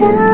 [0.00, 0.29] Sun.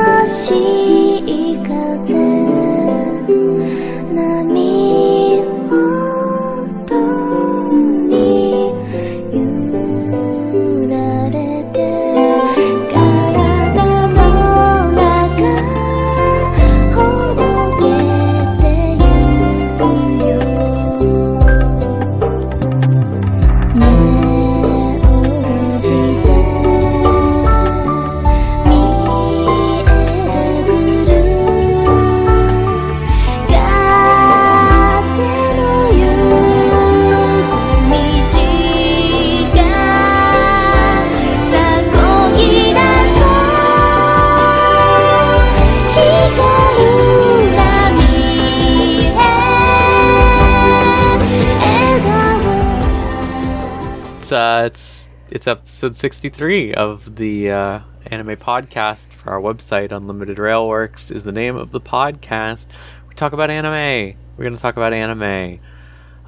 [55.47, 59.93] It's it's episode sixty three of the uh, anime podcast for our website.
[59.93, 62.67] Unlimited Railworks is the name of the podcast.
[63.09, 64.17] We talk about anime.
[64.37, 65.61] We're gonna talk about anime.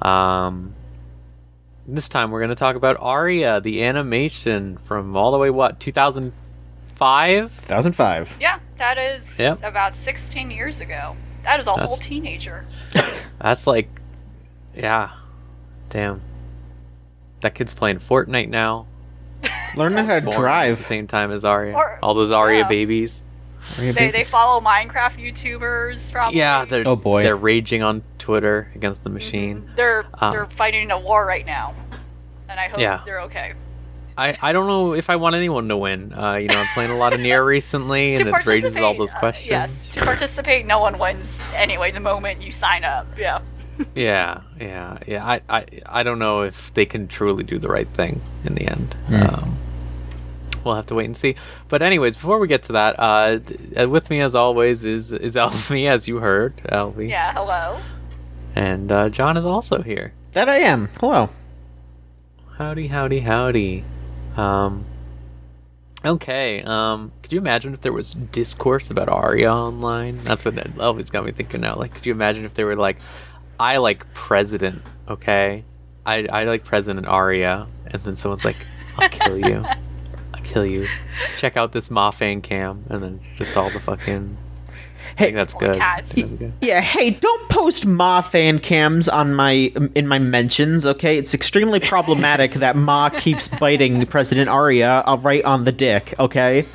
[0.01, 0.73] Um,
[1.85, 5.91] this time we're gonna talk about Aria, the animation from all the way what two
[5.91, 6.31] thousand
[6.95, 7.53] five.
[7.63, 8.37] 2005.
[8.39, 9.63] Yeah, that is Yep.
[9.63, 11.17] about 16 years ago.
[11.43, 12.65] That is a whole teenager.
[13.41, 13.89] That's like,
[14.75, 15.11] yeah,
[15.89, 16.21] damn.
[17.41, 18.85] That kid's playing Fortnite now.
[19.75, 20.79] Learning how to born at the drive.
[20.79, 21.75] same time as Aria.
[21.75, 22.67] Or- All those Aria yeah.
[22.67, 23.23] babies.
[23.77, 26.37] They, they follow Minecraft YouTubers, probably.
[26.37, 27.23] Yeah, they're Oh, boy.
[27.23, 29.69] they're raging on Twitter against the machine.
[29.75, 31.75] They're Um, they're fighting a war right now,
[32.47, 33.01] and I hope Yeah.
[33.05, 33.53] they're okay.
[34.17, 36.13] I, I don't know if I want anyone to win.
[36.13, 38.97] Uh, you know, I'm playing a lot of Nier recently, and it raises all participate,
[38.97, 39.49] those uh, questions.
[39.49, 41.91] yes, to participate, no one wins anyway.
[41.91, 43.39] The moment you sign up, yeah.
[43.95, 45.25] Yeah, yeah, yeah.
[45.25, 48.67] I, I I don't know if they can truly do the right thing in the
[48.67, 48.93] end.
[49.07, 49.15] Hmm.
[49.23, 49.57] Um,
[50.65, 51.35] we'll have to wait and see.
[51.69, 55.11] But anyways, before we get to that, uh, d- uh, with me as always is
[55.13, 57.79] is Elvie, as you heard, Elvie, Yeah, hello.
[58.55, 60.13] and uh, John is also here.
[60.33, 60.89] That I am.
[60.99, 61.29] Hello.
[62.57, 63.83] Howdy, howdy, howdy.
[64.35, 64.85] Um.
[66.05, 66.61] Okay.
[66.63, 67.11] Um.
[67.21, 70.23] Could you imagine if there was discourse about Aria online?
[70.23, 71.75] That's what it always got me thinking now.
[71.75, 72.97] Like, could you imagine if they were like,
[73.59, 74.81] I like President.
[75.07, 75.63] Okay.
[76.05, 78.57] I I like President Aria, and then someone's like,
[78.97, 79.65] I'll kill you.
[80.33, 80.87] I'll kill you.
[81.35, 84.37] Check out this Moffang cam, and then just all the fucking.
[85.17, 85.75] I think that's good.
[85.75, 86.15] Cats.
[86.15, 86.53] that's good.
[86.61, 89.51] Yeah, hey, don't post Ma fan cams on my
[89.93, 91.17] in my mentions, okay?
[91.17, 96.65] It's extremely problematic that Ma keeps biting President Aria uh, right on the dick, okay?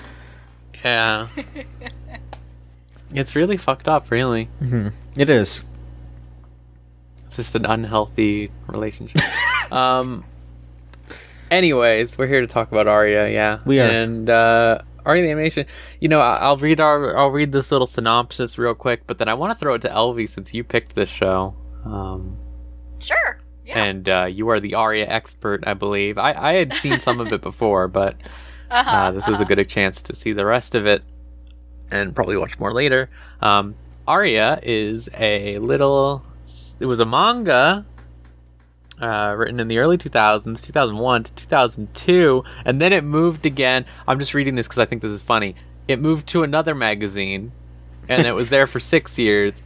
[0.84, 1.28] Yeah.
[3.14, 4.50] it's really fucked up, really.
[5.16, 5.64] It is.
[7.38, 9.20] It's just an unhealthy relationship.
[9.72, 10.24] um.
[11.50, 13.28] Anyways, we're here to talk about Aria.
[13.28, 13.84] Yeah, We are.
[13.84, 15.66] And uh, Aria the animation.
[16.00, 19.28] You know, I- I'll read our I'll read this little synopsis real quick, but then
[19.28, 21.54] I want to throw it to Elvie since you picked this show.
[21.84, 22.38] Um,
[23.00, 23.40] Sure.
[23.66, 23.82] Yeah.
[23.82, 26.18] and uh, you are the Aria expert, I believe.
[26.18, 28.16] I, I had seen some of it before, but
[28.70, 29.54] uh-huh, uh, this was a uh-huh.
[29.54, 31.02] good chance to see the rest of it
[31.90, 33.10] and probably watch more later.
[33.40, 33.74] Um,
[34.06, 36.24] Aria is a little.
[36.80, 37.84] It was a manga
[39.00, 43.84] uh, written in the early 2000s, 2001 to 2002, and then it moved again.
[44.06, 45.54] I'm just reading this because I think this is funny.
[45.88, 47.52] It moved to another magazine,
[48.08, 49.62] and it was there for six years,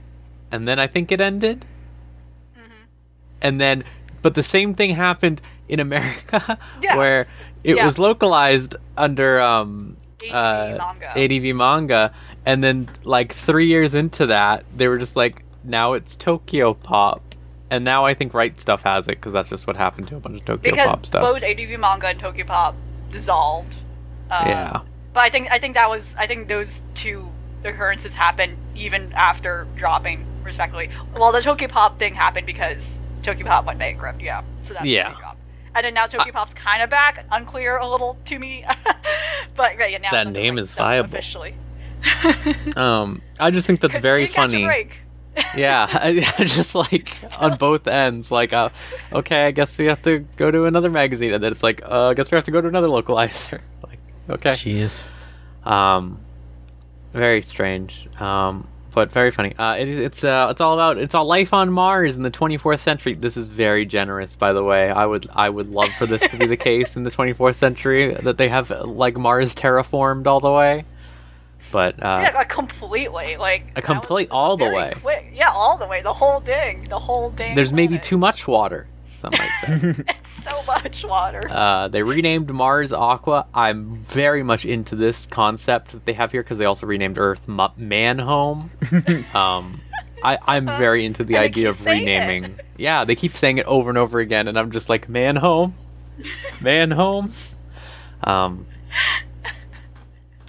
[0.51, 1.65] and then I think it ended.
[3.41, 3.85] And then,
[4.23, 6.97] but the same thing happened in America, Yes.
[6.97, 7.21] where
[7.63, 7.87] it Yeah.
[7.87, 11.13] was localized under um, ADV uh, manga.
[11.17, 12.13] ADV manga,
[12.47, 17.21] and then like three years into that, they were just like, now it's Tokyopop,
[17.71, 20.21] and now I think Right Stuf has it because that's just what happened to a
[20.21, 21.23] bunch of Tokyo because Pop stuff.
[21.23, 22.75] both ADV manga and Tokyopop
[23.11, 23.77] dissolved.
[24.31, 24.81] Uh, yeah,
[25.15, 27.29] But I think I think that was I think those two
[27.65, 30.91] occurrences happened even after dropping respectively.
[31.17, 34.21] Well, the Tokyopop thing happened because Tokyopop went bankrupt.
[34.21, 35.09] Yeah, so that's Yeah.
[35.09, 35.39] why they dropped.
[35.75, 37.25] And then now Tokyopop's kind of back.
[37.31, 38.65] Unclear a little to me,
[39.55, 41.07] but right, yeah, now That name Right is viable.
[41.09, 41.55] officially.
[42.77, 44.65] um, I just think that's very did catch a funny.
[45.57, 48.69] Yeah, just like on both ends, like, uh,
[49.13, 52.09] okay, I guess we have to go to another magazine, and then it's like, uh,
[52.09, 53.61] I guess we have to go to another localizer.
[53.87, 53.99] like,
[54.31, 54.51] okay.
[54.53, 55.03] Jeez.
[55.67, 56.19] Um,
[57.13, 58.09] very strange.
[58.21, 59.55] Um, but very funny.
[59.57, 62.31] Uh, it, is- it's uh, it's all about it's all life on Mars in the
[62.31, 63.15] 24th century.
[63.15, 64.91] This is very generous, by the way.
[64.91, 68.15] I would I would love for this to be the case in the 24th century
[68.15, 70.85] that they have like Mars terraformed all the way.
[71.71, 73.37] But uh, yeah, like, completely.
[73.37, 74.93] Like A complete- all the way.
[75.03, 75.33] Quick.
[75.35, 76.03] Yeah, all the way.
[76.03, 76.85] The whole thing.
[76.89, 77.55] The whole dang.
[77.55, 78.87] there's maybe too much water.
[79.17, 79.95] some might say.
[80.09, 81.43] It's so much water.
[81.49, 83.47] Uh, they renamed Mars Aqua.
[83.53, 87.47] I'm very much into this concept that they have here because they also renamed Earth
[87.49, 88.71] Ma- Home.
[89.35, 89.81] um,
[90.25, 92.19] I, I'm very into the And idea of saying it.
[92.21, 92.59] renaming.
[92.77, 95.73] Yeah, they keep saying it over and over again, and I'm just like, Manhome,
[96.61, 97.55] Manhome.
[98.25, 98.67] Um,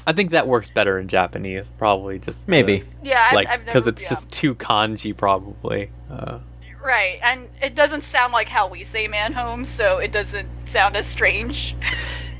[0.09, 2.83] I think that works better in Japanese, probably just the- Maybe.
[3.03, 4.09] yeah, I've, like because it's yeah.
[4.09, 5.91] just too kanji, probably.
[6.09, 6.39] Uh,
[6.83, 10.97] right, and it doesn't sound like how we say man home, so it doesn't sound
[10.97, 11.75] as strange.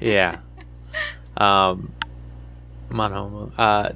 [0.02, 0.40] Yeah.
[1.38, 1.92] um,
[2.90, 3.52] Monomo.
[3.56, 3.92] Uh,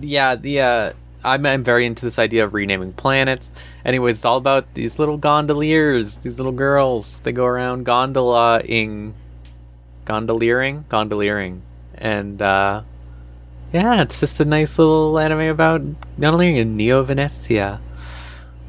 [0.00, 0.92] yeah, the uh,
[1.24, 3.52] I'm I'm very into this idea of renaming planets.
[3.84, 7.22] Anyways, it's all about these little gondoliers, these little girls.
[7.22, 9.14] They go around gondolaing,
[10.04, 11.62] gondoliering, gondoliering,
[11.96, 12.82] and uh,
[13.72, 15.82] yeah, it's just a nice little anime about
[16.18, 17.80] gondoliering in Neo Venezia.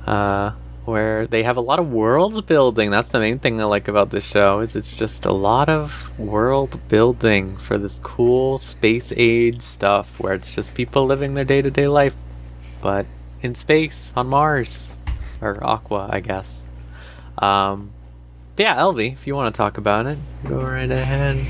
[0.06, 0.52] Uh,
[0.88, 2.90] where they have a lot of world building.
[2.90, 4.62] That's the main thing I like about this show.
[4.62, 10.34] Is it's just a lot of world building for this cool space age stuff where
[10.34, 12.16] it's just people living their day to day life,
[12.82, 13.06] but
[13.42, 14.92] in space on Mars
[15.42, 16.66] or Aqua, I guess.
[17.38, 17.92] Um,
[18.56, 21.46] yeah, Elvie, if you want to talk about it, go right ahead.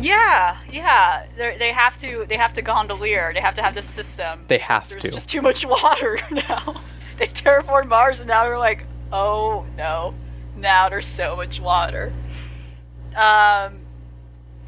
[0.00, 1.26] Yeah, yeah.
[1.36, 2.24] They're, they have to.
[2.28, 3.32] They have to gondolier.
[3.32, 4.44] They have to have this system.
[4.48, 5.08] They have There's to.
[5.08, 6.82] There's just too much water now.
[7.18, 10.14] they terraformed Mars, and now they're like, oh no,
[10.56, 12.12] now there's so much water.
[13.16, 13.78] Um,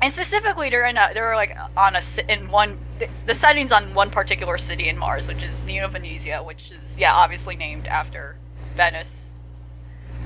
[0.01, 3.95] and specifically, they're in a, they're like on a in one the, the setting's on
[3.95, 8.37] one particular city in Mars, which is Neo Venezia, which is yeah obviously named after
[8.75, 9.31] Venice.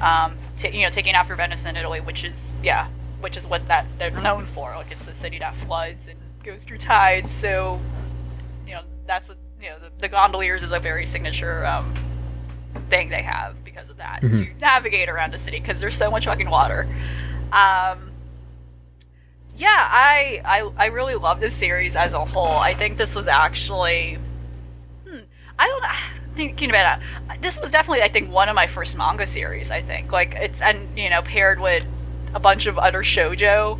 [0.00, 2.88] Um, ta you know, taking after Venice in Italy, which is yeah,
[3.20, 4.74] which is what that they're known for.
[4.74, 7.80] Like it's a city that floods and goes through tides, so
[8.66, 11.94] you know that's what you know the, the gondoliers is a very signature um,
[12.88, 16.24] thing they have because of that to navigate around a city because there's so much
[16.24, 16.88] fucking water.
[17.52, 18.10] Um,
[19.56, 22.48] yeah, I, I I really love this series as a whole.
[22.48, 24.18] I think this was actually,
[25.06, 25.18] hmm,
[25.58, 25.84] I don't.
[26.30, 29.70] Thinking about it, this was definitely I think one of my first manga series.
[29.70, 31.84] I think like it's and you know paired with
[32.34, 33.78] a bunch of other shojo.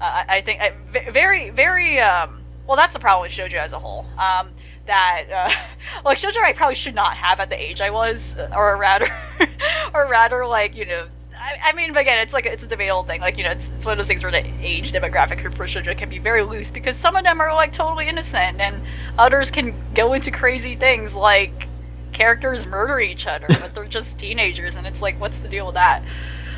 [0.00, 0.72] Uh, I, think I,
[1.10, 2.76] very very um, well.
[2.76, 4.06] That's the problem with shojo as a whole.
[4.18, 4.50] Um,
[4.86, 5.52] that uh,
[6.04, 9.08] like shojo I probably should not have at the age I was, or rather,
[9.94, 11.06] or rather like you know.
[11.34, 13.20] I, I mean, again, it's like it's a debatable thing.
[13.20, 15.96] Like you know, it's, it's one of those things where the age demographic for shoujo
[15.96, 18.82] can be very loose because some of them are like totally innocent, and
[19.18, 21.68] others can go into crazy things like
[22.12, 25.74] characters murder each other, but they're just teenagers, and it's like, what's the deal with
[25.74, 26.02] that?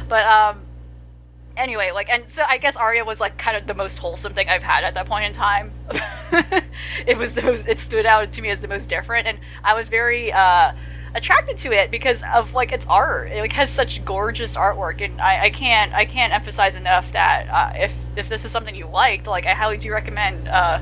[0.09, 0.61] But um,
[1.57, 4.49] anyway, like, and so I guess Aria was like kind of the most wholesome thing
[4.49, 5.73] I've had at that point in time.
[7.07, 9.75] it was the most, it stood out to me as the most different, and I
[9.75, 10.73] was very uh,
[11.15, 13.31] attracted to it because of like its art.
[13.31, 17.47] It like, has such gorgeous artwork, and I, I can't I can't emphasize enough that
[17.51, 20.81] uh, if if this is something you liked, like I highly do recommend uh,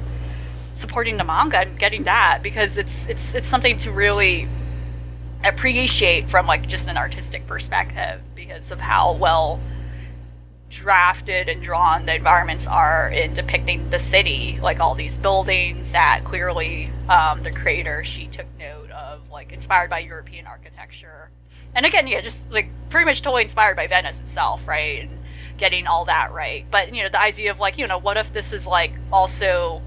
[0.72, 4.48] supporting the manga and getting that because it's it's it's something to really
[5.44, 9.60] appreciate from like just an artistic perspective because of how well
[10.72, 16.22] drafted and drawn the environments are in depicting the city like all these buildings that
[16.24, 21.30] clearly um, the creator she took note of like inspired by european architecture.
[21.74, 25.18] And again yeah just like pretty much totally inspired by venice itself right and
[25.58, 26.64] getting all that right.
[26.70, 29.82] But you know the idea of like you know what if this is like also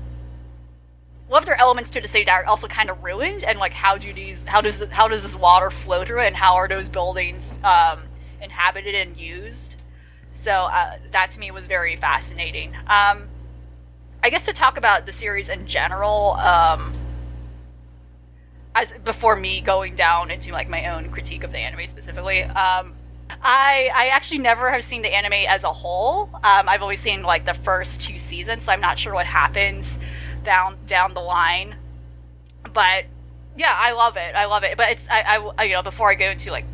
[1.27, 3.43] what if there are elements to the city that are also kind of ruined?
[3.43, 6.27] And like how do these how does how does this water flow through it?
[6.27, 8.03] And how are those buildings um,
[8.41, 9.75] inhabited and used
[10.35, 13.27] so uh, that to me was very fascinating um,
[14.23, 16.93] i guess to talk about the series in general um,
[18.75, 22.93] as before me going down into like my own critique of the anime specifically um,
[23.41, 26.29] I, I actually never have seen the anime as a whole.
[26.35, 29.99] Um, I've always seen like the first two seasons, so I'm not sure what happens
[30.43, 31.75] down down the line.
[32.73, 33.05] But
[33.57, 34.35] yeah, I love it.
[34.35, 34.77] I love it.
[34.77, 36.65] But it's I, I you know before I go into like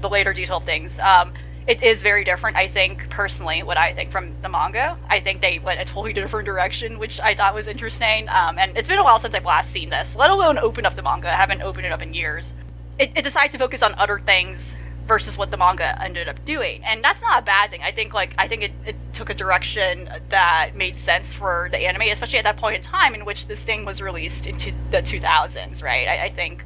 [0.00, 1.32] the later detailed things, um,
[1.70, 2.56] it is very different.
[2.56, 6.12] I think personally, what I think from the manga, I think they went a totally
[6.20, 8.28] different direction, which I thought was interesting.
[8.28, 10.96] Um, and it's been a while since I've last seen this, let alone open up
[10.96, 11.28] the manga.
[11.28, 12.52] I haven't opened it up in years.
[12.98, 16.84] It, it decided to focus on other things versus what the manga ended up doing
[16.84, 19.34] and that's not a bad thing i think like i think it, it took a
[19.34, 23.48] direction that made sense for the anime especially at that point in time in which
[23.48, 26.64] this thing was released into the 2000s right i, I think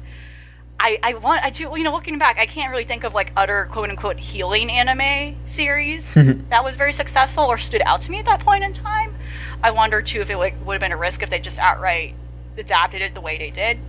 [0.79, 3.31] I, I want I do you know looking back I can't really think of like
[3.37, 6.13] other quote unquote healing anime series
[6.49, 9.15] that was very successful or stood out to me at that point in time.
[9.63, 12.15] I wonder too if it like, would have been a risk if they just outright
[12.57, 13.79] adapted it the way they did.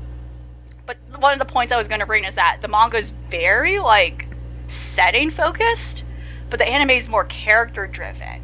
[0.86, 3.10] But one of the points I was going to bring is that the manga is
[3.10, 4.26] very like
[4.68, 6.04] setting focused,
[6.50, 8.42] but the anime is more character driven.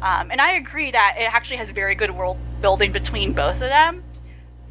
[0.00, 3.68] Um, and I agree that it actually has very good world building between both of
[3.68, 4.04] them.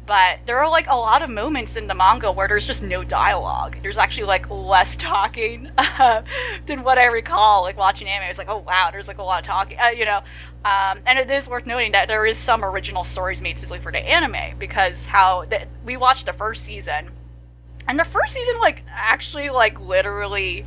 [0.08, 3.04] But there are like a lot of moments in the manga where there's just no
[3.04, 3.76] dialogue.
[3.82, 6.22] There's actually like less talking uh,
[6.64, 7.60] than what I recall.
[7.60, 9.88] Like watching anime, I was like, oh wow, there's like a lot of talking, uh,
[9.88, 10.22] you know.
[10.64, 13.92] Um, and it is worth noting that there is some original stories made specifically for
[13.92, 17.10] the anime because how the, we watched the first season,
[17.86, 20.64] and the first season like actually like literally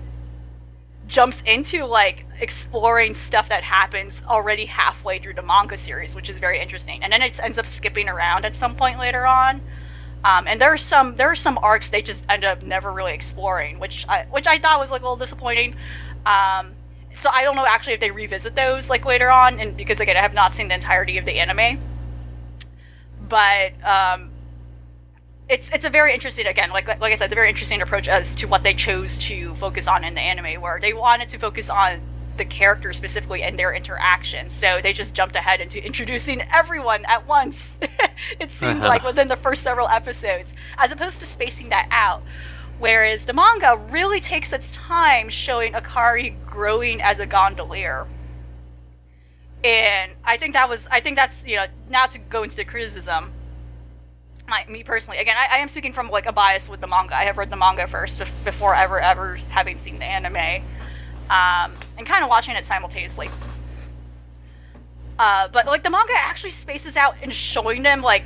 [1.11, 6.39] jumps into like exploring stuff that happens already halfway through the manga series, which is
[6.39, 7.03] very interesting.
[7.03, 9.61] And then it ends up skipping around at some point later on.
[10.23, 13.13] Um, and there are some there are some arcs they just end up never really
[13.13, 15.75] exploring, which I which I thought was like a little disappointing.
[16.25, 16.71] Um,
[17.13, 20.15] so I don't know actually if they revisit those like later on, and because again
[20.15, 21.81] I have not seen the entirety of the anime.
[23.27, 24.30] But um,
[25.51, 28.07] it's it's a very interesting again like like I said, it's a very interesting approach
[28.07, 31.37] as to what they chose to focus on in the anime, where they wanted to
[31.37, 31.99] focus on
[32.37, 34.53] the characters specifically and their interactions.
[34.53, 37.77] So they just jumped ahead into introducing everyone at once.
[38.39, 38.87] it seemed Uh-huh.
[38.87, 42.23] like within the first several episodes, as opposed to spacing that out.
[42.79, 48.07] Whereas the manga really takes its time showing Akari growing as a gondolier.
[49.63, 52.63] And I think that was I think that's you know, not to go into the
[52.65, 53.31] criticism,
[54.51, 57.15] my, me personally, again, I, I am speaking from like a bias with the manga.
[57.15, 60.63] I have read the manga first bef- before ever ever having seen the anime,
[61.31, 63.31] um, and kind of watching it simultaneously.
[65.17, 68.25] Uh, but like the manga actually spaces out in showing them like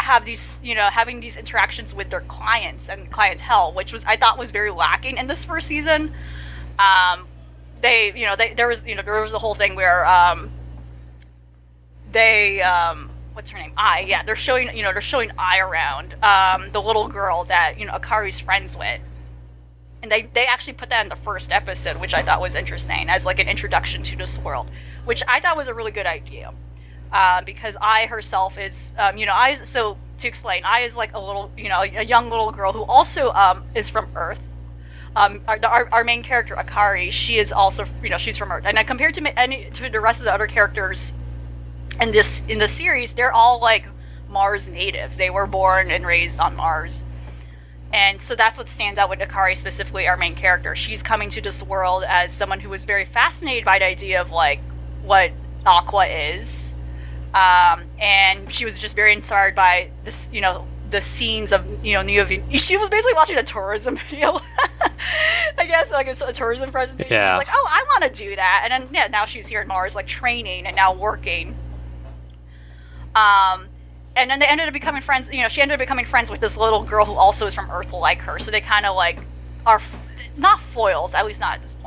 [0.00, 4.16] have these you know having these interactions with their clients and clientele, which was I
[4.16, 6.12] thought was very lacking in this first season.
[6.78, 7.28] Um,
[7.80, 10.50] they you know they, there was you know there was the whole thing where um,
[12.10, 13.72] they um, what's her name?
[13.76, 17.74] I yeah, they're showing you know they're showing Ai around um, the little girl that
[17.78, 19.00] you know Akari's friends with,
[20.02, 23.08] and they they actually put that in the first episode, which I thought was interesting
[23.08, 24.70] as like an introduction to this world,
[25.04, 26.54] which I thought was a really good idea,
[27.12, 31.12] uh, because Ai herself is um, you know I so to explain Ai is like
[31.14, 34.40] a little you know a young little girl who also um, is from Earth.
[35.16, 38.76] Um, our, our, main character Akari, she is also you know she's from Earth, and
[38.84, 41.12] compared to any to the rest of the other characters
[42.00, 43.84] in this in the series they're all like
[44.28, 47.04] mars natives they were born and raised on mars
[47.92, 51.40] and so that's what stands out with akari specifically our main character she's coming to
[51.40, 54.60] this world as someone who was very fascinated by the idea of like
[55.02, 55.30] what
[55.66, 56.74] aqua is
[57.34, 61.94] um, and she was just very inspired by this you know the scenes of you
[61.94, 62.24] know New
[62.56, 64.40] She was basically watching a tourism video,
[65.58, 67.12] I guess, like it's a tourism presentation.
[67.12, 67.36] Yeah.
[67.36, 69.68] was like, "Oh, I want to do that," and then yeah, now she's here in
[69.68, 71.56] Mars, like training and now working.
[73.14, 73.68] Um,
[74.16, 75.28] and then they ended up becoming friends.
[75.32, 77.70] You know, she ended up becoming friends with this little girl who also is from
[77.70, 78.38] Earth, like her.
[78.38, 79.18] So they kind of like
[79.66, 80.06] are f-
[80.36, 81.83] not foils, at least not at this point.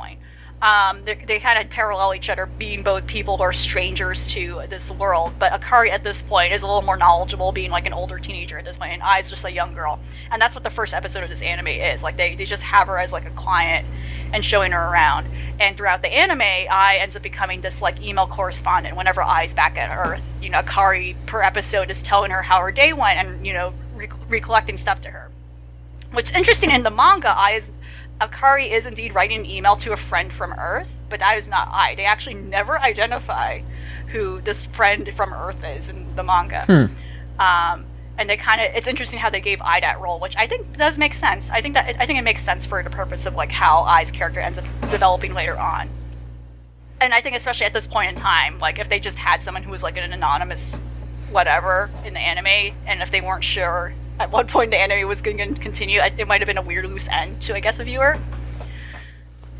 [0.60, 4.90] Um, they, kind of parallel each other, being both people who are strangers to this
[4.90, 5.34] world.
[5.38, 8.58] But Akari at this point is a little more knowledgeable, being like an older teenager
[8.58, 10.00] at this point, and is just a young girl.
[10.32, 12.02] And that's what the first episode of this anime is.
[12.02, 13.86] Like they, they just have her as like a client
[14.32, 15.28] and showing her around.
[15.60, 18.96] And throughout the anime, Ai ends up becoming this like email correspondent.
[18.96, 22.72] Whenever Ai's back at Earth, you know, Akari per episode is telling her how her
[22.72, 25.30] day went and you know re- recollecting stuff to her.
[26.10, 27.70] What's interesting in the manga, Ai is
[28.20, 31.68] Akari is indeed writing an email to a friend from Earth, but that is not
[31.68, 31.94] Ai.
[31.94, 33.60] They actually never identify
[34.08, 36.64] who this friend from Earth is in the manga.
[37.38, 37.84] Um,
[38.16, 40.76] and they kind of it's interesting how they gave Ai that role, which I think
[40.76, 41.50] does make sense.
[41.50, 44.10] I think that I think it makes sense for the purpose of like how Ai's
[44.10, 45.88] character ends up developing later on.
[47.00, 49.62] And I think especially at this point in time, like if they just had someone
[49.62, 50.74] who was like an anonymous
[51.30, 55.22] whatever in the anime, and if they weren't sure at what point the anime was
[55.22, 57.84] going to continue, it might have been a weird loose end to I guess a
[57.84, 58.18] viewer.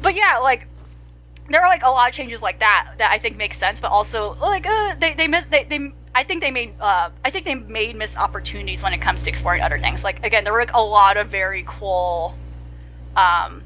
[0.03, 0.67] But yeah, like
[1.49, 3.91] there are like a lot of changes like that that I think make sense, but
[3.91, 7.45] also like uh, they they miss they, they I think they made uh, I think
[7.45, 10.05] they made missed opportunities when it comes to exploring other things.
[10.05, 12.35] Like again, there were like a lot of very cool,
[13.17, 13.63] um,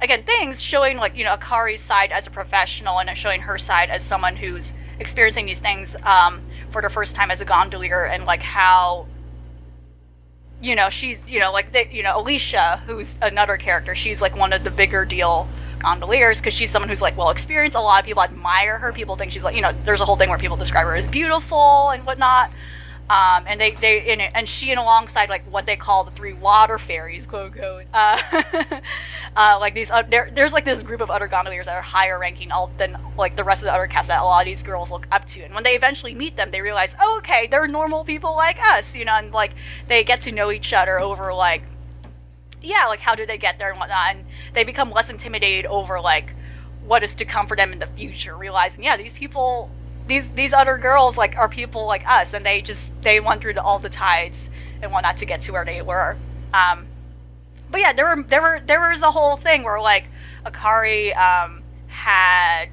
[0.00, 3.90] again things showing like you know Akari's side as a professional and showing her side
[3.90, 6.40] as someone who's experiencing these things um,
[6.70, 9.06] for the first time as a gondolier and like how
[10.60, 14.34] you know she's you know like they, you know alicia who's another character she's like
[14.36, 15.46] one of the bigger deal
[15.78, 17.76] gondoliers because she's someone who's like well experienced.
[17.76, 18.92] A lot of people admire her.
[18.92, 21.08] People think she's like you know there's a whole thing where people describe her as
[21.08, 22.50] beautiful and whatnot
[23.08, 26.10] um, and they they in it, and she and alongside like what they call the
[26.10, 28.20] three water fairies quote unquote uh,
[29.36, 32.18] uh, like these uh, there, there's like this group of other gondoliers that are higher
[32.18, 34.62] ranking all than like the rest of the other cast that a lot of these
[34.62, 35.42] girls look up to.
[35.42, 38.96] And when they eventually meet them they realize oh, okay they're normal people like us
[38.96, 39.52] you know and like
[39.86, 41.62] they get to know each other over like
[42.60, 44.16] yeah like how did they get there and whatnot?
[44.16, 46.32] And they become less intimidated over like
[46.86, 49.70] what is to come for them in the future, realizing yeah, these people,
[50.06, 53.54] these these other girls like are people like us, and they just they went through
[53.58, 54.50] all the tides
[54.82, 56.16] and whatnot to get to where they were.
[56.52, 56.86] Um,
[57.70, 60.08] but yeah, there were there were there was a whole thing where like
[60.44, 62.68] Akari um, had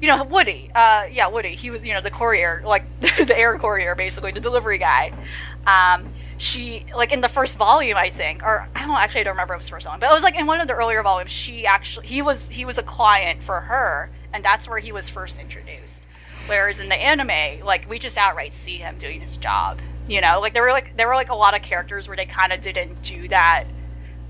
[0.00, 1.54] you know Woody, uh, yeah Woody.
[1.54, 5.12] He was you know the courier, like the air courier, basically the delivery guy.
[5.66, 9.34] Um, she like in the first volume, I think, or I don't actually I don't
[9.34, 11.02] remember it was the first volume, but it was like in one of the earlier
[11.02, 11.30] volumes.
[11.30, 15.08] She actually he was he was a client for her, and that's where he was
[15.08, 16.02] first introduced.
[16.46, 19.78] Whereas in the anime, like we just outright see him doing his job.
[20.06, 22.26] You know, like there were like there were like a lot of characters where they
[22.26, 23.64] kind of didn't do that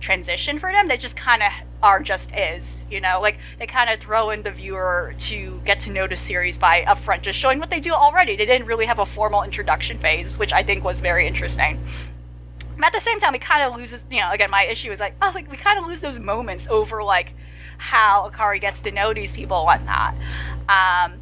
[0.01, 0.87] transition for them.
[0.87, 1.51] They just kind of
[1.83, 5.81] are just is, you know, like they kind of throw in the viewer to get
[5.81, 8.37] to know the series by upfront just showing what they do already.
[8.37, 11.83] They didn't really have a formal introduction phase, which I think was very interesting.
[12.77, 15.01] But at the same time, we kind of loses, you know, again, my issue is
[15.01, 17.35] like, oh, like we kind of lose those moments over like
[17.79, 20.15] how Akari gets to know these people and whatnot.
[20.69, 21.21] Um,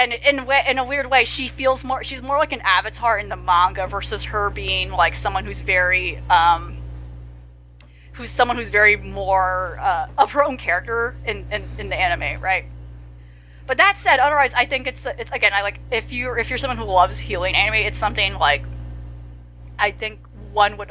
[0.00, 2.02] and in in a weird way, she feels more.
[2.02, 6.16] She's more like an avatar in the manga versus her being like someone who's very,
[6.30, 6.78] um,
[8.12, 12.40] who's someone who's very more uh, of her own character in, in in the anime,
[12.40, 12.64] right?
[13.66, 16.58] But that said, otherwise, I think it's it's again, I like if you if you're
[16.58, 18.64] someone who loves healing anime, it's something like
[19.78, 20.20] I think
[20.52, 20.90] one would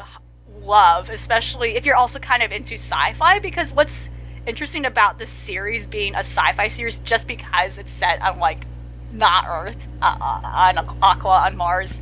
[0.62, 4.10] love, especially if you're also kind of into sci-fi, because what's
[4.46, 8.66] interesting about this series being a sci-fi series, just because it's set on like
[9.12, 12.02] not Earth, uh, uh, on Aqua, on Mars,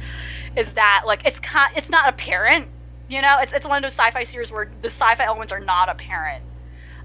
[0.56, 2.68] is that like it's kind, it's not apparent.
[3.10, 5.90] You know, it's it's one of those sci-fi series where the sci-fi elements are not
[5.90, 6.44] apparent.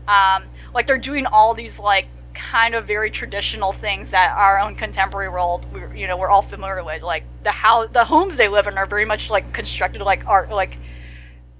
[0.08, 0.44] Um,
[0.74, 5.28] like they're doing all these like kind of very traditional things that our own contemporary
[5.28, 7.02] world, we, you know, we're all familiar with.
[7.02, 10.50] Like the how the homes they live in are very much like constructed like art,
[10.50, 10.76] like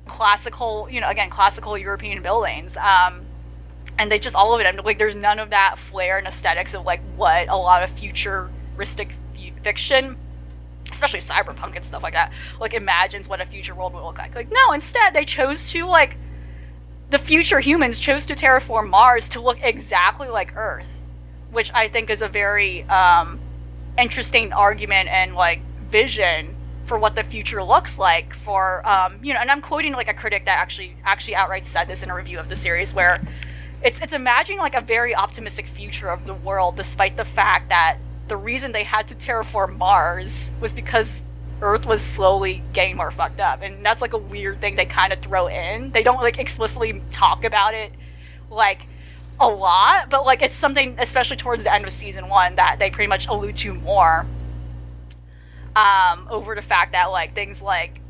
[0.07, 2.77] classical, you know, again classical European buildings.
[2.77, 3.25] Um,
[3.99, 4.67] and they just all of it.
[4.67, 7.83] I mean, like there's none of that flair and aesthetics of like what a lot
[7.83, 9.15] of futuristic
[9.63, 10.17] fiction,
[10.91, 14.35] especially cyberpunk and stuff like that, like imagines what a future world would look like.
[14.35, 16.17] Like no, instead they chose to like
[17.11, 20.87] the future humans chose to terraform Mars to look exactly like Earth,
[21.51, 23.39] which I think is a very um,
[23.99, 29.41] interesting argument and like vision for what the future looks like for um, you know
[29.41, 32.39] and i'm quoting like a critic that actually actually outright said this in a review
[32.39, 33.21] of the series where
[33.83, 37.99] it's it's imagining like a very optimistic future of the world despite the fact that
[38.29, 41.25] the reason they had to terraform mars was because
[41.61, 43.61] earth was slowly getting more fucked up.
[43.63, 45.93] And that's like a weird thing they kind of throw in.
[45.93, 47.93] They don't like explicitly talk about it
[48.51, 48.87] like
[49.41, 52.91] a lot but like it's something especially towards the end of season one that they
[52.91, 54.27] pretty much allude to more
[55.75, 58.01] um, over the fact that like things like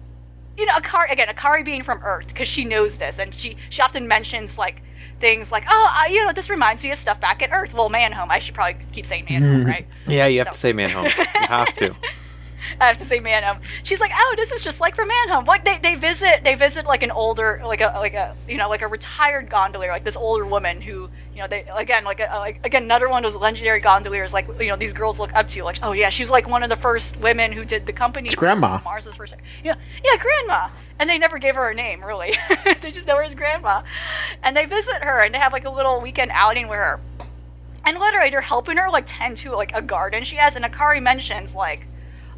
[0.59, 3.81] you know Akari again Akari being from Earth because she knows this and she she
[3.81, 4.83] often mentions like
[5.23, 7.89] things like oh I, you know this reminds me of stuff back at Earth well
[7.89, 9.67] Manhome I should probably keep saying Manhome mm-hmm.
[9.69, 11.05] right Yeah, you have So- to say Manhome.
[11.05, 11.95] You have to.
[12.81, 13.61] I have to say Manhome.
[13.83, 15.47] She's like, oh, this is just like for Manhome.
[15.47, 18.69] Like they, they visit they visit like an older like a like a you know
[18.69, 22.29] like a retired gondolier like this older woman who you know they again like, a,
[22.37, 25.49] like again another one of those legendary gondoliers like you know these girls look up
[25.49, 28.29] to like oh yeah she's like one of the first women who did the company
[28.29, 28.81] It's Grandma.
[28.85, 32.33] Mars's first yeah yeah grandma and they never gave her a name really
[32.81, 33.83] they just know her as grandma
[34.43, 37.01] and they visit her and they have like a little weekend outing with her
[37.85, 41.03] and literally they're helping her like tend to like a garden she has and Akari
[41.03, 41.87] mentions like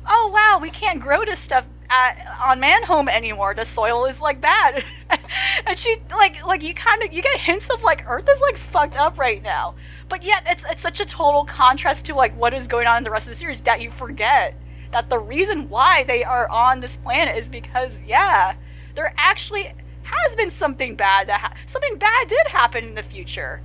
[0.06, 3.54] oh wow we can't grow this stuff at, on manhome anymore.
[3.54, 4.84] The soil is like bad.
[5.66, 8.56] And she like like you kind of you get hints of like earth is like
[8.56, 9.74] fucked up right now.
[10.08, 13.04] But yet it's it's such a total contrast to like what is going on in
[13.04, 14.56] the rest of the series that you forget
[14.92, 18.54] that the reason why they are on this planet is because yeah
[18.94, 19.72] there actually
[20.04, 23.60] has been something bad that ha- something bad did happen in the future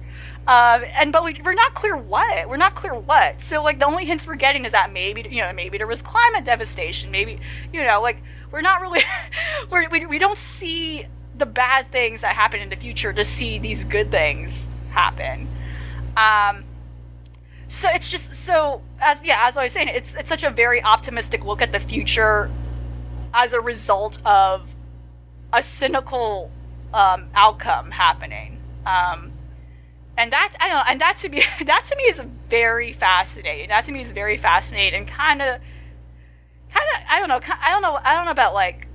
[0.49, 3.39] uh, and but we, we're not clear what we're not clear what.
[3.39, 6.01] So like the only hints we're getting is that maybe you know maybe there was
[6.01, 7.39] climate devastation maybe
[7.71, 8.17] you know like
[8.51, 9.01] we're not really
[9.69, 11.05] we're, we, we don't see
[11.37, 15.47] the bad things that happen in the future to see these good things happen.
[16.17, 16.63] Um
[17.67, 20.81] so it's just so as yeah as i was saying it's it's such a very
[20.81, 22.49] optimistic look at the future
[23.35, 24.67] as a result of
[25.53, 26.49] a cynical
[26.93, 28.57] um, outcome happening.
[28.87, 29.31] Um,
[30.19, 33.69] and that's I don't know, and that to me that to me is very fascinating.
[33.69, 35.61] That to me is very fascinating and kind of,
[36.71, 38.87] kind of I don't know I don't know I don't know about like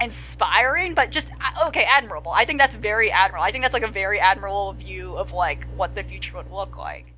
[0.00, 1.30] inspiring, but just
[1.68, 2.32] okay admirable.
[2.32, 3.44] I think that's very admirable.
[3.44, 6.76] I think that's like a very admirable view of like what the future would look
[6.76, 7.12] like.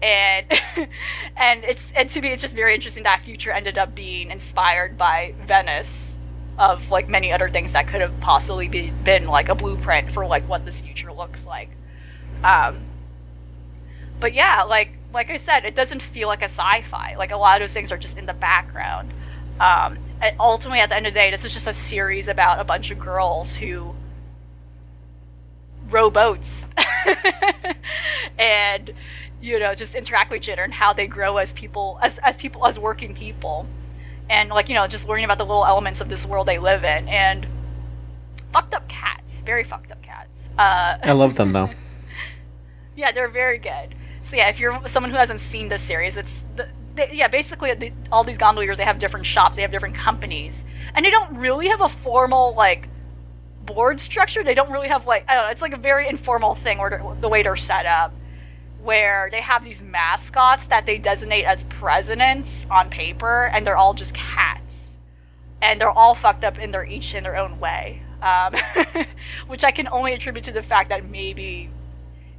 [0.00, 0.46] And
[1.36, 4.96] and it's and to me it's just very interesting that future ended up being inspired
[4.96, 6.18] by Venice
[6.58, 10.26] of like many other things that could have possibly be, been like a blueprint for
[10.26, 11.68] like what this future looks like
[12.44, 12.78] um,
[14.18, 17.16] but yeah, like like I said, it doesn't feel like a sci-fi.
[17.16, 19.12] Like a lot of those things are just in the background.
[19.58, 19.98] Um,
[20.38, 22.90] ultimately, at the end of the day, this is just a series about a bunch
[22.90, 23.94] of girls who
[25.88, 26.68] row boats
[28.38, 28.92] and
[29.40, 32.36] you know just interact with each other and how they grow as people as, as
[32.36, 33.66] people as working people
[34.28, 36.84] and like you know just learning about the little elements of this world they live
[36.84, 37.44] in and
[38.52, 41.70] fucked up cats very fucked up cats uh, I love them though.
[43.00, 43.94] yeah they're very good.
[44.22, 47.72] So yeah if you're someone who hasn't seen this series it's the, they, yeah basically
[47.74, 50.64] the, all these gondoliers they have different shops they have different companies.
[50.94, 52.88] And they don't really have a formal like
[53.64, 54.42] board structure.
[54.44, 57.02] They don't really have like i don't know it's like a very informal thing where
[57.20, 58.12] the way they're set up
[58.82, 63.92] where they have these mascots that they designate as presidents on paper and they're all
[63.92, 64.96] just cats.
[65.60, 68.54] And they're all fucked up in their each in their own way um,
[69.46, 71.70] which i can only attribute to the fact that maybe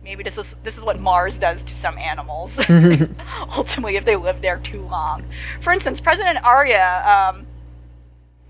[0.03, 2.59] maybe this is this is what mars does to some animals.
[3.57, 5.25] Ultimately if they live there too long.
[5.59, 7.45] For instance president aria um,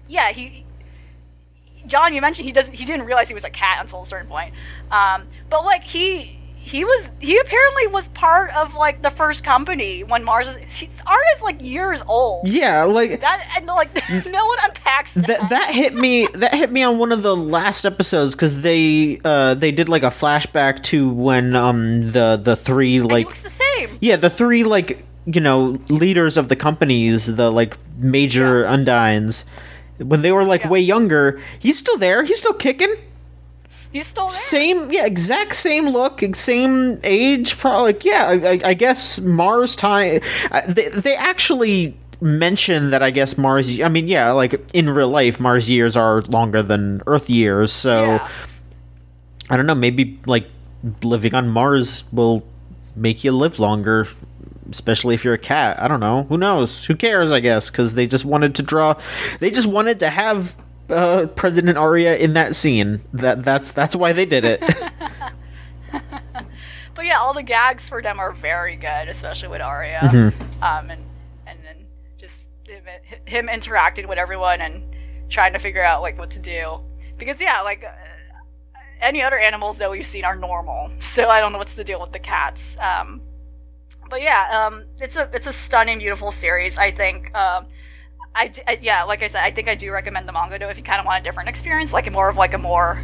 [0.08, 0.66] yeah he
[1.88, 4.28] John, you mentioned he doesn't he didn't realize he was a cat until a certain
[4.28, 4.54] point.
[4.92, 10.04] Um, but like he he was he apparently was part of like the first company
[10.04, 12.48] when Mars was he's, Aria's like years old.
[12.48, 13.94] Yeah, like That and like
[14.28, 15.28] no one unpacks that.
[15.28, 19.20] that that hit me that hit me on one of the last episodes because they
[19.26, 23.50] uh they did like a flashback to when um the the three like looks the
[23.50, 23.98] same.
[24.00, 29.44] yeah the three like you know leaders of the companies the like major undines
[30.00, 30.70] when they were like Yeah.
[30.70, 32.94] way younger he's still there he's still kicking
[33.92, 34.36] He's still there.
[34.36, 39.76] same yeah exact same look same age probably like, yeah I, I, I guess mars
[39.76, 44.90] time uh, they, they actually mention that i guess mars i mean yeah like in
[44.90, 48.30] real life mars years are longer than earth years so Yeah.
[49.50, 50.46] i don't know maybe like
[51.04, 52.44] living on mars will
[52.96, 54.08] make you live longer
[54.70, 57.96] especially if you're a cat i don't know who knows who cares i guess because
[57.96, 58.94] they just wanted to draw
[59.40, 60.56] they just wanted to have
[60.92, 64.62] uh, president aria in that scene that that's that's why they did it
[66.94, 70.02] But yeah, all the gags for them are very good, especially with Aria.
[70.04, 70.64] Mm-hmm.
[70.64, 71.04] Um, and
[71.48, 71.86] and then
[72.20, 72.84] just him,
[73.26, 74.96] him interacting with everyone and
[75.30, 76.82] trying to figure out like what to do.
[77.18, 77.92] Because yeah, like uh,
[79.00, 82.02] any other animals that we've seen are normal, so I don't know what's the deal
[82.02, 82.78] with the cats.
[82.78, 83.22] Um,
[84.10, 86.78] but yeah, um, it's a it's a stunning, beautiful series.
[86.78, 87.36] I think.
[87.36, 87.66] Um,
[88.36, 90.78] I, I- yeah, like I said, I think I do recommend the manga though if
[90.78, 93.02] you kind of want a different experience, like more of like a more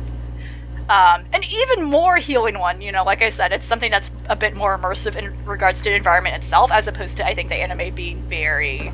[0.90, 2.82] um, an even more healing one.
[2.82, 5.90] You know, like I said, it's something that's a bit more immersive in regards to
[5.90, 8.92] the environment itself, as opposed to I think the anime being very,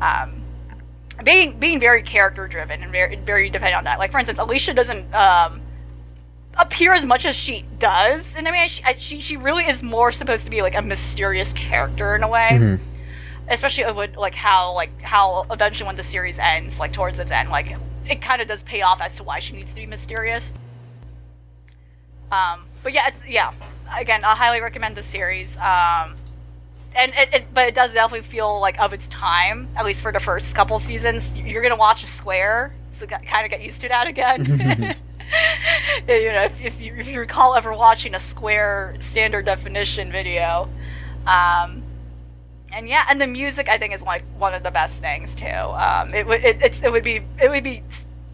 [0.00, 0.40] um,
[1.24, 3.98] being being very character driven and very very dependent on that.
[3.98, 5.60] Like for instance, Alicia doesn't um,
[6.56, 8.68] appear as much as she does in anime.
[8.68, 12.22] She, I- she she really is more supposed to be like a mysterious character in
[12.22, 12.78] a way
[13.48, 13.84] especially
[14.16, 17.76] like how like how eventually when the series ends like towards its end like
[18.08, 20.52] it kind of does pay off as to why she needs to be mysterious.
[22.32, 23.52] Um but yeah it's yeah.
[23.96, 26.16] Again i highly recommend the series um
[26.96, 30.12] and it, it but it does definitely feel like of its time at least for
[30.12, 31.36] the first couple seasons.
[31.38, 34.96] You're gonna watch a square so kind of get used to that again.
[36.08, 40.68] You know if, if you if you recall ever watching a square standard definition video
[41.26, 41.82] um
[42.74, 45.46] and yeah, and the music I think is like one of the best things too.
[45.46, 47.82] Um, it would it, it's it would be it would be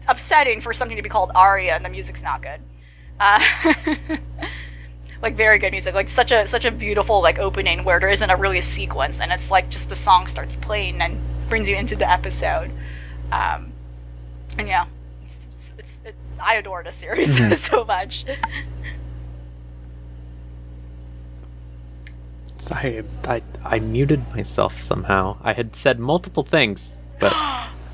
[0.07, 2.59] upsetting for something to be called aria and the music's not good.
[3.19, 3.39] Uh,
[5.21, 8.29] like very good music, like such a such a beautiful like opening where there isn't
[8.29, 11.75] a really a sequence and it's like just the song starts playing and brings you
[11.75, 12.71] into the episode.
[13.31, 13.71] Um,
[14.57, 14.85] and yeah,
[15.23, 18.25] it's, it's, it, I adore this series so much.
[22.69, 25.37] I, I I muted myself somehow.
[25.41, 27.33] I had said multiple things, but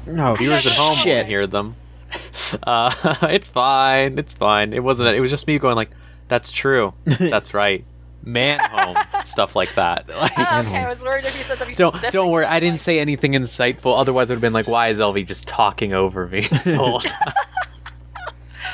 [0.08, 1.15] no viewers at home shit.
[1.17, 1.75] won't hear them.
[2.63, 4.17] Uh, it's fine.
[4.17, 4.71] It's fine.
[4.73, 5.10] It wasn't.
[5.15, 5.89] It was just me going like,
[6.30, 6.93] "That's true.
[7.06, 7.84] That's right."
[8.23, 10.08] Man home stuff like that.
[10.10, 12.13] Like, Oh, okay, I was worried if you said something don't specific.
[12.13, 12.45] don't worry.
[12.45, 13.97] I didn't say anything insightful.
[13.99, 16.99] Otherwise, it would have been like, "Why is Elvie just talking over me this whole
[17.01, 17.34] time?"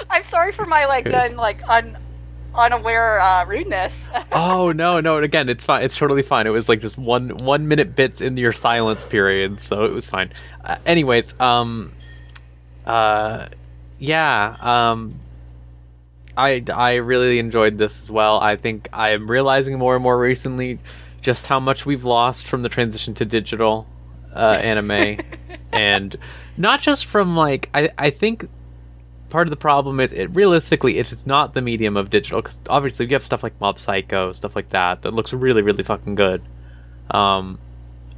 [0.09, 1.97] I'm sorry for my like It was- un, like un,
[2.55, 4.09] unaware uh, rudeness.
[4.31, 5.17] oh no, no.
[5.17, 5.83] Again, it's fine.
[5.83, 6.47] It's totally fine.
[6.47, 10.07] It was like just one one minute bits in your silence period, so it was
[10.09, 10.31] fine.
[10.63, 11.91] Uh, anyways, um,
[12.85, 13.47] uh,
[13.99, 15.19] yeah, um,
[16.37, 18.39] I I really enjoyed this as well.
[18.39, 20.79] I think I am realizing more and more recently
[21.21, 23.87] just how much we've lost from the transition to digital
[24.35, 25.19] uh, anime,
[25.71, 26.15] and
[26.57, 28.49] not just from like I I think
[29.33, 32.59] part of the problem is it realistically it is not the medium of digital because
[32.69, 36.13] obviously you have stuff like Mob Psycho, stuff like that that looks really really fucking
[36.13, 36.43] good.
[37.09, 37.57] Um,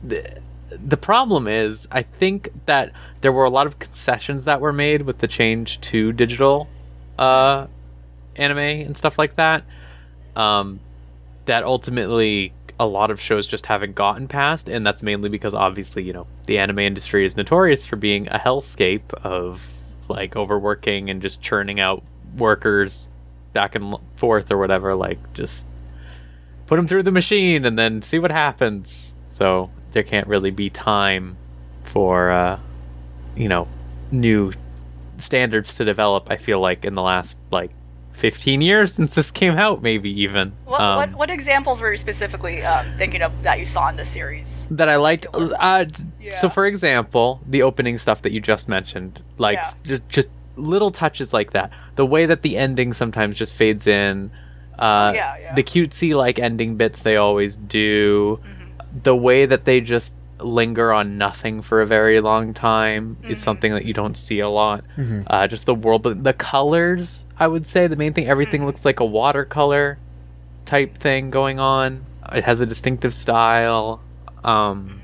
[0.03, 4.73] the the problem is I think that there were a lot of concessions that were
[4.73, 6.67] made with the change to digital
[7.17, 7.67] uh,
[8.35, 9.63] anime and stuff like that.
[10.35, 10.81] Um,
[11.45, 16.03] that ultimately a lot of shows just haven't gotten past, and that's mainly because obviously
[16.03, 19.74] you know the anime industry is notorious for being a hellscape of
[20.09, 22.03] like overworking and just churning out
[22.37, 23.09] workers
[23.53, 24.95] back and forth or whatever.
[24.95, 25.67] Like just
[26.67, 29.13] put them through the machine and then see what happens.
[29.25, 31.37] So there can't really be time
[31.83, 32.59] for uh,
[33.35, 33.67] you know
[34.11, 34.51] new
[35.17, 36.29] standards to develop.
[36.29, 37.71] I feel like in the last like
[38.15, 40.53] 15 years since this came out, maybe even.
[40.65, 43.95] What, Um, what what examples were you specifically um, thinking of that you saw in
[43.97, 44.67] the series?
[44.71, 45.27] that I liked.
[45.33, 45.85] Uh,
[46.19, 46.35] Yeah.
[46.35, 49.69] So, for example, the opening stuff that you just mentioned, like Yeah.
[49.83, 51.69] just just little touches like that.
[51.95, 54.31] The way that the ending sometimes just fades in.
[54.79, 55.53] Uh, Oh, yeah, yeah.
[55.55, 58.39] The cutesy like ending bits they always do.
[58.41, 58.99] Mm-hmm.
[59.03, 63.31] The way that they just linger on nothing for a very long time Mm-hmm.
[63.31, 64.83] is something that you don't see a lot.
[65.27, 67.25] Uh, just the world, but the colors.
[67.39, 68.27] I would say the main thing.
[68.27, 68.67] Everything Mm-hmm.
[68.67, 69.97] looks like a watercolor
[70.65, 72.05] type thing going on.
[72.33, 74.01] It has a distinctive style.
[74.43, 74.99] Um,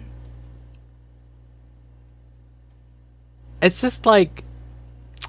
[3.61, 4.43] it's just like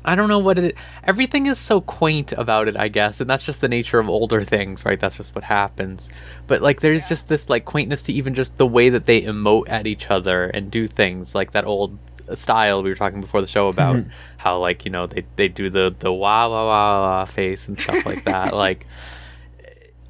[0.05, 0.76] I don't know what it.
[1.05, 4.42] Everything is so quaint about it, I guess, and that's just the nature of older
[4.42, 4.98] things, right?
[4.98, 6.11] That's just what happens.
[6.46, 9.68] But like, there's just this like quaintness to even just the way that they emote
[9.68, 11.98] at each other and do things, like that old
[12.35, 14.09] style we were talking before the show about mm-hmm.
[14.38, 17.78] how like you know they they do the the wah wah wah wah face and
[17.78, 18.87] stuff like that, like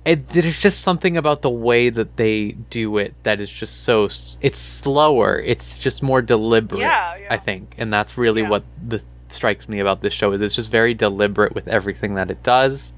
[0.04, 4.04] it, there's just something about the way that they do it that is just so
[4.04, 7.26] it's slower it's just more deliberate Yeah, yeah.
[7.30, 8.48] i think and that's really Yeah.
[8.50, 12.30] what the strikes me about this show is it's just very deliberate with everything that
[12.30, 12.94] it does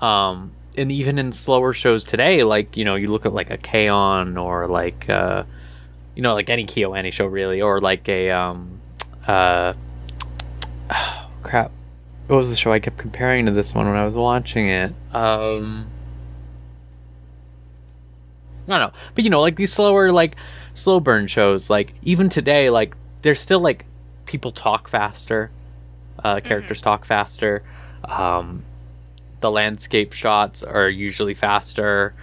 [0.00, 3.56] um and even in slower shows today like you know you look at like a
[3.56, 4.36] K-On!
[4.36, 5.44] or like uh
[6.14, 8.80] you know like any KyoAni show really or like a um
[9.26, 9.74] uh
[10.90, 11.70] oh, crap
[12.26, 14.92] what was the show i kept comparing to this one when i was watching it
[15.12, 15.86] um
[18.68, 18.98] I don't know.
[19.14, 20.36] But you know, like these slower, like
[20.74, 23.84] slow burn shows, like even today, like they're still like
[24.26, 25.50] people talk faster,
[26.22, 27.62] uh, characters talk faster.
[28.04, 28.64] Um,
[29.40, 32.14] the landscape shots are usually faster.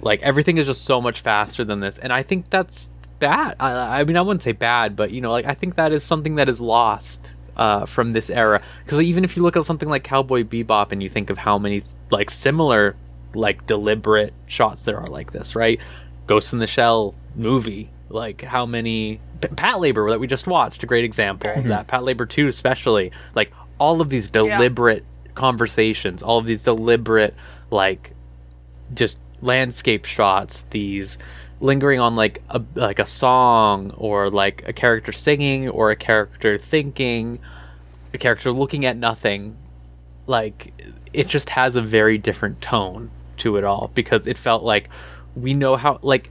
[0.00, 3.56] Like everything is just so much faster than this, and I think that's bad.
[3.58, 6.04] I, I mean, I wouldn't say bad, but you know, like I think that is
[6.04, 8.60] something that is lost uh, from this era.
[8.84, 11.58] Because even if you look at something like Cowboy Bebop and you think of how
[11.58, 12.96] many like similar,
[13.34, 15.80] like deliberate shots there are like this, right?
[16.26, 20.86] Ghost in the Shell movie, like how many P- Patlabor that we just watched, a
[20.86, 21.86] great example of that.
[21.88, 27.34] Patlabor Two, especially, like all of these deliberate conversations, all of these deliberate
[27.70, 28.12] like
[28.92, 31.18] just landscape shots these
[31.60, 36.58] lingering on like a like a song or like a character singing or a character
[36.58, 37.38] thinking
[38.12, 39.56] a character looking at nothing
[40.26, 40.72] like
[41.12, 44.88] it just has a very different tone to it all because it felt like
[45.36, 46.30] we know how like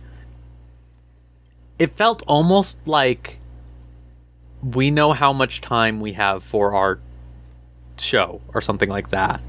[1.83, 3.39] it felt almost like
[4.63, 6.97] we know how much time we have for our
[7.97, 9.41] show or something like that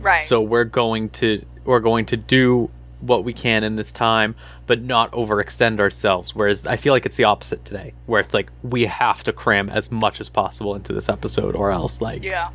[0.00, 0.22] Right.
[0.22, 4.36] so we're going to we're going to do what we can in this time
[4.68, 8.50] but not overextend ourselves whereas i feel like it's the opposite today where it's like
[8.62, 12.50] we have to cram as much as possible into this episode or else like yeah.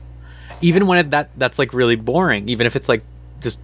[0.62, 3.04] even when it, that that's like really boring even if it's like
[3.42, 3.62] just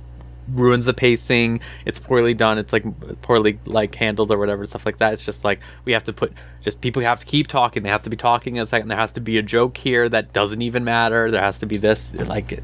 [0.53, 2.83] ruins the pacing it's poorly done it's like
[3.21, 6.33] poorly like handled or whatever stuff like that it's just like we have to put
[6.61, 9.13] just people have to keep talking they have to be talking a second there has
[9.13, 12.51] to be a joke here that doesn't even matter there has to be this like
[12.51, 12.63] it,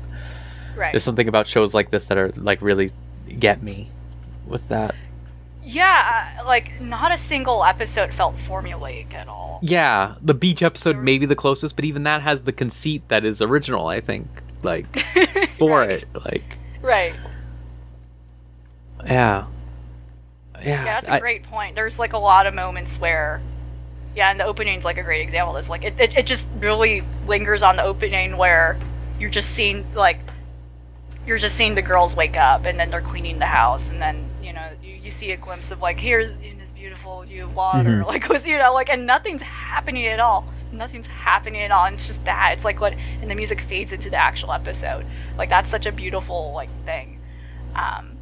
[0.76, 0.92] Right.
[0.94, 2.92] there's something about shows like this that are like really
[3.40, 3.90] get me
[4.46, 4.94] with that
[5.64, 9.60] Yeah, uh, like not a single episode felt formulaic at all.
[9.64, 13.26] yeah the beach episode may be the closest but even that has the conceit that
[13.26, 14.28] is original i think
[14.64, 15.00] like
[15.58, 17.14] for it like Right.
[19.06, 19.46] Yeah.
[20.60, 21.76] Yeah Yeah, that's a I- great point.
[21.76, 23.42] There's like a lot of moments where,
[24.16, 25.56] yeah, and the opening's like a great example.
[25.58, 28.78] Is like it, it, it just really lingers on the opening where
[29.20, 30.20] you're just seeing like
[31.26, 34.26] you're just seeing the girls wake up and then they're cleaning the house and then
[34.42, 37.54] you know you, you see a glimpse of like here's in this beautiful view of
[37.56, 40.46] water like was you know like and nothing's happening at all.
[40.72, 41.86] Nothing's happening at all.
[41.86, 42.52] And it's just that.
[42.54, 45.06] It's like what and the music fades into the actual episode.
[45.38, 47.20] Like that's such a beautiful like thing.
[47.76, 48.17] Um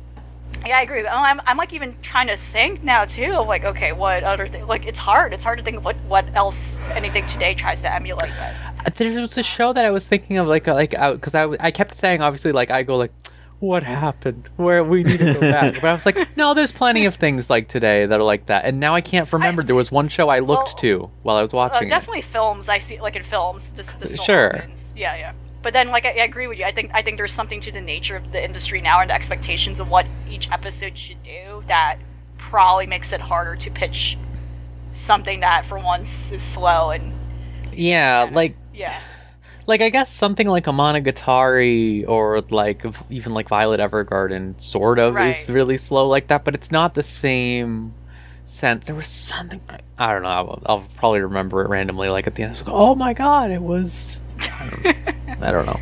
[0.66, 1.02] Yeah, I agree.
[1.02, 4.48] Oh, I'm, I'm like even trying to think now too of like, okay, what other
[4.48, 4.66] thing?
[4.66, 5.32] Like, it's hard.
[5.34, 8.66] It's hard to think of what what else anything today tries to emulate this.
[8.98, 11.94] There was a show that I was thinking of, like, like, because I, I kept
[11.94, 13.12] saying, obviously, like, I go like,
[13.60, 14.50] what happened?
[14.58, 15.76] Where we need to go back?
[15.76, 18.66] But I was like, no, there's plenty of things like today that are like that,
[18.66, 19.64] and now I can't remember.
[19.64, 21.88] there was one show I looked Well, to while I was Uh, watching.
[21.88, 21.90] it.
[21.90, 22.70] definitely films.
[22.70, 23.72] I see like in films.
[23.72, 24.52] This this still Sure.
[24.56, 24.94] happens.
[24.98, 25.34] Yeah, yeah.
[25.66, 26.64] But then, like, I, I agree with you.
[26.64, 29.16] I think I think there's something to the nature of the industry now and the
[29.16, 31.98] expectations of what each episode should do that
[32.38, 34.16] probably makes it harder to pitch
[34.92, 37.12] something that, for once, is slow and
[37.74, 39.00] Yeah, like yeah.
[39.66, 45.18] like I guess something like a Monogatari or like even like Violet Evergarden sort of
[45.18, 47.92] is really slow like that, but it's not the same
[48.44, 48.86] sense.
[48.86, 50.30] There was something I, I don't know.
[50.30, 52.10] I'll, I'll probably remember it randomly.
[52.10, 54.24] Like at the end, I was like, oh my god, it was.
[55.42, 55.80] I don't, know,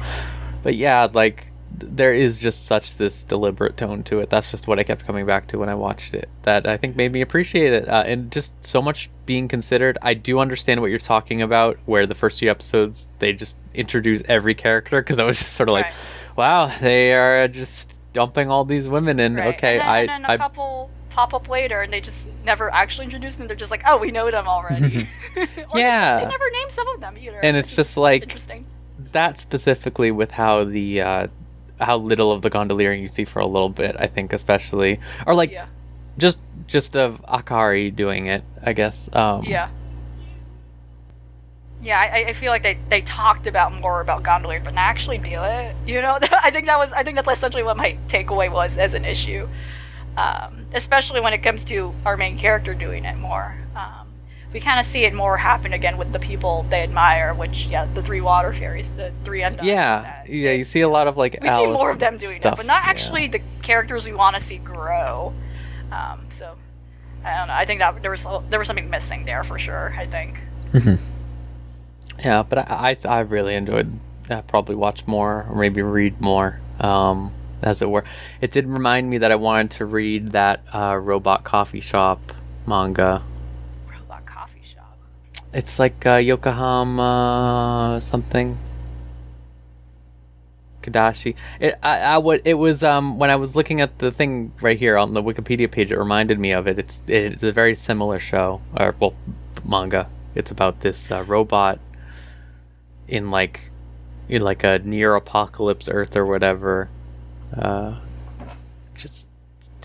[0.63, 4.29] but yeah, like there is just such this deliberate tone to it.
[4.29, 6.29] That's just what I kept coming back to when I watched it.
[6.43, 9.97] That I think made me appreciate it, uh, and just so much being considered.
[10.01, 14.21] I do understand what you're talking about, where the first few episodes they just introduce
[14.27, 15.93] every character because I was just sort of like, Right.
[16.37, 19.35] wow, they are just dumping all these women in.
[19.35, 19.55] Right.
[19.55, 22.27] Okay, and then, I, and then a I couple pop up later, and they just
[22.43, 23.47] never actually introduce them.
[23.47, 25.07] They're just like, oh, we know them already.
[25.37, 26.19] Or just- Yeah.
[26.19, 27.39] they never name some of them either.
[27.41, 28.65] and it's just like interesting.
[29.13, 31.27] that specifically with how the uh,
[31.79, 33.95] how little of the gondoliering you see for a little bit.
[33.99, 35.67] I think especially or like yeah,
[36.17, 38.43] just just of Akari doing it.
[38.63, 39.09] I guess.
[39.13, 39.69] Um, yeah,
[41.81, 41.99] yeah.
[41.99, 45.41] I, I feel like they, they talked about more about gondolier, but not actually do
[45.43, 45.75] it.
[45.85, 48.93] You know, I think that was I think that's essentially what my takeaway was as
[48.93, 49.47] an issue,
[50.17, 53.55] um, especially when it comes to our main character doing it more.
[53.75, 54.07] Um,
[54.53, 57.85] we kind of see it more happen again with the people they admire, which yeah,
[57.93, 59.63] the three water fairies, the three undines.
[59.63, 60.51] Yeah, that- yeah.
[60.51, 62.57] You see a lot of like we see more of them doing stuff.
[62.57, 62.89] that, but not yeah.
[62.89, 65.33] actually the characters we want to see grow.
[65.91, 66.55] Um, so
[67.23, 67.53] I don't know.
[67.53, 69.95] I think that there was there was something missing there for sure.
[69.97, 70.39] I think.
[72.23, 73.99] Yeah, but I I, I really enjoyed.
[74.29, 76.59] I probably watch more or maybe read more.
[76.79, 77.33] Um,
[77.69, 78.03] as it were,
[78.41, 82.19] it did remind me that I wanted to read that uh, robot coffee shop
[82.65, 83.23] manga.
[83.91, 84.97] Robot coffee shop.
[85.53, 88.57] It's like uh, Yokohama something.
[90.83, 91.35] Kaidashi.
[91.59, 94.77] It I, I would it was um when I was looking at the thing right
[94.77, 96.77] here on the Wikipedia page it reminded me of it.
[96.77, 99.15] It's it's a very similar show or well
[99.65, 100.09] manga.
[100.35, 101.79] It's about this uh, robot
[103.07, 103.71] in like
[104.27, 106.89] in like a near apocalypse Earth or whatever.
[107.57, 107.99] Uh,
[108.95, 109.27] just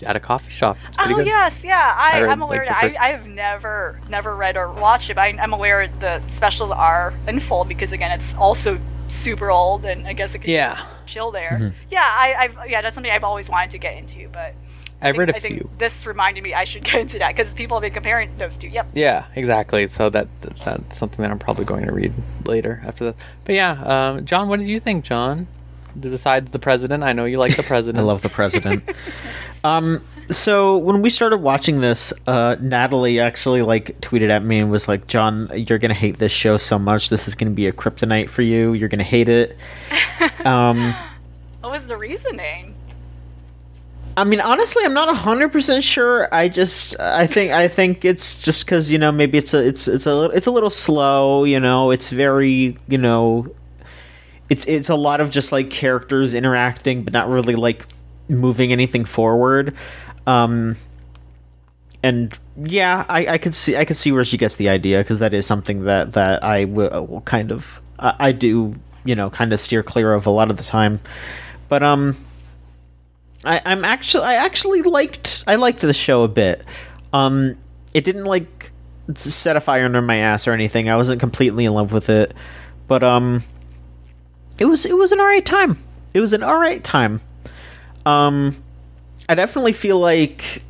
[0.05, 0.77] at a coffee shop.
[0.97, 1.25] Pretty Oh good.
[1.25, 1.93] yes, yeah.
[1.97, 2.65] I, I read, I'm aware.
[2.65, 5.15] like, first- I, I have never never read or watched it.
[5.15, 9.85] But I, I'm aware the specials are in full because again, it's also super old,
[9.85, 10.79] and I guess it could Yeah.
[11.05, 11.73] chill there.
[11.89, 14.53] Yeah, I, I've yeah, that's something I've always wanted to get into, but.
[15.01, 15.69] I think- read a I think few.
[15.77, 18.67] This reminded me I should get into that because people have been comparing those two.
[18.67, 18.91] Yep.
[18.95, 19.87] Yeah, exactly.
[19.87, 22.13] So that that's something that I'm probably going to read
[22.45, 23.15] later after that.
[23.45, 25.47] But yeah, um, John, what did you think, John?
[26.01, 27.99] Besides the president, I know you like the president.
[28.03, 28.83] I love the president.
[29.63, 34.69] um, so when we started watching this, uh, Natalie actually like tweeted at me and
[34.69, 37.09] was like, "John, you're gonna hate this show so much.
[37.09, 38.73] This is gonna be a kryptonite for you.
[38.73, 39.57] You're gonna hate it."
[40.45, 40.93] um,
[41.61, 42.75] What was the reasoning?
[44.17, 46.27] I mean, honestly, I'm not hundred percent sure.
[46.33, 49.87] I just, I think, I think it's just because you know maybe it's a, it's,
[49.87, 51.45] it's a, li- it's a little slow.
[51.45, 53.47] You know, it's very, you know,
[54.49, 57.85] it's, it's a lot of just like characters interacting, but not really like
[58.27, 59.75] moving anything forward.
[60.27, 60.75] Um,
[62.03, 65.19] and yeah, I, I could see, I could see where she gets the idea because
[65.19, 69.29] that is something that that I will, will kind of, I, I do, you know,
[69.29, 70.99] kind of steer clear of a lot of the time.
[71.67, 72.17] But um.
[73.45, 76.61] I, I'm actually I actually liked I liked the show a bit.
[77.13, 77.55] Um,
[77.93, 78.69] it didn't like
[79.15, 80.89] set a fire under my ass or anything.
[80.89, 82.33] I wasn't completely in love with it,
[82.89, 83.45] but um,
[84.59, 85.77] it was it was an alright time.
[86.13, 87.21] It was an alright time.
[88.05, 88.55] Um,
[89.27, 90.63] I definitely feel like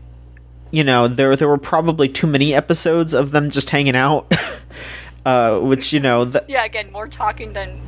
[0.71, 4.33] you know there there were probably too many episodes of them just hanging out.
[5.25, 7.81] uh, which you know th- Yeah, again, more talking than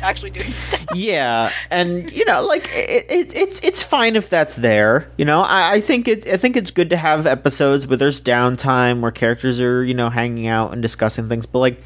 [0.00, 0.84] actually doing stuff.
[0.96, 5.40] yeah and you know like it, it, it's it's fine if that's there you know
[5.42, 9.12] I, I think it i think it's good to have episodes where there's downtime where
[9.12, 11.80] characters are you know hanging out and discussing things but like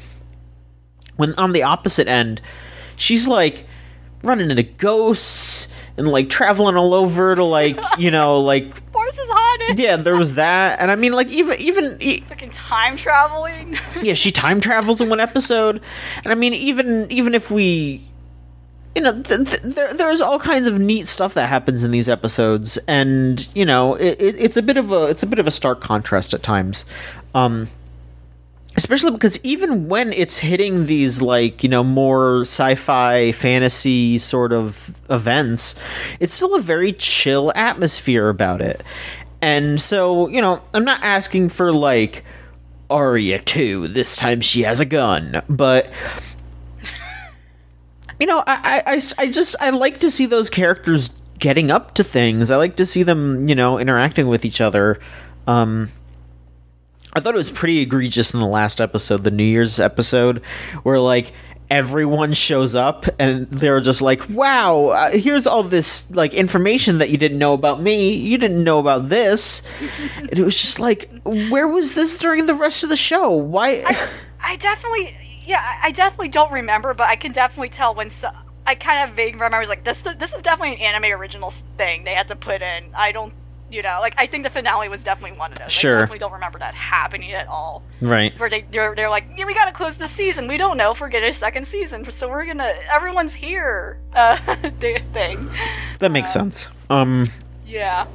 [1.17, 2.41] when on the opposite end
[2.97, 3.65] she's like
[4.23, 9.29] running into ghosts and like traveling all over to like you know like Force is
[9.29, 9.79] haunted.
[9.79, 13.77] yeah there was that and i mean like even even e- Fucking time traveling.
[14.01, 15.81] yeah she time travels in one episode
[16.23, 18.03] and i mean even even if we
[18.95, 22.09] you know, th- th- there, there's all kinds of neat stuff that happens in these
[22.09, 25.45] episodes, and you know, it, it, it's a bit of a it's a bit of
[25.45, 26.83] a stark contrast at times.
[27.35, 27.69] Um,
[28.77, 34.97] especially because even when it's hitting these like you know more sci-fi fantasy sort of
[35.09, 35.75] events
[36.19, 38.83] it's still a very chill atmosphere about it.
[39.41, 42.23] And so you know i'm not asking for like
[42.89, 45.91] Aria 2 this time she has a gun but
[48.19, 52.03] you know I, I, I just i like to see those characters getting up to
[52.03, 52.49] things.
[52.49, 54.99] I like to see them you know interacting with each other.
[55.45, 55.91] Um
[57.13, 60.43] I thought it was pretty egregious in the last episode, the New Year's episode,
[60.83, 61.31] where like
[61.69, 67.09] everyone shows up and they're just like, "Wow, uh, here's all this like information that
[67.09, 68.13] you didn't know about me.
[68.13, 69.63] You didn't know about this."
[70.17, 73.31] and it was just like, "Where was this during the rest of the show?
[73.31, 73.83] Why?"
[74.43, 78.29] I definitely, yeah, I- I definitely don't remember, but I can definitely tell when so,
[78.67, 80.01] I kind of vague remembers like this.
[80.03, 82.83] This is definitely an anime original thing they had to put in.
[82.95, 83.33] I don't,
[83.71, 85.71] you know, like I think the finale was definitely one of those.
[85.71, 85.97] Sure.
[85.97, 87.83] I definitely don't remember that happening at all.
[88.01, 88.37] right.
[88.39, 90.47] Where they they're, they're like, yeah, we gotta close the season.
[90.47, 93.99] We don't know if we're getting a second season, so we're gonna everyone's here.
[94.17, 94.35] Uh,
[94.79, 95.47] thing.
[95.99, 96.69] That makes sense.
[96.89, 97.25] Um
[97.67, 98.07] Yeah.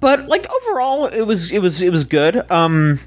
[0.00, 3.00] but like overall it was it was it was good um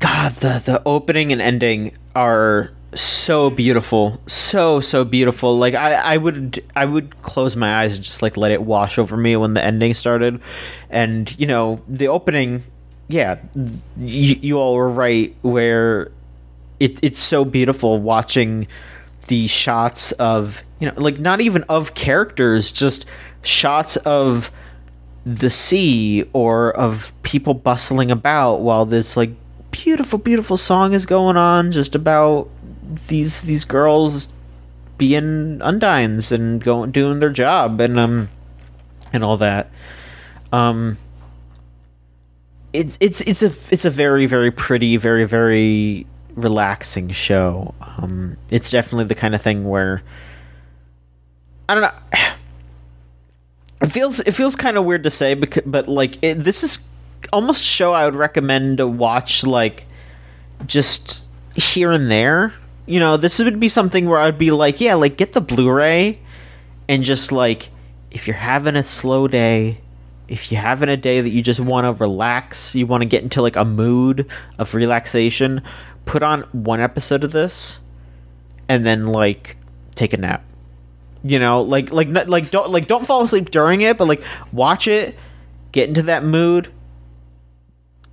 [0.00, 5.56] god the the opening and ending are so beautiful so so beautiful.
[5.58, 8.98] Like i i would i would close my eyes and just like let it wash
[8.98, 10.40] over me when the ending started.
[10.90, 12.62] And you know the opening
[13.08, 13.38] yeah
[13.96, 16.10] you, you all were right where
[16.80, 18.66] it, it's so beautiful watching
[19.28, 23.04] the shots of you know like not even of characters just
[23.42, 24.50] shots of
[25.24, 29.30] the sea or of people bustling about while this like
[29.70, 32.48] beautiful beautiful song is going on just about
[33.08, 34.28] these these girls
[34.98, 38.28] being undines and going doing their job and um
[39.12, 39.70] and all that.
[40.52, 40.98] Um
[42.72, 47.74] it's it's it's a it's a very very pretty very very relaxing show.
[47.98, 50.02] Um it's definitely the kind of thing where
[51.68, 52.18] i don't know.
[53.82, 56.88] It feels it feels kind of weird to say, because, but like it, this is
[57.30, 59.84] almost show I would recommend to watch like
[60.66, 62.54] just here and there.
[62.86, 66.18] You know, this would be something where I'd be like, yeah, like get the Blu-ray
[66.88, 67.70] and just like
[68.10, 69.80] if you're having a slow day,
[70.28, 73.22] if you're having a day that you just want to relax, you want to get
[73.22, 74.28] into like a mood
[74.58, 75.62] of relaxation,
[76.04, 77.80] put on one episode of this
[78.68, 79.56] and then like
[79.94, 80.44] take a nap.
[81.22, 84.22] You know like like like don't like don't fall asleep during it but like
[84.52, 85.16] watch it
[85.72, 86.72] get into that mood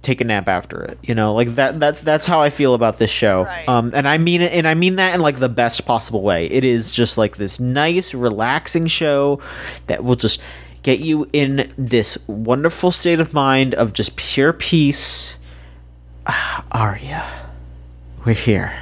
[0.03, 1.33] take a nap after it you know?
[1.33, 3.43] Like that that's that's how i feel about this show.
[3.43, 3.67] Right.
[3.67, 6.45] um and i mean it and i mean that in like the best possible way.
[6.47, 9.39] It is just like this nice relaxing show
[9.87, 10.41] that will just
[10.83, 15.37] get you in this wonderful state of mind of just pure peace.
[16.27, 17.43] Ah, Aria
[18.25, 18.73] we're here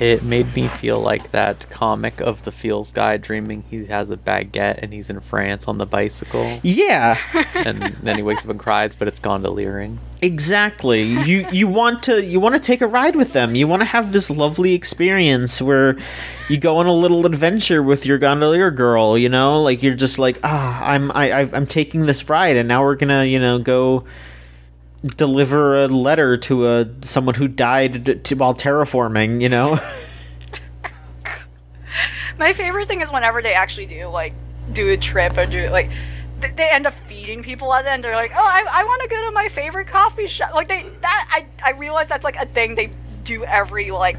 [0.00, 4.16] It made me feel like that comic of the Feels guy dreaming he has a
[4.16, 7.18] baguette and he's in France on the bicycle, yeah
[7.54, 9.98] and then he wakes up and cries, but it's gondoliering.
[10.22, 11.02] Exactly.
[11.02, 13.54] You you want to you want to take a ride with them.
[13.54, 15.96] You want to have this lovely experience where
[16.48, 19.16] you go on a little adventure with your gondolier girl.
[19.18, 22.68] You know, like you're just like ah, I'm I I- I'm taking this ride, and
[22.68, 24.04] now we're gonna you know go
[25.04, 29.40] deliver a letter to a someone who died to, while terraforming.
[29.40, 29.80] You know.
[32.38, 34.32] My favorite thing is whenever they actually do like
[34.72, 35.90] do a trip or do like
[36.40, 38.04] th- they end up feeding people at the end.
[38.04, 40.54] They're like, oh, I, I want to go to my favorite coffee shop.
[40.54, 42.90] Like they that I I realize that's like a thing they
[43.24, 44.16] do every like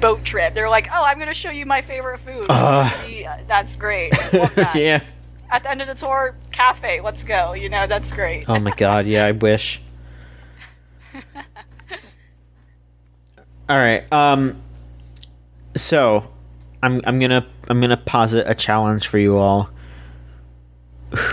[0.00, 0.54] boat trip.
[0.54, 2.46] They're like, oh, I'm gonna show you my favorite food.
[2.48, 2.90] Uh.
[3.08, 4.12] Yeah, that's great.
[4.30, 4.74] That.
[4.74, 5.02] yeah.
[5.50, 7.00] At the end of the tour, cafe.
[7.00, 7.54] Let's go.
[7.54, 8.44] You know, that's great.
[8.48, 9.80] Oh my god, yeah, I wish.
[13.68, 14.10] All right.
[14.12, 14.60] Um
[15.76, 16.28] so
[16.82, 19.70] I'm I'm going to I'm going to posit a challenge for you all.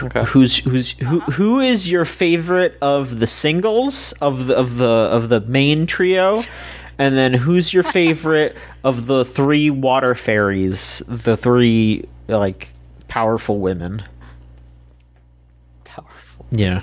[0.03, 0.23] Okay.
[0.25, 5.29] Who's who's who who is your favorite of the singles of the of the of
[5.29, 6.41] the main trio?
[6.97, 12.69] And then who's your favorite of the three water fairies, the three like
[13.07, 14.03] powerful women?
[15.83, 16.45] Powerful.
[16.51, 16.81] Yeah.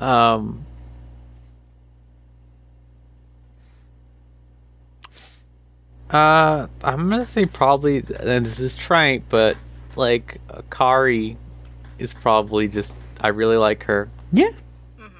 [0.00, 0.64] Um.
[6.10, 9.56] Uh, I'm gonna say probably, and this is trite, but
[9.96, 10.38] like
[10.70, 11.36] Kari
[11.98, 12.96] is probably just.
[13.20, 14.50] I really like her Yeah.
[14.98, 15.10] Mhm.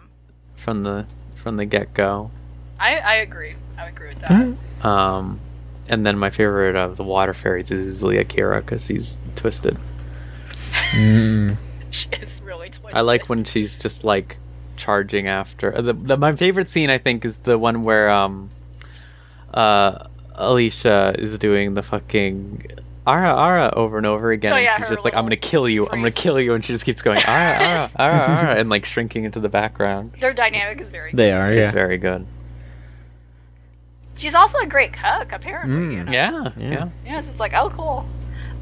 [0.57, 2.31] from the from the get go.
[2.81, 3.55] I I agree.
[3.77, 4.87] I agree with that.
[4.89, 5.41] Um,
[5.89, 9.77] and then my favorite of the water fairies is easily Akira because she's twisted.
[11.91, 12.95] She is really twisted.
[12.95, 14.37] I like when she's just like
[14.77, 15.75] charging after.
[15.77, 18.51] uh, The, the, my favorite scene, I think, is the one where um,
[19.55, 20.07] uh,
[20.39, 22.67] Alicia is doing the fucking
[23.07, 24.53] Ara Ara over and over again.
[24.53, 25.85] Oh, yeah, and yeah, she's just like, "I'm gonna kill you!
[25.89, 28.85] I'm gonna kill you!" And she just keeps going Ara Ara Ara Ara and like
[28.85, 30.13] shrinking into the background.
[30.21, 31.11] Their dynamic is very.
[31.13, 31.73] They are, It's yeah.
[31.73, 32.27] very good.
[34.17, 35.77] She's also a great cook, apparently.
[35.77, 35.93] Mm.
[35.93, 36.13] you know?
[36.13, 36.71] Yeah, Yeah.
[36.71, 36.89] yeah.
[37.07, 38.05] Yes, it's like, oh, cool.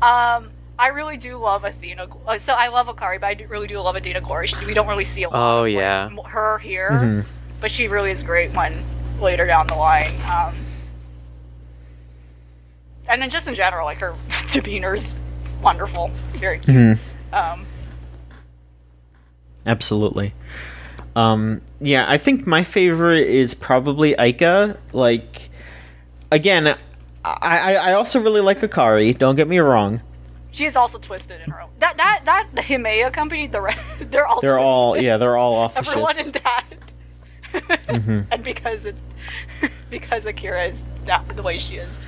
[0.02, 2.08] Um, I really do love Athena.
[2.26, 4.50] uh, So I love Akari, but I do, really do love Athena Glory.
[4.66, 6.10] We don't really see a lot Oh, of, yeah.
[6.12, 7.24] m- her here, Mhm.
[7.62, 8.74] but she really is great when
[9.18, 10.12] later down the line.
[10.30, 10.54] Um,
[13.08, 14.14] and then just in general, like her
[14.52, 15.14] demeanor is
[15.62, 16.10] wonderful.
[16.30, 16.76] It's very cute.
[16.76, 16.98] Mhm.
[17.32, 17.66] Um,
[19.64, 20.32] Absolutely.
[21.14, 24.76] Um, yeah, I think my favorite is probably Aika.
[24.92, 25.48] Like,
[26.30, 26.76] again, I,
[27.24, 29.16] I, I also really like Akari.
[29.16, 30.00] Don't get me wrong.
[30.52, 31.70] she is also twisted in her own.
[31.80, 34.66] That that that the Himeya company, the re- they're all They're twisted.
[34.66, 36.26] all yeah, they're all off everyone shits.
[36.26, 36.64] in that.
[37.88, 38.26] Mhm.
[38.30, 38.96] and because it
[39.90, 41.98] because Akira is that the way she is.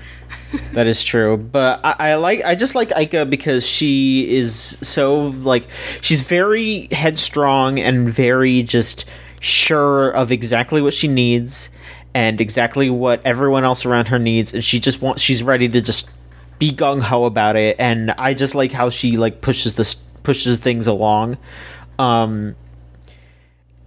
[0.73, 5.27] That is true, but I, I like I just like Aika because she is so
[5.43, 5.67] like
[6.01, 9.05] she's very headstrong and very just
[9.41, 11.69] sure of exactly what she needs
[12.15, 15.81] and exactly what everyone else around her needs, and she just wants she's ready to
[15.81, 16.11] just
[16.59, 17.77] be gung ho about it.
[17.79, 21.37] And I just like how she like pushes this pushes things along.
[21.99, 22.57] Um,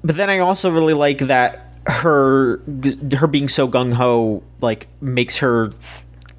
[0.04, 2.58] but then I also really like that her
[3.14, 5.74] her being so gung ho like makes her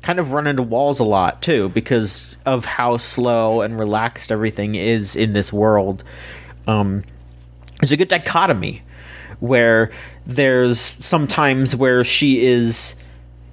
[0.03, 4.75] kind of run into walls a lot too because of how slow and relaxed everything
[4.75, 6.05] is in this world.
[6.67, 7.05] Um,
[7.91, 8.83] a good dichotomy
[9.41, 9.91] where
[10.27, 12.95] there's sometimes where she is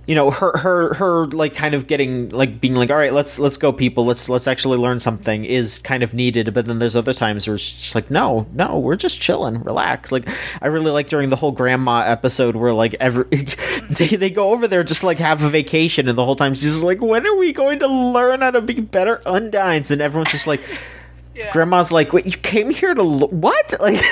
[0.09, 3.37] you know her her her like kind of getting like being like all right let's
[3.37, 6.95] let's go people let's let's actually learn something is kind of needed but then there's
[6.95, 10.27] other times where it's just like no no we're just chilling relax like
[10.63, 13.23] i really like during the whole grandma episode where like every
[13.91, 16.63] they, they go over there just like have a vacation and the whole time she's
[16.63, 20.31] just like when are we going to learn how to be better undines and everyone's
[20.31, 20.61] just like
[21.35, 21.53] Yeah.
[21.53, 24.03] grandma's like wait you came here to l- what like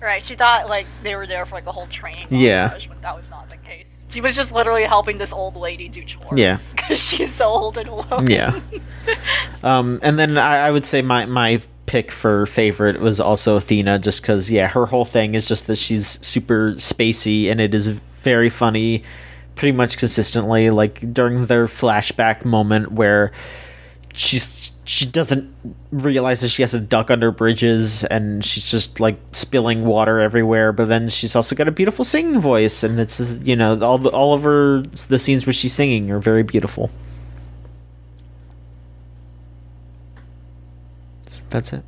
[0.00, 0.24] Right.
[0.24, 2.26] She thought like they were there for like a whole training.
[2.30, 2.78] Yeah.
[3.02, 3.56] that was not the
[4.10, 6.38] She was just literally helping this old lady do chores.
[6.38, 6.56] Yeah.
[6.76, 8.26] Because she's so old and alone.
[8.26, 8.58] yeah
[9.62, 13.98] um and then I, I would say my my pick for favorite was also athena
[13.98, 17.88] just because yeah her whole thing is just that she's super spacey and it is
[17.88, 19.02] very funny
[19.56, 23.32] pretty much consistently like during their flashback moment where
[24.14, 25.54] she's she doesn't
[25.92, 30.72] realize that she has to duck under bridges and she's just like spilling water everywhere
[30.72, 34.10] but then she's also got a beautiful singing voice and it's you know all the,
[34.10, 36.90] all of her the scenes where she's singing are very beautiful.
[41.50, 41.84] That's it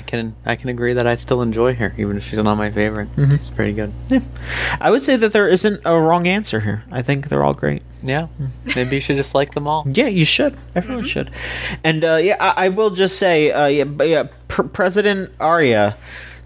[0.00, 2.70] I can I can agree that I still enjoy her, even if she's not my
[2.70, 3.14] favorite.
[3.16, 3.32] Mm-hmm.
[3.32, 3.92] It's pretty good.
[4.08, 4.20] yeah
[4.80, 7.82] i would say that there isn't a wrong answer here i think they're all great
[8.02, 8.28] Yeah,
[8.74, 9.84] maybe you should just like them all.
[9.86, 10.56] Yeah, you should.
[10.74, 11.28] Everyone should.
[11.84, 15.98] And uh, yeah, I, I will just say, uh, yeah, but yeah, Pr- President Aria,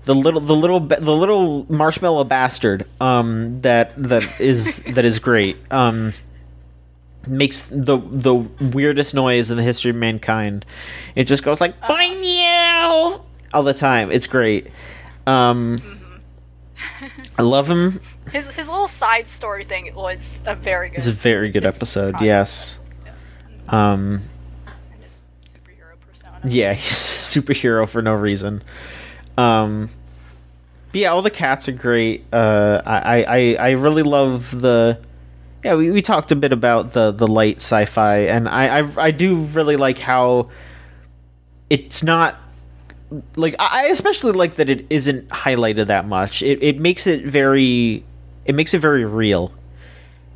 [0.05, 5.55] the little, the little, the little marshmallow bastard, um, that that is that is great.
[5.71, 6.13] Um,
[7.27, 8.35] makes the the
[8.75, 10.67] weirdest noise in the history of mankind.
[11.15, 13.23] It just goes like boing you
[13.55, 14.11] all the time.
[14.11, 14.69] It's great.
[15.27, 15.81] Um,
[17.39, 18.01] I love him.
[18.33, 20.97] His his little side story thing was a very good.
[20.97, 22.21] It's a very good episode.
[22.23, 22.79] Yes.
[23.05, 23.93] Yeah.
[23.93, 24.23] Um,
[25.43, 26.41] superhero persona.
[26.45, 28.63] Yeah, he's a superhero for no reason.
[29.37, 29.91] Um,
[30.95, 32.25] yeah, all the cats are great.
[32.33, 34.99] Uh, I, I, I really love the.
[35.63, 39.11] Yeah, we, we talked a bit about the the light sci-fi, and I, I I
[39.11, 40.49] do really like how
[41.69, 42.37] it's not
[43.37, 46.43] like I especially like that it isn't highlighted that much.
[46.43, 48.05] It it makes it very
[48.45, 49.53] it makes it very real.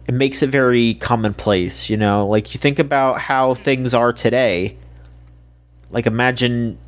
[0.07, 2.27] It makes it very commonplace, you know.
[2.27, 4.77] Like you think about how things are today
[5.91, 6.79] like imagine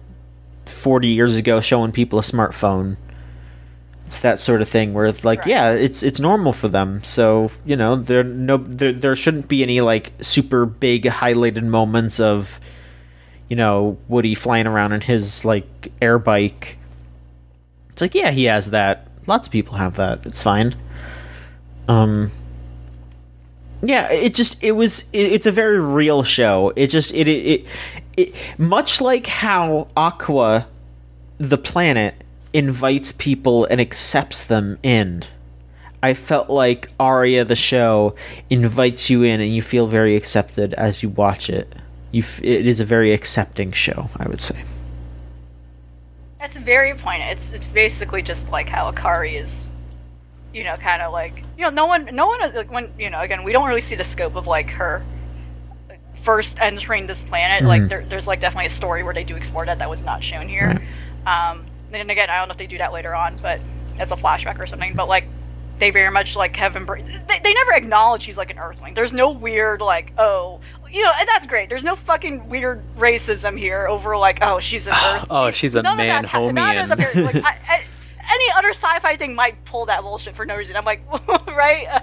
[0.66, 2.96] 40 years ago showing people a smartphone
[4.06, 5.46] it's that sort of thing where like Right.
[5.46, 9.62] yeah it's it's normal for them so you know there no there, there shouldn't be
[9.62, 12.60] any like super big highlighted moments of
[13.50, 16.78] you know woody flying around in his like air bike.
[17.90, 19.08] It's like yeah he has that.
[19.26, 20.24] Lots of people have that.
[20.24, 20.74] It's fine.
[21.88, 22.30] Um
[23.82, 26.72] yeah it just it was it, it's a very real show.
[26.76, 27.66] It just it, it it
[28.16, 30.66] it much like how aqua
[31.36, 32.14] the planet
[32.52, 35.24] invites people and accepts them in
[36.02, 38.14] I felt like Aria the show
[38.48, 41.74] invites you in and you feel very accepted as you watch it.
[42.12, 44.64] You f- it is a very accepting show, I would say.
[46.38, 47.32] That's very poignant.
[47.32, 49.72] It's it's basically just like how Akari is,
[50.52, 53.20] you know, kind of like you know, no one, no one, like when you know,
[53.20, 55.04] again, we don't really see the scope of like her
[56.22, 57.66] first entering this planet.
[57.66, 60.22] Like there, there's like definitely a story where they do explore that that was not
[60.22, 60.82] shown here.
[61.26, 63.60] Um, and again, I don't know if they do that later on, but
[63.98, 64.94] as a flashback or something.
[64.94, 65.24] But like
[65.78, 67.06] they very much like have embraced.
[67.28, 68.94] They, they never acknowledge he's like an Earthling.
[68.94, 70.60] There's no weird like oh.
[70.92, 71.68] You know, and that's great.
[71.68, 75.26] There's no fucking weird racism here over like, oh, she's an Earth.
[75.30, 76.48] Oh, she's a None of that's hap- none
[76.80, 77.08] of that's man-homian.
[77.10, 77.42] appearing.
[77.42, 77.84] Like, I, I,
[78.32, 80.76] any other sci-fi thing might pull that bullshit for no reason.
[80.76, 81.02] I'm like,
[81.48, 82.02] right?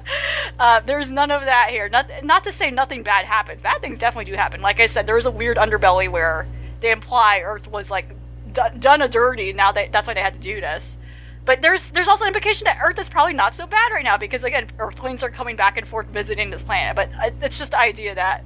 [0.59, 1.89] Uh, there's none of that here.
[1.89, 3.61] Not, not to say nothing bad happens.
[3.61, 4.61] Bad things definitely do happen.
[4.61, 6.47] Like I said, there is a weird underbelly where
[6.81, 8.09] they imply Earth was like
[8.53, 9.53] done, done a dirty.
[9.53, 10.97] Now they, that's why they had to do this.
[11.45, 14.17] But there's there's also an implication that Earth is probably not so bad right now
[14.17, 16.93] because again, Earthlings are coming back and forth visiting this planet.
[16.93, 18.43] But uh, it's just the idea that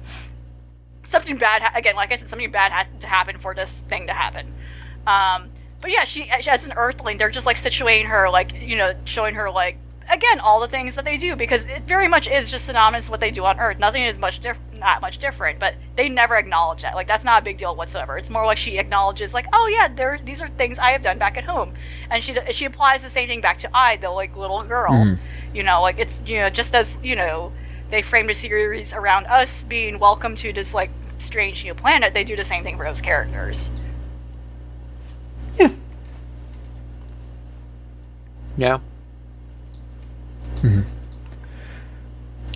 [1.02, 4.06] something bad ha- again, like I said, something bad had to happen for this thing
[4.06, 4.52] to happen.
[5.06, 5.50] Um,
[5.80, 9.34] but yeah, she as an Earthling, they're just like situating her, like you know, showing
[9.34, 9.78] her like
[10.10, 13.12] again all the things that they do because it very much is just synonymous with
[13.12, 13.78] what they do on Earth.
[13.78, 16.94] Nothing is much diff- not much different, but they never acknowledge that.
[16.94, 18.16] Like that's not a big deal whatsoever.
[18.16, 21.18] It's more like she acknowledges like, oh yeah, there these are things I have done
[21.18, 21.72] back at home,
[22.10, 24.92] and she she applies the same thing back to I, the like little girl.
[25.52, 27.52] You know, like it's you know just as you know
[27.92, 32.24] they framed a series around us being welcome to this like strange new planet, they
[32.24, 33.70] do the same thing for those characters.
[38.56, 38.80] Yeah.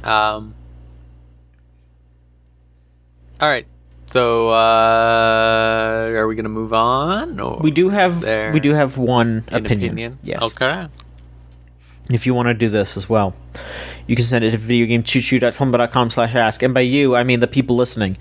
[0.05, 0.55] Um.
[3.41, 3.67] All right.
[4.07, 7.41] So, uh, are we gonna move on?
[7.41, 10.19] Or We do have there we do have one an opinion.
[10.23, 10.45] Yes.
[10.45, 10.87] Okay.
[12.09, 13.35] if you want to do this as well.
[14.07, 16.63] You can send it to videogamechoochoo.tumblr.com slash ask.
[16.63, 18.17] And by you, I mean the people listening.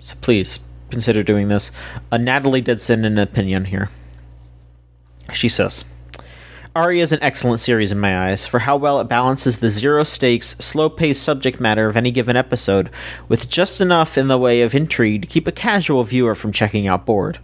[0.00, 1.70] So please, consider doing this.
[2.12, 3.90] Uh, Natalie did send an opinion here.
[5.32, 5.84] She says,
[6.76, 10.02] Aria is an excellent series in my eyes for how well it balances the zero
[10.02, 12.90] stakes, slow paced subject matter of any given episode
[13.28, 16.88] with just enough in the way of intrigue to keep a casual viewer from checking
[16.88, 17.38] out bored.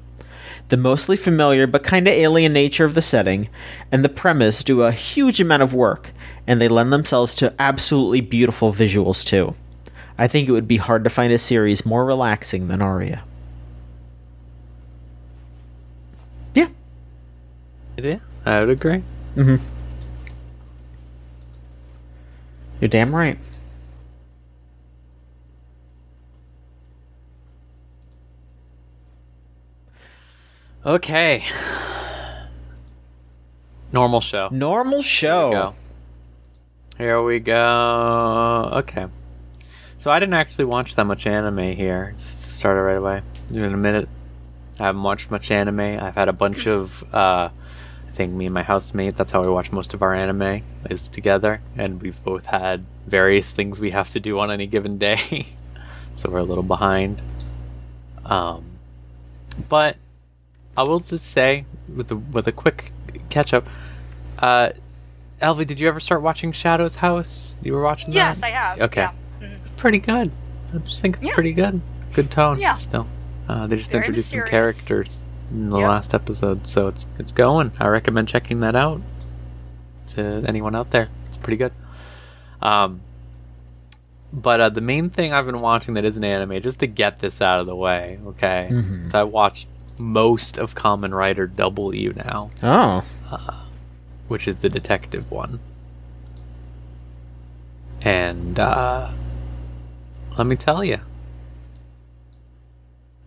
[0.68, 3.48] The mostly familiar but kinda alien nature of the setting
[3.92, 6.12] and the premise do a huge amount of work,
[6.50, 9.54] and they lend themselves to absolutely beautiful visuals too.
[10.18, 13.22] I think it would be hard to find a series more relaxing than Aria.
[16.52, 16.66] Yeah.
[17.96, 19.04] Yeah, I would agree.
[19.36, 19.64] Mm-hmm.
[22.80, 23.38] You're damn right.
[30.84, 31.44] Okay.
[33.92, 34.48] Normal show.
[34.50, 35.76] Normal show.
[37.00, 38.68] Here we go.
[38.74, 39.06] Okay.
[39.96, 42.12] So I didn't actually watch that much anime here.
[42.18, 43.22] Just started right away.
[43.48, 44.06] In a minute.
[44.78, 45.80] I haven't watched much anime.
[45.80, 49.48] I've had a bunch of uh I think me and my housemate, that's how we
[49.48, 51.62] watch most of our anime, is together.
[51.74, 55.46] And we've both had various things we have to do on any given day.
[56.14, 57.22] so we're a little behind.
[58.26, 58.62] Um
[59.70, 59.96] but
[60.76, 61.64] I will just say
[61.96, 62.92] with a with a quick
[63.30, 63.66] catch up,
[64.38, 64.72] uh
[65.40, 67.58] Elvie, did you ever start watching Shadow's House?
[67.62, 68.46] You were watching Yes, that?
[68.46, 68.80] I have.
[68.82, 69.00] Okay.
[69.02, 69.12] Yeah.
[69.48, 69.76] Mhm.
[69.76, 70.30] pretty good.
[70.74, 71.34] I just think it's Yeah.
[71.34, 71.80] pretty good.
[72.12, 72.58] Good tone.
[72.58, 72.72] Yeah.
[72.72, 73.06] Still,
[73.48, 75.88] uh, they just Very introduced some characters in the Yep.
[75.88, 77.72] last episode, so it's it's going.
[77.80, 79.00] I recommend checking that out
[80.08, 81.08] to anyone out there.
[81.26, 81.72] It's pretty good.
[82.60, 83.00] Um,
[84.32, 87.20] but uh, the main thing I've been watching that is an anime, just to get
[87.20, 88.68] this out of the way, okay?
[88.70, 89.10] Mhm.
[89.10, 89.66] So I watched
[89.98, 93.02] most of Kamen Rider W now, Oh.
[94.30, 95.58] Which is the detective one.
[98.00, 99.10] And uh,
[100.38, 101.00] let me tell you,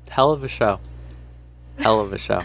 [0.08, 0.80] hell of a show.
[1.78, 2.43] Hell of a show.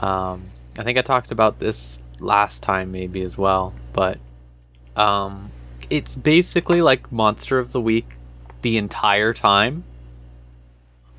[0.00, 0.50] Um,
[0.80, 4.18] I think I talked about this last time, maybe as well, but
[4.96, 5.52] um,
[5.90, 8.16] it's basically like Monster of the Week
[8.62, 9.84] the entire time.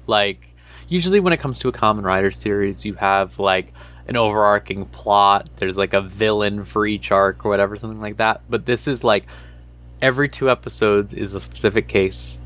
[0.05, 0.49] Like,
[0.89, 3.71] usually when it comes to a Kamen Rider series, you have like
[4.07, 5.49] an overarching plot.
[5.57, 8.41] There's like a villain for each arc or whatever, something like that.
[8.49, 9.25] But this is like
[10.01, 12.37] every two episodes is a specific case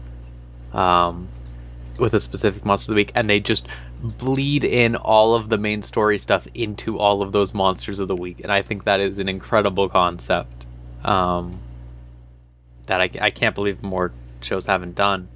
[0.73, 1.27] um,
[1.97, 3.67] with a specific monster of the week, and they just
[4.01, 8.15] bleed in all of the main story stuff into all of those monsters of the
[8.15, 8.41] week.
[8.41, 10.65] And I think that is an incredible concept
[11.03, 11.59] um,
[12.87, 15.29] that I, I can't believe more shows haven't done.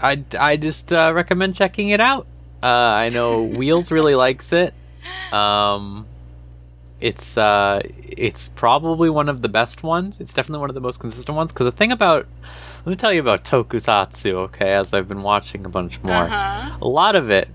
[0.00, 2.26] I, I just uh, recommend checking it out.
[2.62, 4.74] Uh, I know Wheels really likes it.
[5.32, 6.06] Um,
[7.00, 10.20] it's uh, it's probably one of the best ones.
[10.20, 11.52] It's definitely one of the most consistent ones.
[11.52, 12.26] Because the thing about,
[12.84, 14.32] let me tell you about Tokusatsu.
[14.34, 16.78] Okay, as I've been watching a bunch more, Uh-huh.
[16.80, 17.48] a lot of it,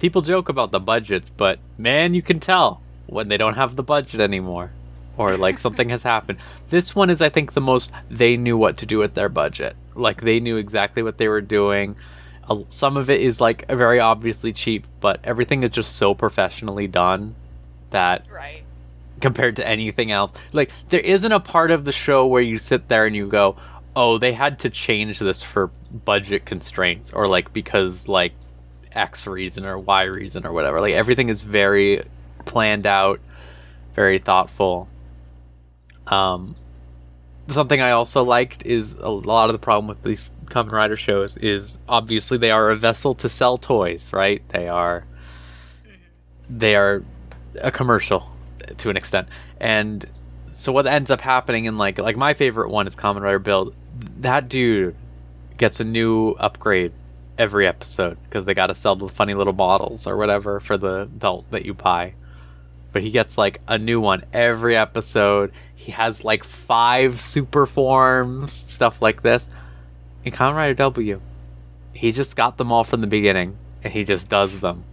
[0.00, 3.82] people joke about the budgets, but man, you can tell when they don't have the
[3.82, 4.70] budget anymore,
[5.16, 6.38] or like something has happened.
[6.70, 9.76] This one is, I think, the most they knew what to do with their budget.
[9.94, 11.94] Like they knew exactly what they were doing.
[12.68, 17.34] Some of it is like very obviously cheap, but everything is just so professionally done
[17.90, 18.62] that Right.
[19.20, 20.32] compared to anything else.
[20.52, 23.56] Like there isn't a part of the show where you sit there and you go,
[23.94, 25.70] "Oh, they had to change this for
[26.04, 28.32] budget constraints or like because like
[28.92, 32.02] X reason or Y reason or whatever." Like everything is very
[32.46, 33.20] planned out,
[33.94, 34.88] very thoughtful.
[36.08, 36.56] Um
[37.46, 41.36] something I also liked is a lot of the problem with these Kamen Rider shows
[41.36, 44.46] is obviously they are a vessel to sell toys, right?
[44.48, 45.04] They are
[46.48, 47.02] they are
[47.60, 48.30] a commercial
[48.78, 49.28] to an extent.
[49.60, 50.04] And
[50.52, 53.74] so what ends up happening in like like my favorite one is Kamen Rider Build.
[54.18, 54.96] That dude
[55.56, 56.92] gets a new upgrade
[57.38, 61.08] every episode because they got to sell the funny little bottles or whatever for the
[61.10, 62.14] belt that you buy.
[62.92, 65.52] But he gets like a new one every episode.
[65.74, 69.48] He has like five super forms, stuff like this.
[70.24, 71.20] In Kamen Rider W,
[71.94, 74.84] he just got them all from the beginning and he just does them.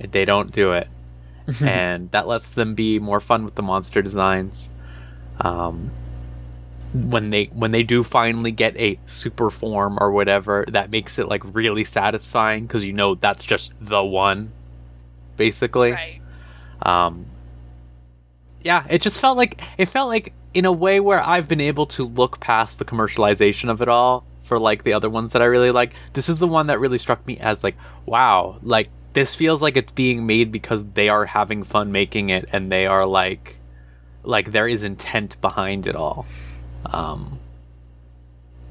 [0.00, 0.88] And they don't do it
[1.60, 4.70] and that lets them be more fun with the monster designs.
[5.40, 5.90] Um,
[6.92, 11.28] when they when they do finally get a super form or whatever, that makes it
[11.28, 14.52] like really satisfying because you know that's just the one,
[15.36, 15.92] basically.
[15.92, 16.20] Right.
[16.82, 17.26] Um,
[18.64, 21.86] yeah, it just felt like it felt like in a way where I've been able
[21.86, 25.44] to look past the commercialization of it all for like the other ones that I
[25.44, 25.92] really like.
[26.14, 29.76] This is the one that really struck me as like, wow, like this feels like
[29.76, 33.58] it's being made because they are having fun making it and they are like
[34.22, 36.26] like there is intent behind it all.
[36.86, 37.38] Um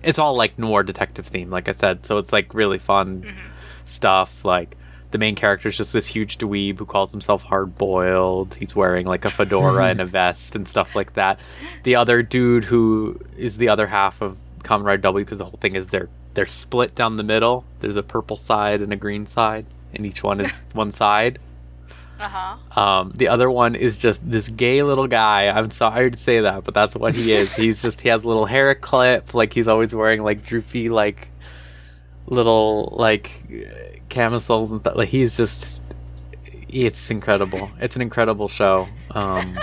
[0.02, 3.34] it's all like noir detective theme, like I said, so it's like really fun
[3.86, 4.76] stuff like
[5.14, 8.56] the main character is just this huge dweeb who calls himself hard boiled.
[8.56, 11.40] He's wearing like a fedora and a vest and stuff like that.
[11.84, 14.38] The other dude who is the other half of
[14.70, 17.64] Rider W because the whole thing is they're they're split down the middle.
[17.80, 21.40] There's a purple side and a green side, and each one is one side.
[22.20, 22.82] Uh huh.
[22.82, 25.50] Um, the other one is just this gay little guy.
[25.50, 27.54] I'm sorry to say that, but that's what he is.
[27.54, 31.30] He's just he has a little hair clip, like he's always wearing like droopy like
[32.26, 34.96] little like uh, camisoles and stuff.
[34.96, 35.82] Like he's just
[36.70, 37.70] it's incredible.
[37.80, 38.88] It's an incredible show.
[39.12, 39.60] Um,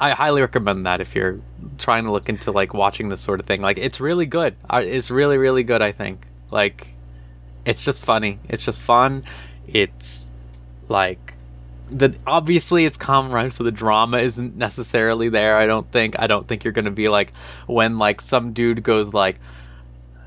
[0.00, 1.40] I highly recommend that if you're
[1.78, 3.60] trying to look into like watching this sort of thing.
[3.60, 4.56] Like it's really good.
[4.70, 5.82] It's really really good.
[5.82, 6.94] I think like
[7.64, 8.38] it's just funny.
[8.48, 9.24] It's just fun.
[9.66, 10.30] It's
[10.88, 11.34] like
[11.88, 15.56] the obviously it's Rider, so the drama isn't necessarily there.
[15.56, 16.18] I don't think.
[16.18, 17.32] I don't think you're gonna be like
[17.66, 19.38] when like some dude goes like,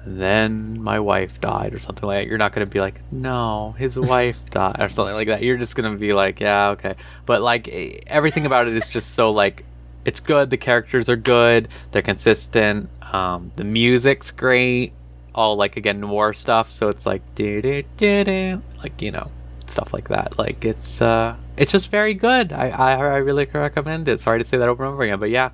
[0.06, 2.30] then my wife died or something like that.
[2.30, 5.42] You're not gonna be like, no, his wife died or something like that.
[5.42, 6.96] You're just gonna be like, yeah, okay.
[7.26, 7.68] But like
[8.08, 9.66] everything about it is just so like
[10.06, 10.52] it's good.
[10.52, 11.68] The characters are good.
[11.92, 12.90] They're consistent.
[13.02, 14.94] Um, the music's great.
[15.34, 16.70] All like again noir stuff.
[16.70, 19.32] So it's like do do do do like you know
[19.66, 20.38] stuff like that.
[20.38, 22.54] Like it's uh it's just very good.
[22.54, 24.20] I I, I really recommend it.
[24.20, 25.50] Sorry to say that over and over again, but yeah,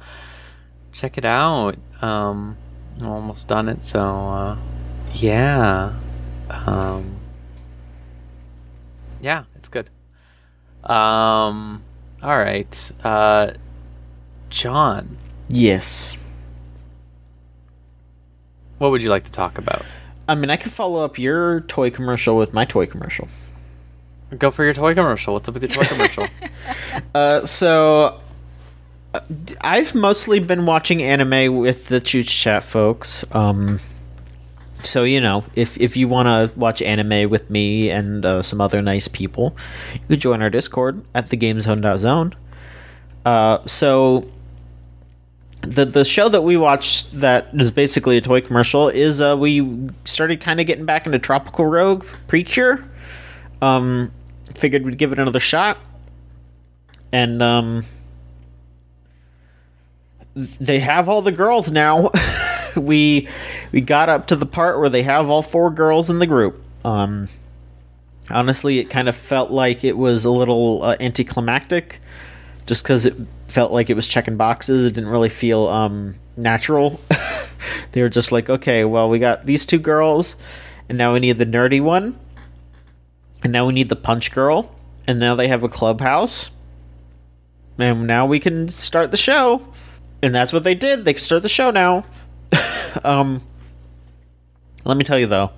[0.91, 1.77] check it out.
[2.01, 2.57] Um,
[3.01, 3.81] almost done it.
[3.81, 4.57] So uh,
[5.13, 5.93] yeah,
[6.49, 7.15] um,
[9.21, 9.89] yeah, it's good.
[10.83, 11.83] Um,
[12.23, 13.51] all right, uh,
[14.49, 15.17] John,
[15.49, 16.17] Yes.
[18.77, 19.85] what would you like to talk about?
[20.27, 23.27] I mean, I could follow up your toy commercial with my toy commercial.
[24.37, 25.33] Go for your toy commercial.
[25.33, 26.27] What's up with your toy commercial?
[27.13, 28.19] Uh, so
[29.61, 33.25] I've mostly been watching anime with the Chooch Chat folks.
[33.35, 33.79] Um,
[34.83, 38.61] so you know, if if you want to watch anime with me and uh, some
[38.61, 39.55] other nice people,
[40.07, 42.35] you join our Discord at thegamezone.zone.
[43.25, 44.27] Uh, so
[45.61, 49.89] the the show that we watched that is basically a toy commercial is uh, we
[50.05, 52.83] started kind of getting back into Tropical Rouge Precure.
[53.61, 54.11] Um,
[54.55, 55.77] figured we'd give it another shot
[57.11, 57.85] and um
[60.35, 62.11] they have all the girls now.
[62.73, 63.27] We
[63.73, 66.63] we got up to the part where they have all four girls in the group.
[66.85, 67.27] Um
[68.29, 71.99] honestly it kind of felt like it was a little uh, anticlimactic
[72.65, 73.13] just because it
[73.49, 74.85] felt like it was checking boxes.
[74.85, 77.01] It didn't really feel um natural.
[77.91, 80.37] They were just like okay well we got these two girls
[80.87, 82.17] and now we need the nerdy one
[83.43, 84.73] and now we need the punch girl
[85.05, 86.51] and now they have a clubhouse
[87.77, 89.67] and now we can start the show.
[90.21, 91.05] And that's what they did.
[91.05, 92.05] They start the show now.
[93.03, 93.41] um,
[94.85, 95.51] let me tell you though,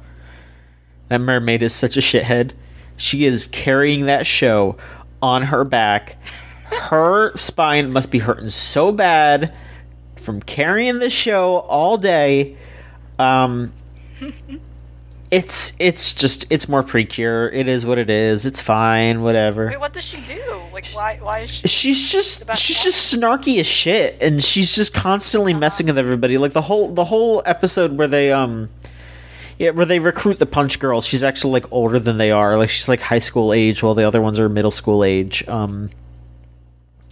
[1.10, 2.54] that mermaid is such a shithead.
[2.98, 4.78] She is carrying that show
[5.22, 6.18] on her back.
[6.66, 9.54] Her spine must be hurting so bad
[10.16, 12.58] from carrying the show all day.
[13.20, 13.74] Um,
[15.34, 17.50] it's it's just it's more precure.
[17.50, 18.46] It is what it is.
[18.46, 19.24] It's fine.
[19.24, 19.68] Whatever.
[19.68, 20.62] Wait, what does she do?
[20.72, 21.18] Like, why?
[21.20, 21.68] Why is she?
[21.68, 26.38] She's just she's just snarky as shit, and she's just constantly messing with everybody.
[26.38, 28.70] Like the whole the whole episode where they um.
[29.60, 31.00] Yeah, where they recruit the punch girl.
[31.00, 32.58] She's actually like older than they are.
[32.58, 35.48] Like she's like high school age, while the other ones are middle school age.
[35.48, 35.92] Um,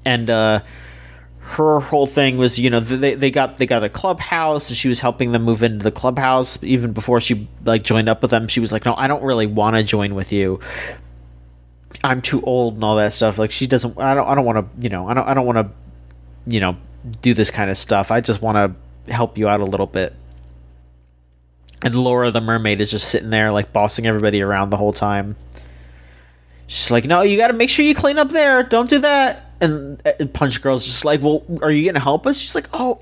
[0.06, 0.62] and uh,
[1.52, 4.88] her whole thing was, you know, they they got they got a clubhouse, and she
[4.88, 6.64] was helping them move into the clubhouse.
[6.64, 9.48] Even before she like joined up with them, she was like, "No, I don't really
[9.48, 10.62] want to join with you.
[12.06, 14.00] I'm too old and all that stuff." Like she doesn't.
[14.00, 14.26] I don't.
[14.28, 14.82] I don't want to.
[14.82, 15.10] You know.
[15.10, 15.28] I don't.
[15.28, 15.70] I don't want to.
[16.48, 16.78] You know,
[17.22, 18.12] do this kind of stuff.
[18.12, 18.56] I just want
[19.08, 20.16] to help you out a little bit.
[21.82, 25.36] And Laura the mermaid is just sitting there like bossing everybody around the whole time.
[26.68, 28.64] She's like, "No, you got to make sure you clean up there.
[28.64, 32.40] Don't do that." And uh, Punch Girl's just like, "Well, are you gonna help us?"
[32.40, 33.00] She's like, "Oh,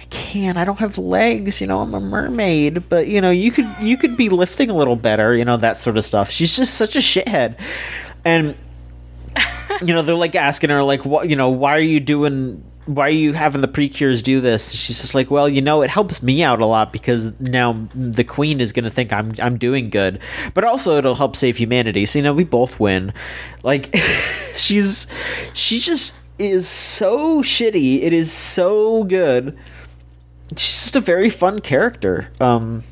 [0.00, 0.58] I can't.
[0.58, 1.60] I don't have legs.
[1.60, 2.88] You know, I'm a mermaid.
[2.88, 5.36] But you know, you could you could be lifting a little better.
[5.36, 7.56] You know, that sort of stuff." She's just such a shithead,
[8.24, 8.56] and
[9.80, 11.30] you know, they're like asking her like, "What?
[11.30, 14.72] You know, why are you doing?" Why are you having the precures do this?
[14.72, 18.24] She's just like, well, you know, it helps me out a lot because now the
[18.24, 20.18] queen is going to think I'm I'm doing good,
[20.54, 22.06] but also it'll help save humanity.
[22.06, 23.12] So you know, we both win.
[23.62, 23.94] Like,
[24.54, 25.06] she's
[25.54, 28.02] she just is so shitty.
[28.02, 29.56] It is so good.
[30.56, 32.30] She's just a very fun character.
[32.40, 32.82] Um,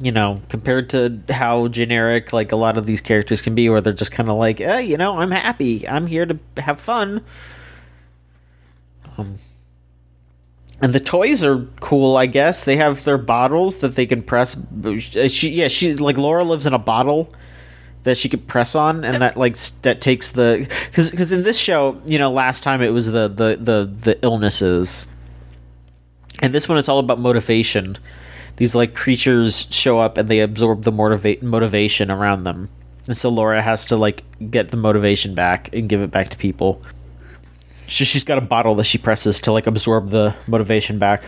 [0.00, 3.80] you know, compared to how generic like a lot of these characters can be, where
[3.80, 5.88] they're just kind of like, eh, you know, I'm happy.
[5.88, 7.22] I'm here to have fun.
[9.18, 9.38] Um,
[10.80, 12.64] and the toys are cool, I guess.
[12.64, 14.56] They have their bottles that they can press.
[15.28, 17.32] She, yeah, she like Laura lives in a bottle
[18.02, 21.58] that she could press on, and that like that takes the because because in this
[21.58, 25.06] show, you know, last time it was the the the the illnesses,
[26.40, 27.96] and this one it's all about motivation.
[28.56, 32.68] These like creatures show up and they absorb the motivate motivation around them,
[33.08, 36.36] and so Laura has to like get the motivation back and give it back to
[36.36, 36.82] people.
[37.88, 41.24] So she's got a bottle that she presses to like absorb the motivation back.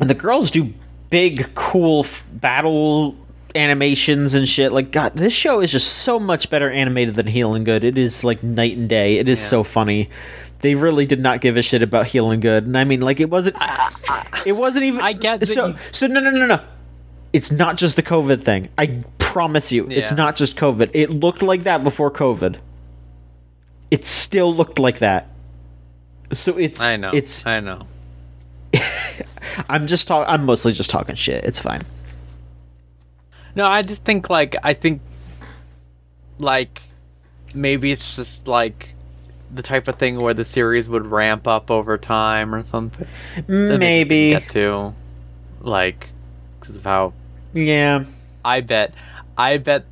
[0.00, 0.72] And the girls do
[1.10, 3.16] big, cool f- battle
[3.54, 4.72] animations and shit.
[4.72, 7.82] Like, God, this show is just so much better animated than Healin' Good.
[7.82, 9.16] It is like night and day.
[9.16, 9.46] It is Yeah.
[9.48, 10.10] so funny.
[10.60, 13.30] They really did not give a shit about Healin' Good, and I mean, like, it
[13.30, 13.56] wasn't.
[14.44, 15.00] It wasn't even.
[15.00, 15.68] I get so.
[15.68, 16.60] you- So no, no, no, no.
[17.32, 18.68] It's not just the COVID thing.
[18.76, 20.90] I promise you, it's not just COVID.
[20.94, 22.56] It looked like that before COVID.
[23.90, 25.28] It still looked like that.
[26.32, 27.10] So it's I know.
[27.12, 27.86] it's I know.
[29.68, 31.44] I'm just talk I'm mostly just talking shit.
[31.44, 31.82] It's fine.
[33.54, 35.00] No, I just think like I think
[36.38, 36.82] like
[37.54, 38.90] maybe it's just like
[39.52, 43.06] the type of thing where the series would ramp up over time or something.
[43.34, 44.30] that they just didn't Maybe.
[44.30, 44.94] get to
[45.60, 46.10] like
[46.60, 47.14] because of how
[47.54, 48.04] Yeah.
[48.44, 48.92] I bet
[49.36, 49.84] I bet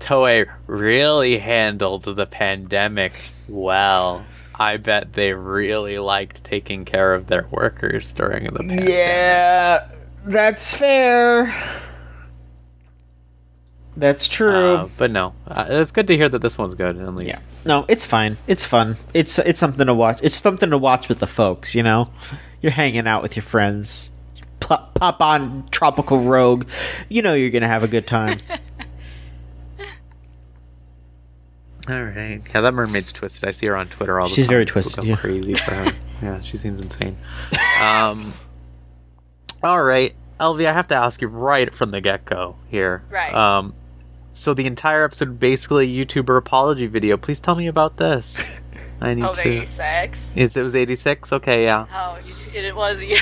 [0.00, 3.12] Toei really handled the pandemic
[3.48, 4.26] well.
[4.56, 8.88] I bet they really liked taking care of their workers during the pandemic.
[8.88, 9.88] Yeah.
[10.24, 11.54] That's fair.
[13.96, 14.74] That's true.
[14.74, 17.40] Uh, but no, uh, it's good to hear that this one's good at least.
[17.40, 17.46] yeah.
[17.64, 18.36] No, it's fine.
[18.48, 18.96] It's fun.
[19.12, 20.18] It's it's something to watch.
[20.22, 22.10] It's something to watch with the folks, you know.
[22.60, 24.10] You're hanging out with your friends.
[24.58, 26.64] Pop, pop on Tropical Rouge.
[27.08, 28.40] You know you're going to have a good time.
[31.88, 32.40] All right.
[32.54, 33.48] Yeah, that mermaid's twisted.
[33.48, 34.50] I see her on Twitter all the She's time.
[34.50, 35.16] She's very People twisted, go yeah.
[35.16, 35.92] Crazy for her.
[36.22, 37.16] yeah, she seems insane.
[37.82, 38.34] Um.
[39.62, 43.02] All right, Elvie, I have to ask you right from the get go here.
[43.10, 43.32] Right.
[43.34, 43.74] Um.
[44.32, 47.16] So the entire episode, basically, a YouTuber apology video.
[47.16, 48.54] Please tell me about this.
[49.04, 49.48] I need Oh, to.
[49.48, 50.36] 86.
[50.36, 51.32] Is it was eighty six?
[51.32, 51.86] Okay, yeah.
[51.92, 53.02] Oh, you t- it was.
[53.04, 53.18] Yeah.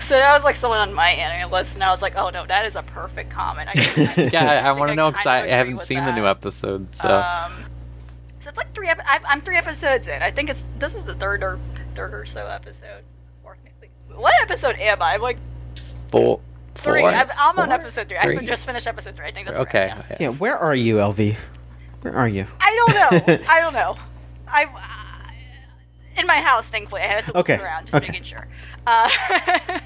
[0.00, 1.58] so that was like someone on my end, and I.
[1.74, 3.74] And I was like, "Oh no, that is a perfect comment." I,
[4.32, 6.04] Yeah, I, I think want to know because I, kind I haven't agree with seen
[6.04, 6.94] the new episode.
[6.94, 7.64] So Um,
[8.40, 8.88] so it's like three.
[8.88, 10.22] Ep- I, I'm three episodes in.
[10.22, 11.58] I think it's this is the third or
[11.94, 13.02] third or so episode.
[13.44, 15.14] Or maybe- what episode am I?
[15.14, 15.38] I'm like
[16.08, 16.40] four.
[16.74, 17.00] three.
[17.00, 17.10] four?
[17.10, 18.16] I'm, I'm on episode three.
[18.18, 19.26] I just finished episode three.
[19.26, 19.86] I think that's Okay.
[19.88, 20.12] Right, yes.
[20.20, 21.36] yeah, where are you, LV?
[22.02, 22.46] Where are you?
[22.60, 23.38] I don't know.
[23.48, 23.96] I don't know.
[24.50, 25.08] I, I
[26.18, 28.08] in my house, thankfully, I had to look around just okay.
[28.08, 28.48] making sure.
[28.86, 29.08] Uh,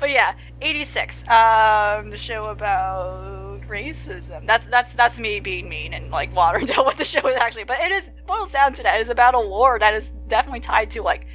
[0.00, 1.22] but yeah, 86.
[1.28, 4.44] Um, the show about racism.
[4.44, 7.64] That's that's that's me being mean and like watering down what the show is actually.
[7.64, 8.98] But it is boils down to that.
[8.98, 11.26] It is about a war that is definitely tied to like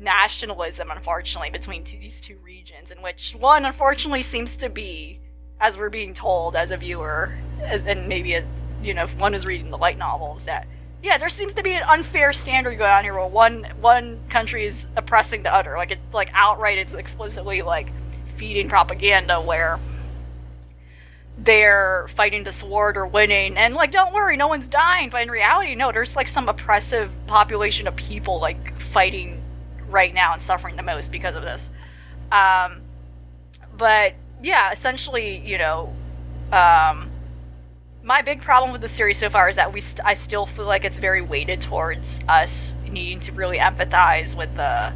[0.00, 5.20] nationalism, unfortunately, between t- these two regions, in which one unfortunately seems to be,
[5.60, 8.44] as we're being told as a viewer, as, and maybe a,
[8.82, 10.66] you know if one is reading the light novels that.
[11.04, 14.64] Yeah, there seems to be an unfair standard going on here where one one country
[14.64, 15.76] is oppressing the other.
[15.76, 17.92] Like it like outright it's explicitly like
[18.36, 19.78] feeding propaganda where
[21.36, 25.10] they're fighting this war, they're winning, and like, don't worry, no one's dying.
[25.10, 29.42] But in reality, no, there's like some oppressive population of people like fighting
[29.90, 31.68] right now and suffering the most because of this.
[32.32, 32.80] Um,
[33.76, 35.94] but yeah, essentially, you know,
[36.50, 37.10] um,
[38.04, 40.66] my big problem with the series so far is that we st- I still feel
[40.66, 44.92] like it's very weighted towards us needing to really empathize with the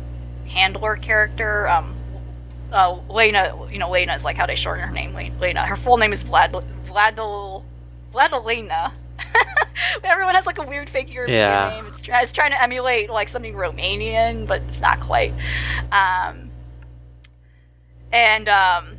[0.46, 1.66] handler character.
[1.68, 1.94] Um,
[2.70, 5.14] uh, Lena, you know, Lena is like how they shorten her name.
[5.14, 5.64] Le- Lena.
[5.64, 7.64] Her full name is Vlad Vladil
[8.12, 8.92] Vladilena.
[10.04, 11.70] Everyone has like a weird fake European Yeah.
[11.70, 11.86] name.
[11.86, 15.32] It's, it's trying to emulate like something Romanian, but it's not quite.
[15.90, 16.50] Um,
[18.12, 18.97] and um,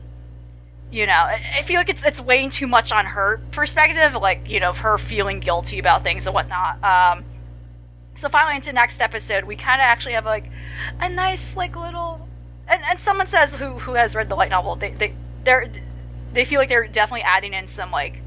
[0.91, 4.59] you know, I feel like it's it's weighing too much on her perspective, like you
[4.59, 6.83] know, her feeling guilty about things and whatnot.
[6.83, 7.23] Um,
[8.15, 10.49] so finally, into next episode, we kind of actually have like
[10.99, 12.27] a nice like little,
[12.67, 15.13] and, and someone says who who has read the light novel, they they
[15.43, 15.69] they're
[16.33, 18.21] they feel like they're definitely adding in some like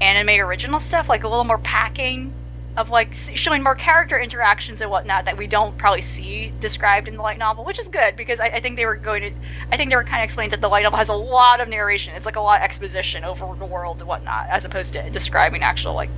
[0.00, 2.32] anime original stuff, like a little more packing
[2.78, 7.16] of like showing more character interactions and whatnot that we don't probably see described in
[7.16, 9.32] the light novel, which is good because I, I think they were going to,
[9.72, 11.68] I think they were kind of explaining that the light novel has a lot of
[11.68, 12.14] narration.
[12.14, 15.62] It's like a lot of exposition over the world and whatnot, as opposed to describing
[15.62, 16.08] actual like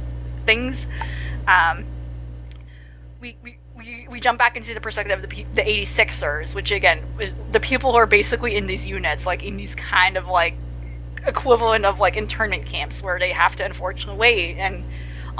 [0.44, 0.86] things.
[1.48, 1.86] Um,
[3.22, 7.02] we, we, we, we jump back into the perspective of the, the 86ers, which again,
[7.52, 10.56] the people who are basically in these units, like in these kind of like
[11.26, 14.84] equivalent of like internment camps where they have to unfortunately wait and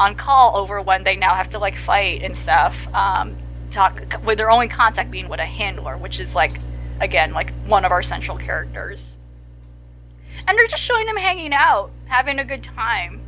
[0.01, 2.93] on call over when they now have to like fight and stuff.
[2.95, 3.37] Um,
[3.71, 6.59] talk with their only contact being with a handler, which is like
[7.01, 9.17] again like one of our central characters.
[10.49, 13.21] And they're just showing them hanging out, having a good time.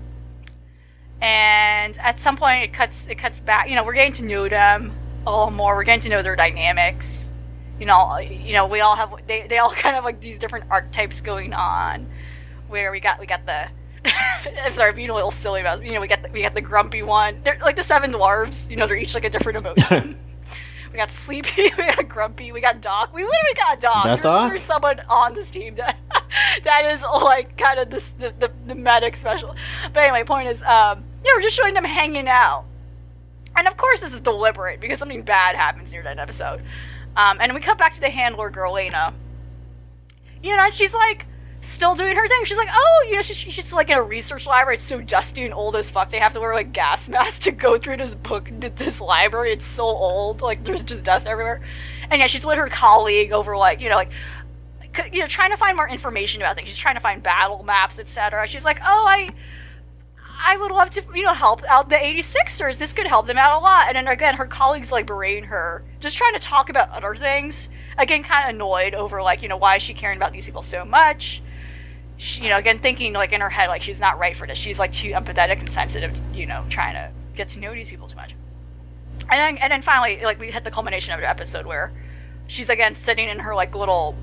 [1.20, 3.68] And at some point, it cuts it cuts back.
[3.68, 4.92] You know, we're getting to know them
[5.26, 5.76] a little more.
[5.76, 7.30] We're getting to know their dynamics.
[7.78, 10.64] You know, you know, we all have they, they all kind of like these different
[10.70, 12.06] archetypes going on.
[12.68, 13.68] Where we got we got the
[14.64, 16.60] I'm sorry, being a little silly about you know we got the, we got the
[16.60, 17.40] grumpy one.
[17.44, 18.68] They're like the seven dwarves.
[18.70, 20.18] You know, they're each like a different emotion.
[20.92, 23.14] we got sleepy, we got grumpy, we got Doc.
[23.14, 24.04] We literally got Doc.
[24.04, 24.50] There's, Doc?
[24.50, 25.98] there's someone on this team that
[26.64, 29.54] that is like kind of this the, the the medic special.
[29.92, 32.64] But anyway, point is, um, yeah, we're just showing them hanging out,
[33.56, 36.62] and of course this is deliberate because something bad happens near that episode.
[37.16, 39.12] Um, and we cut back to the handler girl, Lena.
[40.42, 41.26] You know, she's like
[41.62, 42.44] still doing her thing.
[42.44, 44.74] She's like, oh, you know, she's, she's like in a research library.
[44.74, 46.10] It's so dusty and old as fuck.
[46.10, 49.52] They have to wear like gas masks to go through this book, this library.
[49.52, 50.42] It's so old.
[50.42, 51.60] Like there's just dust everywhere.
[52.10, 54.10] And yeah, she's with her colleague over like, you know, like,
[55.12, 56.68] you know, trying to find more information about things.
[56.68, 58.46] She's trying to find battle maps, etc.
[58.46, 59.30] She's like, oh, I.
[60.44, 62.76] I would love to, you know, help out the 86ers.
[62.76, 63.86] This could help them out a lot.
[63.86, 67.68] And then again, her colleagues like berating her, just trying to talk about other things.
[67.96, 70.62] Again, kind of annoyed over like, you know, why is she caring about these people
[70.62, 71.42] so much?
[72.22, 74.56] She, you know, again thinking like in her head like she's not right for this.
[74.56, 77.88] She's like too empathetic and sensitive, to, you know, trying to get to know these
[77.88, 78.36] people too much.
[79.28, 81.90] And then, and then finally, like we hit the culmination of the episode where
[82.46, 84.14] she's again sitting in her like little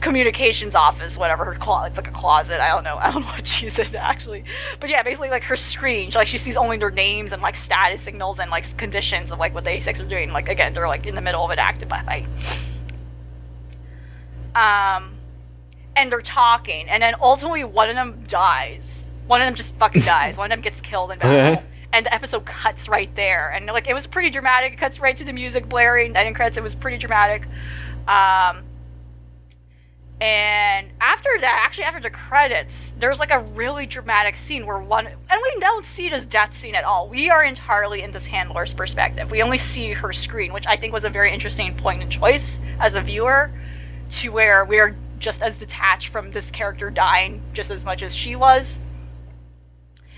[0.00, 2.60] communications office, whatever her clo- it's like a closet.
[2.60, 2.96] I don't know.
[3.00, 4.42] I don't know what she's in actually,
[4.80, 7.54] but yeah, basically like her screen, She, like she sees only their names and like
[7.54, 10.32] status signals and like conditions of like what the 86 are doing.
[10.32, 12.26] Like again, they're like in the middle of an active fight.
[14.52, 15.12] Um,
[16.00, 19.12] and they're talking, and then ultimately one of them dies.
[19.26, 20.38] One of them just fucking dies.
[20.38, 21.62] One of them gets killed in battle.
[21.92, 24.74] And the episode cuts right there, and like it was pretty dramatic.
[24.74, 26.16] It cuts right to the music blaring.
[26.16, 26.56] Ending credits.
[26.56, 27.42] It was pretty dramatic.
[28.06, 28.62] Um,
[30.20, 35.06] and after that, actually after the credits, there's like a really dramatic scene where one,
[35.06, 37.08] and we don't see it as death scene at all.
[37.08, 39.30] We are entirely in this handler's perspective.
[39.30, 42.60] We only see her screen, which I think was a very interesting point and choice
[42.78, 43.50] as a viewer,
[44.10, 48.14] to where we are just as detached from this character dying just as much as
[48.14, 48.78] she was.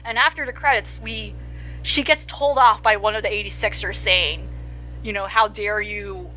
[0.04, 1.34] And after the credits, we,
[1.82, 4.48] she gets told off by one of the 86ers saying,
[5.02, 6.30] you know, how dare you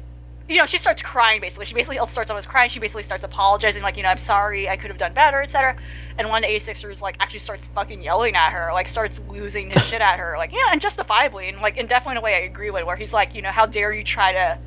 [0.47, 1.65] you know, she starts crying basically.
[1.65, 2.69] She basically starts almost crying.
[2.69, 5.75] She basically starts apologizing, like, you know, I'm sorry, I could have done better, etc.
[6.19, 9.71] And one of the 86ers, like, actually starts fucking yelling at her, like, starts losing
[9.71, 12.21] his shit at her, like, you know, and justifiably, and, like, and definitely in a
[12.21, 14.59] way I agree with, where he's like, you know, how dare you try to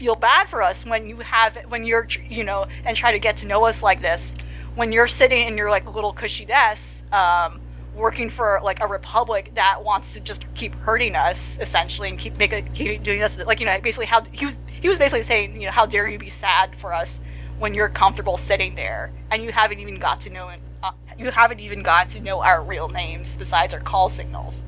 [0.00, 3.36] feel bad for us when you have, when you're, you know, and try to get
[3.36, 4.34] to know us like this,
[4.74, 7.60] when you're sitting in your like little cushy desk, um,
[7.94, 12.34] working for like a republic that wants to just keep hurting us essentially and keep
[12.38, 15.60] making keep doing this like you know basically how he was he was basically saying
[15.60, 17.20] you know how dare you be sad for us
[17.58, 20.50] when you're comfortable sitting there and you haven't even got to know
[20.82, 24.64] uh, you haven't even got to know our real names besides our call signals.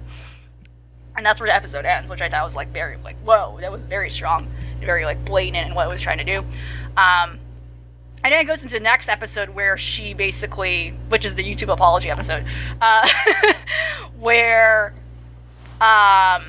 [1.17, 3.71] And that's where the episode ends which i thought was like very like whoa that
[3.71, 4.51] was very strong
[4.85, 6.41] very like blatant in what it was trying to do
[6.97, 7.39] um
[8.25, 11.73] and then it goes into the next episode where she basically, which is the YouTube
[11.73, 12.45] apology episode,
[12.81, 13.09] uh,
[14.19, 14.95] where
[15.81, 16.45] um,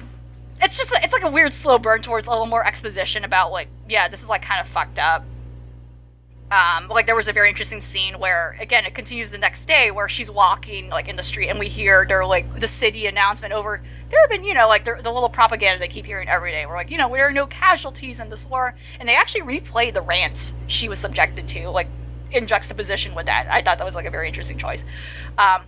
[0.61, 3.67] it's just it's like a weird slow burn towards a little more exposition about like
[3.89, 5.25] yeah this is like kind of fucked up.
[6.53, 9.89] Um, like there was a very interesting scene where again it continues the next day
[9.89, 13.53] where she's walking like in the street and we hear their like the city announcement
[13.53, 13.81] over
[14.13, 16.67] there have been, you know, like the, the little propaganda they keep hearing every day.
[16.67, 19.91] We're like, you know, there are no casualties in this war, and they actually replay
[19.91, 21.87] the rant she was subjected to, like
[22.31, 23.47] in juxtaposition with that.
[23.49, 24.83] I thought that was like a very interesting choice.
[25.37, 25.63] Um,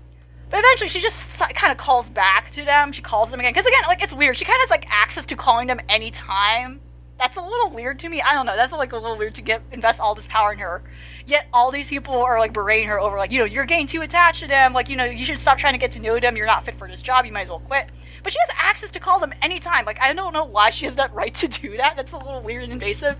[0.52, 2.92] but eventually, she just kind of calls back to them.
[2.92, 4.38] She calls them again because again, like it's weird.
[4.38, 6.82] She kind of has like access to calling them anytime.
[7.18, 8.22] That's a little weird to me.
[8.22, 8.56] I don't know.
[8.56, 10.84] That's like a little weird to get invest all this power in her.
[11.26, 14.02] Yet all these people are like berating her over like, you know, you're getting too
[14.02, 14.74] attached to them.
[14.74, 16.36] Like, you know, you should stop trying to get to know them.
[16.36, 17.26] You're not fit for this job.
[17.26, 17.90] You might as well quit
[18.26, 19.86] but she has access to call them anytime.
[19.86, 21.96] Like I don't know why she has that right to do that.
[21.96, 23.16] That's a little weird and invasive.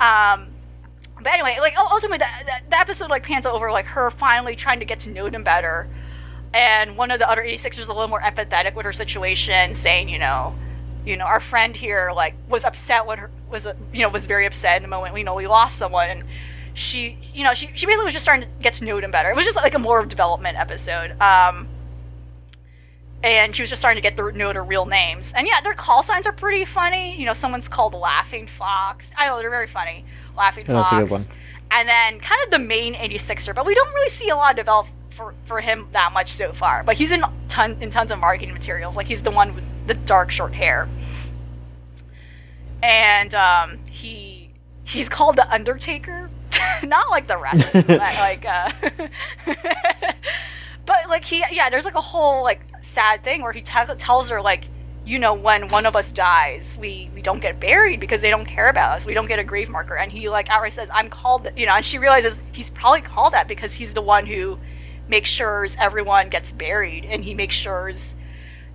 [0.00, 0.48] Um,
[1.22, 4.98] but anyway, like ultimately, the, episode like pans over like her finally trying to get
[5.00, 5.88] to know them better,
[6.52, 10.08] and one of the other 86ers is a little more empathetic with her situation, saying,
[10.08, 10.56] you know,
[11.04, 14.46] you know, our friend here like was upset when her was you know was very
[14.46, 16.24] upset in the moment you know we lost someone and
[16.72, 19.30] she you know she, she basically was just starting to get to know them better
[19.30, 21.68] it was just like a more development episode um
[23.22, 25.32] and she was just starting to get to know their real names.
[25.34, 27.18] And yeah, their call signs are pretty funny.
[27.18, 29.12] You know, someone's called Laughing Fox.
[29.16, 30.04] I know they're very funny.
[30.36, 31.00] Laughing Yeah, that's Fox.
[31.02, 31.22] a good one.
[31.70, 34.56] And then kind of the main 86er, but we don't really see a lot of
[34.56, 36.82] develop for, for him that much so far.
[36.82, 38.96] But he's in ton in tons of marketing materials.
[38.96, 40.88] Like he's the one with the dark short hair.
[42.82, 44.50] And um, he
[44.84, 46.30] he's called the Undertaker.
[46.82, 48.70] Not like the rest, but like uh,
[50.86, 54.28] but like he yeah there's like a whole like sad thing where he t- tells
[54.28, 54.68] her like
[55.06, 58.46] you know when one of us dies we we don't get buried because they don't
[58.46, 61.10] care about us we don't get a grave marker and he like outright says i'm
[61.10, 64.58] called you know and she realizes he's probably called that because he's the one who
[65.08, 67.92] makes sure everyone gets buried and he makes sure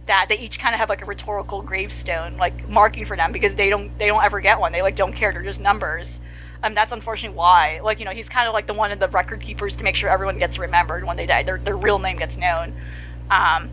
[0.05, 3.55] that they each kind of have like a rhetorical gravestone like marking for them because
[3.55, 6.21] they don't they don't ever get one they like don't care they're just numbers
[6.63, 7.79] um, that's unfortunately why.
[7.81, 9.95] Like, you know, he's kind of like the one of the record keepers to make
[9.95, 11.43] sure everyone gets remembered when they die.
[11.43, 12.73] Their, their real name gets known.
[13.31, 13.69] Um,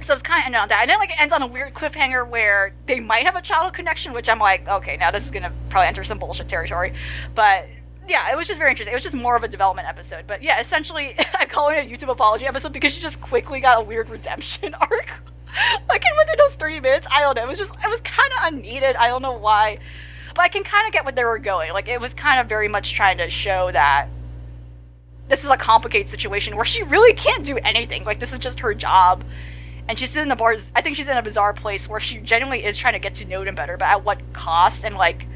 [0.00, 0.82] so it's kind of know that.
[0.82, 3.74] And then like it ends on a weird cliffhanger where they might have a childhood
[3.74, 6.94] connection, which I'm like, okay, now this is gonna probably enter some bullshit territory.
[7.34, 7.66] But
[8.08, 8.92] yeah, it was just very interesting.
[8.92, 10.26] It was just more of a development episode.
[10.26, 13.78] But yeah, essentially, I call it a YouTube apology episode because she just quickly got
[13.78, 15.22] a weird redemption arc.
[15.88, 17.44] like in within those 30 minutes, I don't know.
[17.44, 18.96] It was just, it was kind of unneeded.
[18.96, 19.78] I don't know why
[20.34, 21.72] but I can kind of get what they were going.
[21.72, 24.08] Like it was kind of very much trying to show that
[25.28, 28.04] this is a complicated situation where she really can't do anything.
[28.04, 29.24] Like this is just her job,
[29.88, 30.70] and she's in the bars.
[30.74, 33.24] I think she's in a bizarre place where she genuinely is trying to get to
[33.24, 34.84] know them better, but at what cost?
[34.84, 35.26] And like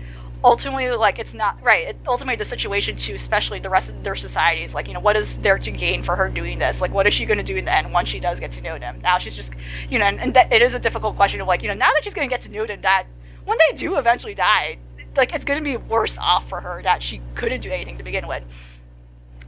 [0.44, 1.88] ultimately, like it's not right.
[1.88, 5.00] It, ultimately, the situation too, especially the rest of their society, is like you know
[5.00, 6.80] what is there to gain for her doing this?
[6.80, 8.60] Like what is she going to do in the end once she does get to
[8.60, 9.00] know them?
[9.02, 9.54] Now she's just
[9.90, 11.92] you know, and, and that, it is a difficult question of like you know now
[11.94, 13.06] that she's going to get to know them, that
[13.44, 14.78] when they do eventually die,
[15.16, 18.04] like it's going to be worse off for her that she couldn't do anything to
[18.04, 18.44] begin with.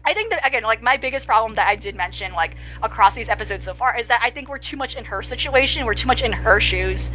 [0.04, 3.28] I think that again, like my biggest problem that I did mention, like across these
[3.28, 5.84] episodes so far, is that I think we're too much in her situation.
[5.84, 7.10] We're too much in her shoes.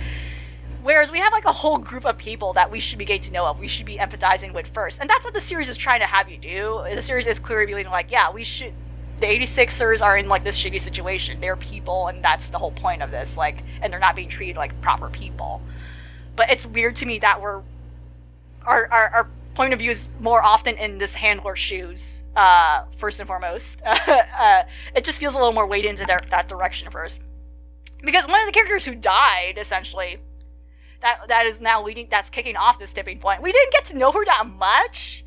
[0.85, 3.31] Whereas we have like a whole group of people that we should be getting to
[3.31, 5.99] know of, we should be empathizing with first, and that's what the series is trying
[6.01, 6.85] to have you do.
[6.93, 8.71] The series is clearly being like, yeah, we should.
[9.19, 11.41] The 86ers are in like this shitty situation.
[11.41, 13.35] They're people, and that's the whole point of this.
[13.35, 15.59] Like, and they're not being treated like proper people.
[16.35, 17.63] But it's weird to me that we're
[18.67, 23.19] our, our, our point of view is more often in this handler shoes, uh, first
[23.19, 23.81] and foremost.
[23.85, 24.61] uh,
[24.95, 27.21] it just feels a little more weighted into that, that direction first.
[28.03, 30.19] Because one of the characters who died, essentially,
[31.01, 33.41] that that is now leading, that's kicking off this tipping point.
[33.41, 35.23] We didn't get to know her that much.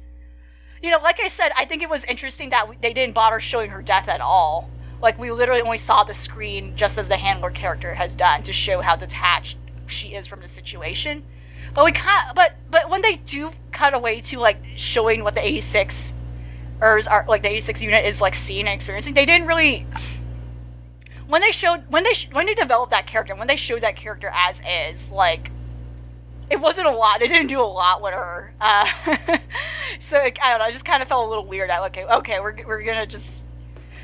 [0.83, 3.41] You know, like I said, I think it was interesting that we, they didn't bother
[3.41, 4.71] showing her death at all.
[5.01, 8.53] Like, we literally only saw the screen just as the handler character has done to
[8.53, 11.25] show how detached she is from the situation
[11.75, 12.35] but we can't.
[12.35, 16.15] But but when they do cut away to like showing what the 86
[16.81, 19.87] ers are like the 86 unit is like seeing and experiencing, they didn't really.
[21.27, 24.31] When they showed when they when they developed that character, when they showed that character
[24.35, 25.51] as is, like
[26.51, 27.21] it wasn't a lot.
[27.21, 28.53] They didn't do a lot with her.
[28.61, 28.89] Uh,
[30.01, 30.65] so like, I don't know.
[30.65, 31.71] I just kind of felt a little weird.
[31.71, 33.45] Okay, okay, we're we're gonna just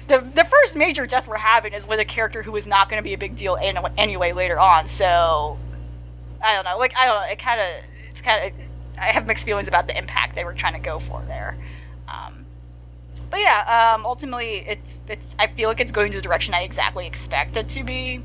[0.09, 2.99] the the first major death we're having is with a character who is not going
[2.99, 4.87] to be a big deal any- anyway later on.
[4.87, 5.59] So
[6.43, 6.79] I don't know.
[6.79, 7.27] Like I don't know.
[7.31, 7.67] It kind of
[8.11, 8.61] it's kind of
[8.99, 11.57] I have mixed feelings about the impact they were trying to go for there.
[12.09, 12.45] Um,
[13.31, 16.63] but yeah, um, ultimately it's it's I feel like it's going to the direction I
[16.63, 18.23] exactly expect it to be.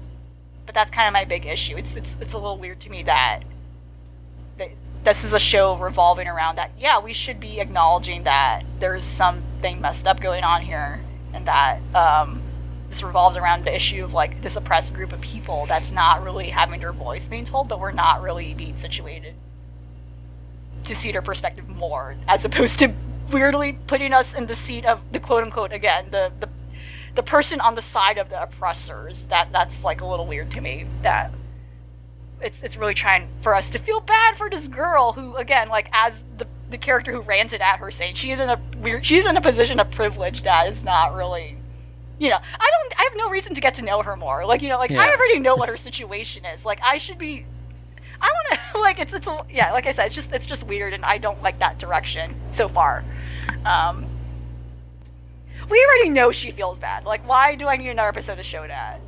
[0.65, 1.77] But that's kind of my big issue.
[1.77, 3.41] It's it's it's a little weird to me that
[5.09, 6.69] this is a show revolving around that.
[6.77, 11.01] Yeah, we should be acknowledging that there's something messed up going on here,
[11.33, 12.43] and that um,
[12.89, 16.49] this revolves around the issue of like this oppressed group of people that's not really
[16.49, 19.33] having their voice being told, but we're not really being situated
[20.83, 22.93] to see their perspective more, as opposed to
[23.31, 26.49] weirdly putting us in the seat of the quote unquote again the the
[27.15, 29.25] the person on the side of the oppressors.
[29.25, 30.85] That that's like a little weird to me.
[31.01, 31.31] That
[32.41, 35.89] it's it's really trying for us to feel bad for this girl who again like
[35.91, 39.25] as the the character who ranted at her saying she is in a weird she's
[39.25, 41.57] in a position of privilege that is not really
[42.19, 44.45] you know i don't i have no reason to get to know her more.
[44.45, 46.65] Like you know like i already know what her situation is.
[46.65, 47.45] Like i should be
[48.21, 50.65] i want to like it's it's a, yeah like i said it's just it's just
[50.67, 53.03] weird and i don't like that direction so far.
[53.65, 54.05] Um
[55.69, 57.05] we already know she feels bad.
[57.05, 58.99] Like why do i need another episode to show that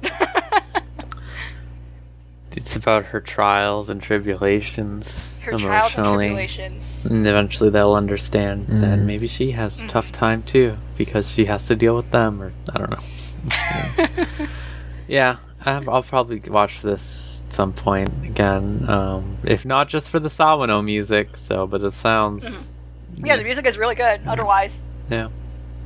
[2.56, 6.28] It's about her trials and tribulations her trials and emotionally.
[6.28, 9.06] tribulations And eventually they'll understand that Mm.
[9.06, 9.88] maybe she has Mm-hmm.
[9.88, 14.26] a tough time too because she has to deal with them, or I don't know.
[15.08, 18.86] yeah, I'm- I'll probably watch this at some point again.
[18.90, 23.26] Um, if not just for the Sawano music, so but it sounds Mm-hmm.
[23.26, 25.28] yeah the music is really good otherwise yeah.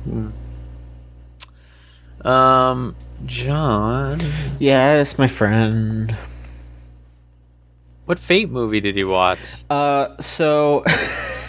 [0.08, 0.32] Mm.
[2.24, 2.94] Um,
[3.24, 4.20] John,
[4.58, 6.16] Yes, my friend.
[8.06, 9.38] What Fate movie did you watch?
[9.68, 10.84] Uh, so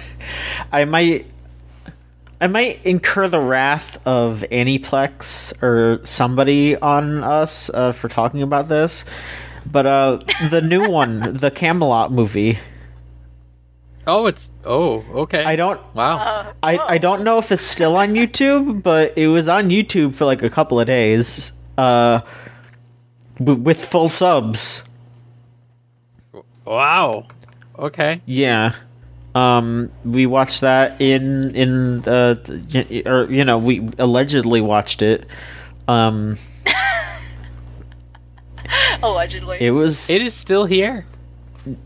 [0.72, 1.26] I might,
[2.42, 8.68] I might incur the wrath of Aniplex or somebody on us uh, for talking about
[8.70, 9.06] this,
[9.72, 10.20] but uh,
[10.50, 12.60] the new one, the Camelot movie.
[14.10, 15.44] Oh, it's oh okay.
[15.44, 16.18] I don't, Wow.
[16.18, 20.16] uh, I, I don't know if it's still on YouTube, but it was on YouTube
[20.16, 22.22] for like a couple of days, uh,
[23.38, 24.87] w- with full subs.
[26.68, 27.26] Wow.
[27.77, 28.22] Okay.
[28.26, 28.73] Yeah.
[29.35, 32.39] Um, we watched that in in the,
[32.72, 35.27] the or you know we allegedly watched it.
[35.88, 36.38] Um,
[39.03, 41.06] allegedly it was It is still here.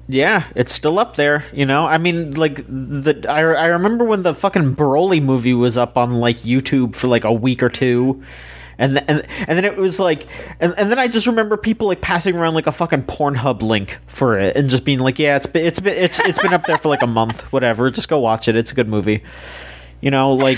[0.07, 1.43] yeah, it's still up there.
[1.53, 5.77] You know, I mean, like the I I remember when the fucking Broly movie was
[5.77, 8.23] up on like YouTube for like a week or two.
[8.81, 10.25] And, and and then it was like
[10.59, 13.99] and, and then I just remember people like passing around like a fucking Pornhub link
[14.07, 16.65] for it and just being like yeah it's been it's been it's it's been up
[16.65, 17.91] there for like a month whatever.
[17.91, 18.55] Just go watch it.
[18.55, 19.21] It's a good movie.
[20.01, 20.57] You know like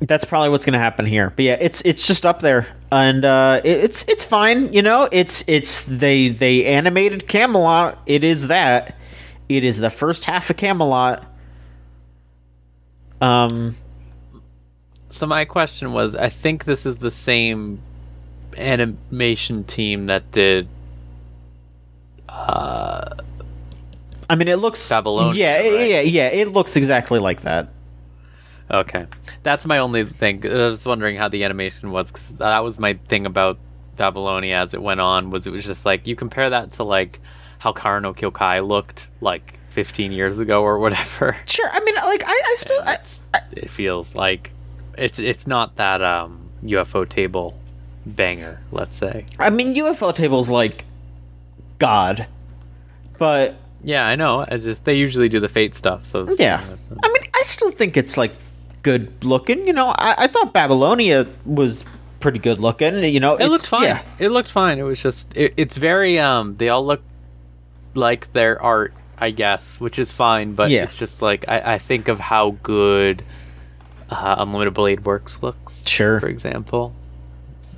[0.00, 1.34] that's probably what's gonna happen here.
[1.36, 2.66] But yeah it's it's just up there.
[2.90, 4.72] And uh it, it's it's fine.
[4.72, 7.98] You know it's it's they they animated camelot.
[8.06, 8.96] It is that.
[9.50, 11.26] It is the first half of camelot.
[13.20, 13.76] Um
[15.10, 17.80] So my question was, I think this is the same
[18.56, 20.68] animation team that did
[22.28, 23.14] uh
[24.28, 25.88] i mean it looks Babylonia, yeah right?
[25.90, 27.68] yeah yeah it looks exactly like that
[28.70, 29.06] okay.
[29.42, 30.46] That's my only thing.
[30.46, 33.58] I was wondering how the animation was cuz that was my thing about
[33.96, 37.20] Babylonia as it went on was it was just like you compare that to like
[37.58, 41.36] how Kara no Kyokai looked like 15 years ago or whatever.
[41.46, 42.98] sure i mean like i, I still I,
[43.52, 44.52] it feels like
[45.00, 47.54] it's it's not that um ufotable
[48.06, 49.24] banger, let's say.
[49.38, 50.84] I mean ufotable's like
[51.78, 52.26] god
[53.18, 54.44] but Yeah, I know.
[54.46, 56.62] I just they usually do the fate stuff, so Yeah.
[57.02, 58.32] I mean, I still think it's like
[58.82, 59.66] good looking.
[59.66, 61.84] You know, I, I thought Babylonia was
[62.20, 63.02] pretty good looking.
[63.04, 63.84] You know, it looked fine.
[63.84, 64.78] Yeah, It looked fine.
[64.78, 67.02] It was just it, it's very um they all look
[67.94, 70.54] like their art, I guess, which is fine.
[70.54, 70.84] But Yeah.
[70.84, 73.22] it's just like I, I think of how good
[74.10, 76.20] uh, Unlimited Blade Works looks, Sure.
[76.20, 76.92] for example.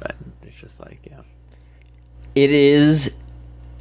[0.00, 1.20] But it's just like yeah,
[2.34, 3.16] it is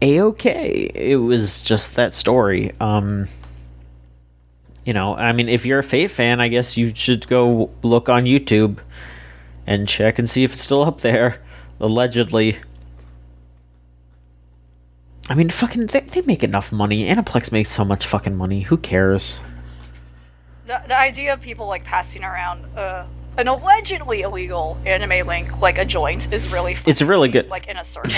[0.02, 0.92] a okay.
[0.94, 2.72] It was just that story.
[2.80, 3.28] Um,
[4.86, 8.10] you know, I mean, if you're a Fate fan, I guess you should go look
[8.10, 8.80] on YouTube
[9.68, 11.40] and check and see if it's still up there.
[11.80, 12.58] Allegedly.
[15.30, 17.06] I mean, fucking, they, they make enough money.
[17.08, 18.62] Aniplex makes so much fucking money.
[18.62, 19.40] Who cares?
[20.72, 23.06] The, the idea of people like passing around uh,
[23.38, 27.48] an allegedly illegal anime link like a joint is really fun, It's really good.
[27.50, 28.14] like in a circle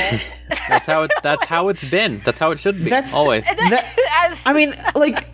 [0.70, 2.22] that's how it that's how it's been.
[2.24, 3.46] That's how it should be That's- always.
[3.74, 3.86] That-
[4.32, 5.28] As, I mean, like,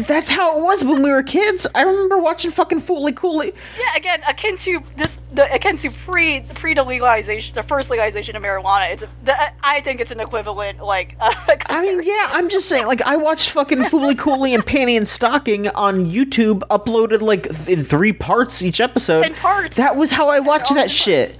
[0.00, 1.66] That's how it was when we were kids.
[1.74, 3.52] I remember watching fucking Fooly Cooly.
[3.78, 8.36] Yeah, again, akin to this, the akin to pre pre the legalization, the first legalization
[8.36, 8.92] of marijuana.
[8.92, 11.16] It's a, the, I think it's an equivalent, like.
[11.20, 11.32] Uh,
[11.66, 12.86] I mean, yeah, I'm just saying.
[12.86, 17.68] Like, I watched fucking Fooly Cooly and Panty and Stocking on YouTube, uploaded like th-
[17.78, 19.26] in three parts each episode.
[19.26, 19.76] In parts.
[19.76, 21.38] That was how I watched that shit.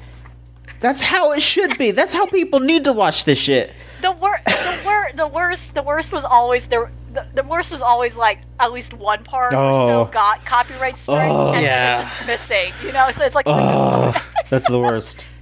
[0.80, 1.92] That's how it should be.
[1.92, 3.72] That's how people need to watch this shit.
[4.02, 7.82] The wor- the wor- the worst the worst was always the, the the worst was
[7.82, 9.86] always like at least one part or Oh.
[9.86, 11.52] so got copyright strike Oh.
[11.52, 11.92] and Yeah.
[11.92, 12.72] then it's just missing.
[12.86, 14.14] You know, so it's like Ugh,
[14.50, 15.24] that's the worst.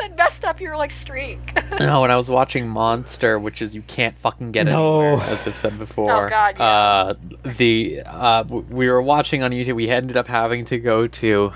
[0.00, 1.38] it messed up your like streak.
[1.80, 5.00] No, when I was watching Monster, which is you can't fucking get it, No.
[5.02, 6.26] anywhere, as I've said before.
[6.26, 6.64] Oh, God, yeah.
[6.64, 9.74] Uh, the uh, w- we were watching on YouTube.
[9.74, 11.52] We ended up having to go to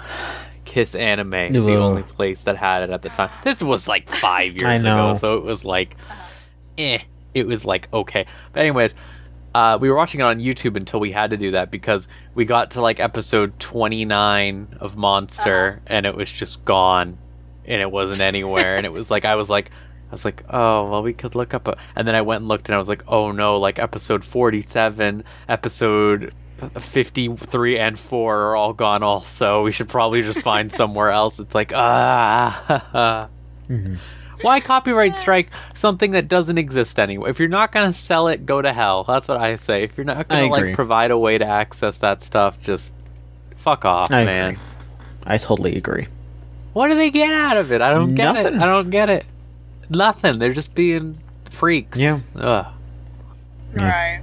[0.69, 3.31] Kiss Anime, the only place that had it at the time.
[3.43, 5.09] This was like five years I know.
[5.11, 5.97] ago, so it was like,
[6.77, 6.99] eh.
[7.33, 8.95] It was like okay, but anyways.
[9.55, 12.45] Uh, we were watching it on YouTube until we had to do that because we
[12.45, 17.17] got to like episode 29 of Monster and it was just gone
[17.65, 19.71] and it wasn't anywhere and it was like I was like
[20.11, 22.49] I was like oh well we could look up a and then I went and
[22.49, 26.35] looked and I was like oh no like episode 47 episode
[26.79, 31.55] 53 and 4 are all gone also we should probably just find somewhere else it's
[31.55, 33.29] like ah
[34.43, 38.45] why copyright strike something that doesn't exist anyway if you're not going to sell it
[38.47, 41.19] go to hell that's what I say if you're not going to like provide a
[41.19, 42.95] way to access that stuff just
[43.57, 44.63] fuck off I man agree.
[45.27, 46.07] I totally agree.
[46.73, 47.83] what do they get out of it?
[47.83, 48.55] I don't get Nothing.
[48.55, 48.61] it.
[48.63, 49.27] I don't get it.
[49.91, 50.39] Nothing.
[50.39, 51.19] They're just being
[51.51, 51.99] freaks.
[51.99, 52.21] Yeah.
[52.37, 52.67] Ugh.
[53.75, 54.23] right.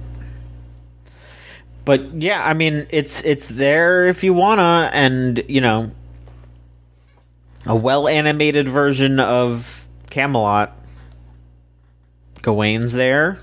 [1.86, 5.92] But yeah, I mean, it's it's there if you wanna, and you know,
[7.64, 10.72] a well animated version of Camelot.
[12.42, 13.38] Gawain's there.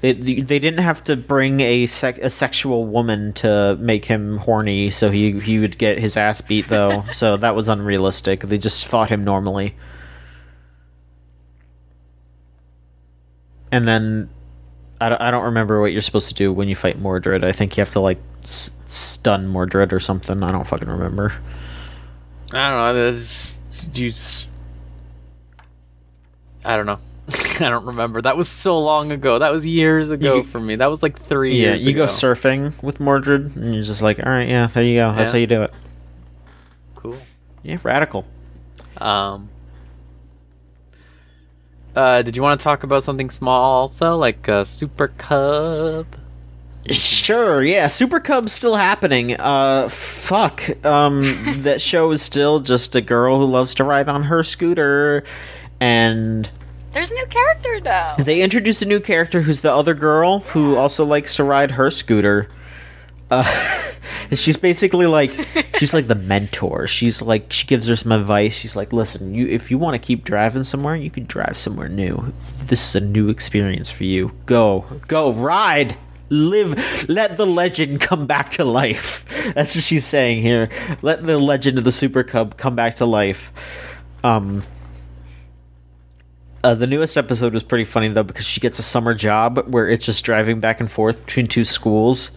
[0.00, 4.90] They they didn't have to bring a sec- a sexual woman to make him horny,
[4.90, 7.04] so he he would get his ass beat though.
[7.12, 8.40] so that was unrealistic.
[8.40, 9.76] They just fought him normally.
[13.70, 14.28] And then
[15.00, 17.42] I don't, I don't remember what you're supposed to do when you fight Mordred.
[17.44, 20.42] I think you have to like s- stun Mordred or something.
[20.42, 21.32] I don't fucking remember.
[22.52, 22.94] I don't know.
[22.94, 23.58] This,
[23.94, 24.10] you
[26.64, 26.98] I don't know.
[27.66, 28.20] I don't remember.
[28.20, 29.38] That was so long ago.
[29.38, 30.74] That was years ago go- for me.
[30.76, 32.06] That was like three Yeah, years you ago.
[32.06, 35.12] go surfing with Mordred, and you're just like, all right, yeah, there you go.
[35.14, 35.32] That's Yeah.
[35.32, 35.72] how you do it.
[36.96, 37.16] cool.
[37.62, 38.26] Yeah, radical.
[38.98, 39.48] Um.
[42.00, 46.06] Uh, did you want to talk about something small also, like uh, Super Cub?
[46.88, 49.38] Sure, yeah, Super Cub's still happening.
[49.38, 50.82] Uh, fuck.
[50.82, 51.22] Um,
[51.62, 55.24] that show is still just a girl who loves to ride on her scooter,
[55.78, 56.48] and
[56.92, 58.14] There's a new character now.
[58.16, 61.90] they introduced a new character who's the other girl who also likes to ride her
[61.90, 62.48] scooter.
[63.30, 63.92] Uh,
[64.30, 65.30] and she's basically like
[65.76, 66.86] she's like the mentor.
[66.86, 68.52] She's like she gives her some advice.
[68.52, 71.88] She's like, "Listen, you if you want to keep driving somewhere, you could drive somewhere
[71.88, 72.32] new.
[72.64, 74.32] This is a new experience for you.
[74.46, 75.96] Go, go, ride."
[76.32, 79.24] Live, let the legend come back to life.
[79.56, 80.68] That's what she's saying here.
[81.02, 83.52] Let the legend of the Super Cub come back to life.
[84.22, 84.62] Um,
[86.62, 89.88] uh, the newest episode was pretty funny though because she gets a summer job where
[89.88, 92.30] it's just driving back and forth between two schools.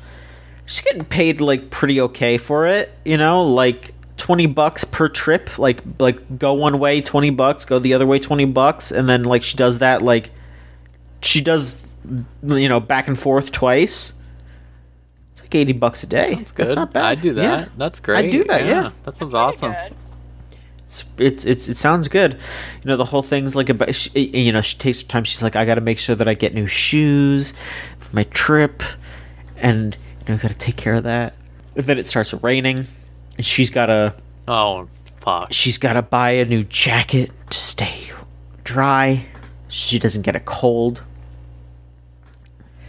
[0.65, 5.59] She's getting paid like pretty okay for it, you know, like twenty bucks per trip.
[5.59, 9.23] Like like go one way twenty bucks, go the other way twenty bucks, and then
[9.23, 10.31] like she does that like
[11.21, 11.75] she does
[12.43, 14.13] you know back and forth twice.
[15.33, 16.33] It's like eighty bucks a day.
[16.33, 16.65] Sounds good.
[16.67, 17.05] That's not bad.
[17.05, 17.41] I'd do that.
[17.43, 17.65] Yeah.
[17.77, 18.25] That's great.
[18.25, 18.91] I do that, yeah.
[19.03, 19.71] That sounds Pretty awesome.
[19.73, 19.95] good.
[20.87, 22.33] it's, it's it's it sounds good.
[22.33, 25.23] You know, the whole thing's like about she, you know she takes her time.
[25.25, 27.53] She's like, I got to make sure that I get new shoes
[27.99, 28.83] for my trip,
[29.57, 31.33] and you know, got to take care of that.
[31.75, 32.85] And then it starts raining,
[33.37, 34.13] and she's got to
[34.47, 34.87] Oh
[35.19, 35.51] fuck.
[35.51, 38.11] she's got to buy a new jacket to stay
[38.63, 39.25] dry.
[39.67, 41.01] She doesn't get a cold.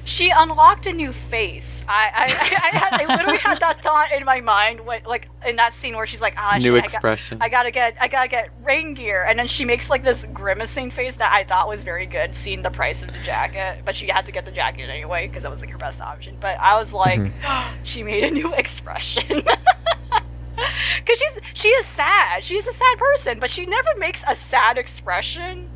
[0.07, 1.83] She unlocked a new face.
[1.89, 5.57] I I, I, had, I literally had that thought in my mind, when, like in
[5.57, 7.39] that scene where she's like, ah, New shit, I got- expression.
[7.41, 10.91] I gotta get, I gotta get rain gear, and then she makes like this grimacing
[10.91, 13.83] face that I thought was very good, seeing the price of the jacket.
[13.85, 16.37] But she had to get the jacket anyway because that was like her best option.
[16.39, 17.21] But I was like,
[17.83, 19.43] she made a new expression.
[20.99, 22.45] Because she's she is sad.
[22.45, 25.69] She's a sad person, but she never makes a sad expression.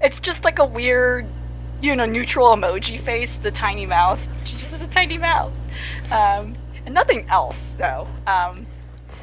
[0.00, 1.26] It's just like a weird,
[1.82, 4.26] you know, neutral emoji face, the tiny mouth.
[4.44, 5.52] She just has a tiny mouth,
[6.10, 6.56] um,
[6.86, 8.06] and nothing else though.
[8.26, 8.66] Um,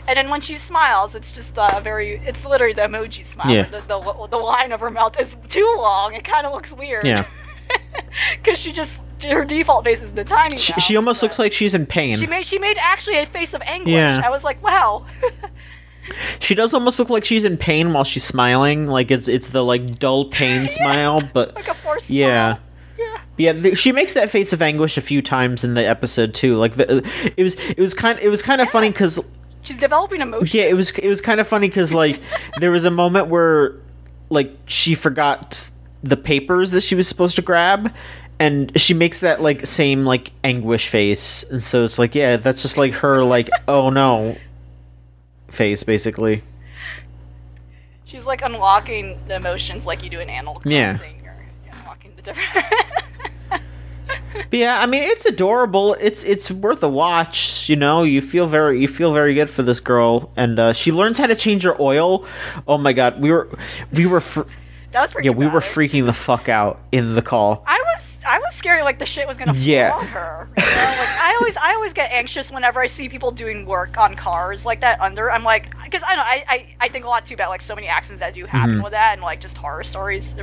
[0.08, 3.52] and then when she smiles, it's just a very, it's literally the emoji smile.
[3.52, 3.70] Yeah.
[3.70, 6.16] The, the, the line of her mouth is too long.
[6.16, 7.06] It kind of looks weird.
[7.06, 7.26] Yeah.
[7.70, 10.58] Because because she just her default face is the tiny.
[10.58, 12.18] She, mouth, she almost looks like she's in pain.
[12.18, 13.94] she made she made actually a face of anguish.
[13.94, 14.22] Yeah.
[14.24, 15.06] I was like, wow.
[16.40, 18.86] She does almost look like she's in pain while she's smiling.
[18.86, 22.56] Like it's it's the like dull pain smile, but like a forced yeah.
[22.56, 22.64] smile.
[22.98, 23.18] Yeah.
[23.38, 26.58] Yeah, th- she makes that face of anguish a few times in the episode too.
[26.58, 29.18] Like the, it was, it was kind, it was kind of funny because
[29.62, 30.60] She's developing emotion.
[30.60, 32.20] yeah, it was, it was kind of funny because like
[32.60, 33.76] there was a moment where
[34.30, 35.72] like she forgot
[36.04, 37.94] the papers that she was supposed to grab,
[38.40, 42.62] and she makes that like same like anguish face, and so it's like yeah, that's
[42.62, 44.36] just like her like oh no
[45.54, 46.44] face basically.
[48.06, 50.98] She's like unlocking the emotions like you do in Animal Yeah.
[50.98, 51.22] Crossing.
[51.24, 51.36] You're
[51.80, 52.66] unlocking the different.
[54.52, 55.96] Yeah, I mean it's adorable.
[56.00, 57.68] It's it's worth a watch.
[57.70, 60.92] You know, you feel very you feel very good for this girl, and uh, she
[60.92, 62.26] learns how to change her oil.
[62.68, 63.48] Oh my god, we were
[63.92, 64.44] we were fr-
[64.92, 65.28] that was pretty.
[65.30, 67.64] yeah we were freaking the fuck out in the call.
[67.68, 69.94] I was I was scared like the shit was gonna fall Yeah.
[69.96, 70.50] on her.
[70.58, 70.70] You know?
[70.70, 74.66] Like I always I always get anxious whenever I see people doing work on cars
[74.66, 75.30] like that under.
[75.32, 77.76] I'm like because I know I, I I think a lot too about like so
[77.76, 78.84] many accidents that do happen Mm-hmm.
[78.84, 80.36] with that and like just horror stories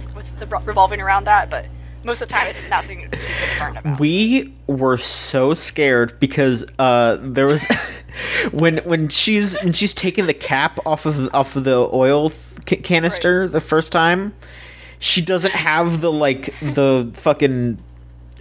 [0.65, 1.51] revolving around that.
[1.51, 1.67] But
[2.05, 3.17] most of the time it's nothing to be
[3.47, 3.99] concerned about.
[3.99, 7.67] We were so scared because uh, there was
[8.53, 12.31] when when she's when she's taking the cap off of off of the oil
[12.67, 14.35] ca- canister the first time,
[14.99, 17.79] she doesn't have the like the fucking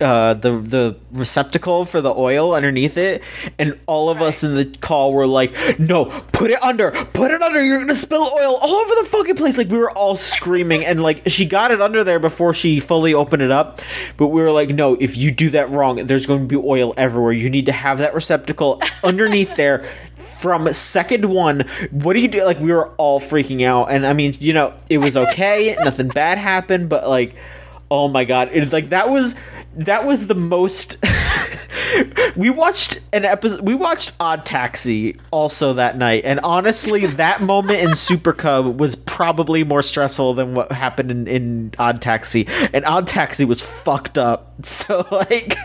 [0.01, 3.23] uh the the receptacle for the oil underneath it
[3.57, 6.03] and all of us in the call were like no
[6.33, 9.57] put it under put it under you're gonna spill oil all over the fucking place.
[9.57, 13.13] Like we were all screaming and like she got it under there before she fully
[13.13, 13.81] opened it up
[14.17, 16.93] but we were like no if you do that wrong there's going to be oil
[16.97, 17.31] everywhere.
[17.31, 19.89] You need to have that receptacle underneath there
[20.39, 22.43] from second one what do you do?
[22.43, 26.07] Like we were all freaking out and i mean you know it was okay nothing
[26.09, 27.35] bad happened but like
[27.91, 28.49] oh my god.
[28.51, 29.35] It like that was
[29.75, 30.97] that was the most
[32.35, 37.79] we watched an episode we watched odd taxi also that night and honestly that moment
[37.81, 42.83] in super cub was probably more stressful than what happened in, in odd taxi and
[42.85, 45.55] odd taxi was fucked up so like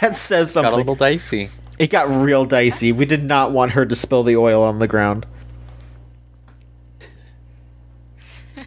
[0.00, 0.74] that says Got a something.
[0.76, 1.50] little dicey.
[1.78, 4.88] It got real dicey we did not want her to spill the oil on the
[4.88, 5.26] ground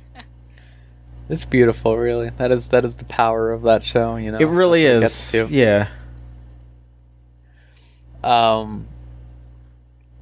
[1.27, 2.29] It's beautiful, really.
[2.29, 4.15] That is that is the power of that show.
[4.15, 5.47] You know, it really it is to.
[5.49, 5.87] yeah
[8.23, 8.87] Um.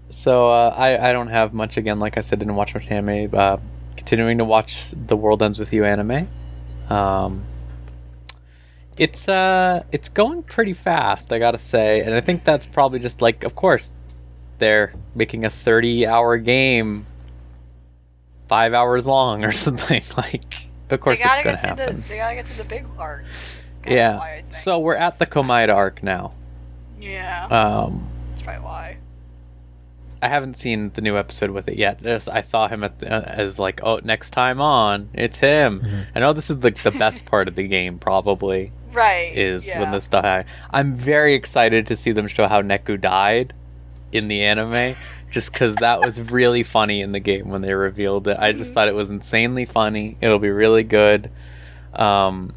[0.10, 2.00] So uh, I I don't have much again.
[2.00, 3.30] Like I said, didn't watch much anime.
[3.34, 3.58] Uh,
[3.98, 6.30] continuing to watch The World Ends with You anime.
[6.90, 7.46] Um.
[8.98, 13.22] It's uh it's going pretty fast, I gotta say, and I think that's probably just
[13.22, 13.94] like, of course,
[14.60, 17.06] they're making a thirty-hour game
[18.48, 20.02] five hours long or something.
[20.18, 20.54] Like,
[20.90, 22.02] of they course, gotta it's gonna get to happen.
[22.02, 23.24] the they gotta get to the big arc.
[23.84, 24.50] That's why, Yeah.
[24.50, 26.34] So we're at the Komaida arc now.
[27.00, 28.98] yeah, Um, that's probably why.
[30.22, 32.02] I haven't seen the new episode with it yet.
[32.02, 35.82] Just, I saw him at the, uh, as like, oh, next time on, it's him.
[35.82, 36.02] Mm-hmm.
[36.16, 39.36] I know this is the the best part of the game, probably Right.
[39.38, 39.80] is yeah.
[39.82, 40.24] when this stuff.
[40.26, 40.50] happened.
[40.72, 43.54] I'm very excited to see them show how Neku died
[44.12, 44.96] in the anime,
[45.32, 48.38] just because that was really funny in the game when they revealed it.
[48.40, 48.74] I just Mm-hmm.
[48.76, 50.18] thought it was insanely funny.
[50.22, 51.30] It'll be really good.
[51.94, 52.54] Um,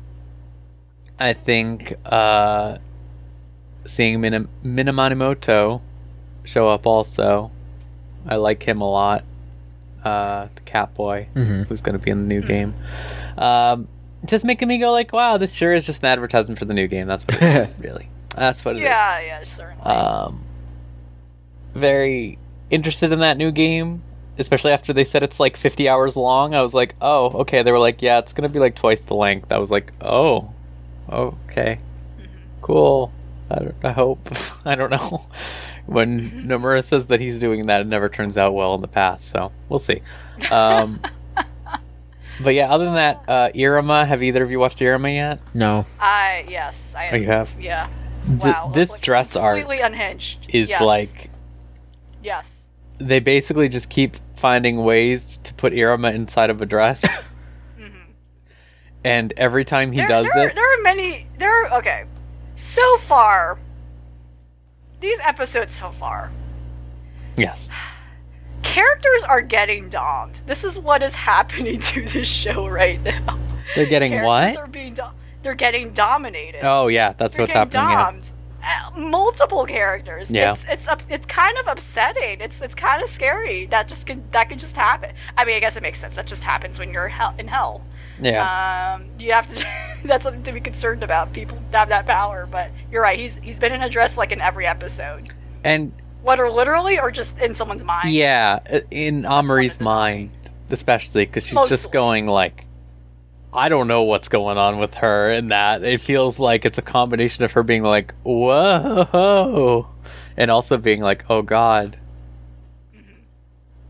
[1.19, 2.79] I think uh,
[3.87, 5.81] seeing Minim- Minamonimoto
[6.45, 7.51] show up also.
[8.29, 9.25] I like him a lot.
[10.05, 11.67] Uh, the cat boy Mhm.
[11.67, 12.75] who's going to be in the new game.
[13.39, 13.89] Um,
[14.25, 16.87] just making me go like, wow, this sure is just an advertisement for the new
[16.87, 17.07] game.
[17.07, 18.09] That's what it is, really.
[18.37, 18.85] That's what it is.
[18.85, 19.85] Yeah, yeah, certainly.
[19.85, 20.45] Um,
[21.75, 22.39] very
[22.71, 24.03] interested in that new game,
[24.39, 26.55] especially after they said it's like 50 hours long.
[26.55, 27.63] I was like, oh, okay.
[27.63, 29.53] They were like, yeah, it's gonna be like twice the length.
[29.53, 30.53] I was like, oh,
[31.09, 31.79] okay,
[32.63, 33.13] cool.
[33.51, 34.29] I, don't- I hope.
[34.65, 35.21] I don't know.
[35.87, 39.29] When Nomura says that he's doing that, it never turns out well in the past.
[39.29, 40.03] So we'll see.
[40.51, 41.01] Um,
[42.43, 44.07] but yeah, other than that, uh, Iruma.
[44.07, 45.41] Have either of you watched Iruma yet?
[45.55, 47.11] no I yes, I.
[47.13, 47.55] Oh, you have.
[47.61, 47.89] Yeah.
[48.27, 48.73] Th- Wow.
[48.75, 50.47] this like, dress art completely unhinged.
[50.49, 50.81] is Yes.
[50.81, 51.31] like
[52.23, 52.63] yes.
[52.99, 57.05] they basically just keep finding ways to put Iruma inside of a dress.
[59.05, 61.29] And every time he there, does there, it, There are many.
[61.39, 61.67] There.
[61.67, 62.07] Are, okay.
[62.57, 63.57] So far,
[64.99, 66.33] these episodes so far,
[67.37, 67.69] yes,
[68.67, 70.41] characters are getting domed.
[70.47, 73.39] This is what is happening to this show right now.
[73.75, 74.65] they're getting characters what?
[74.65, 75.03] are being do-
[75.43, 76.67] they're getting dominated.
[76.67, 78.21] Oh yeah, that's they're what's getting happening.
[78.21, 78.31] domed.
[78.69, 80.29] Uh, multiple characters.
[80.31, 80.51] Yeah.
[80.51, 82.41] It's it's it's kind of upsetting.
[82.41, 83.67] It's it's kind of scary.
[83.67, 85.15] That just could that could just happen.
[85.37, 86.17] I mean, I guess it makes sense.
[86.17, 87.85] That just happens when you're hell, in hell.
[88.21, 88.97] Yeah.
[88.97, 89.65] Um, you have to.
[90.05, 91.33] that's something to be concerned about.
[91.33, 93.19] People have that power, but you're right.
[93.19, 95.29] He's he's been in a dress like in every episode,
[95.63, 95.93] and
[96.27, 98.11] whether literally or just in someone's mind.
[98.11, 98.59] yeah,
[98.91, 100.31] in that's Ameri's one of the- mind,
[100.71, 101.69] especially because she's Mostly.
[101.71, 102.65] just going like,
[103.55, 106.83] I don't know what's going on with her, and that it feels like it's a
[106.83, 109.89] combination of her being like, whoa,
[110.37, 111.97] and also being like, oh god.
[112.95, 113.21] Mm-hmm.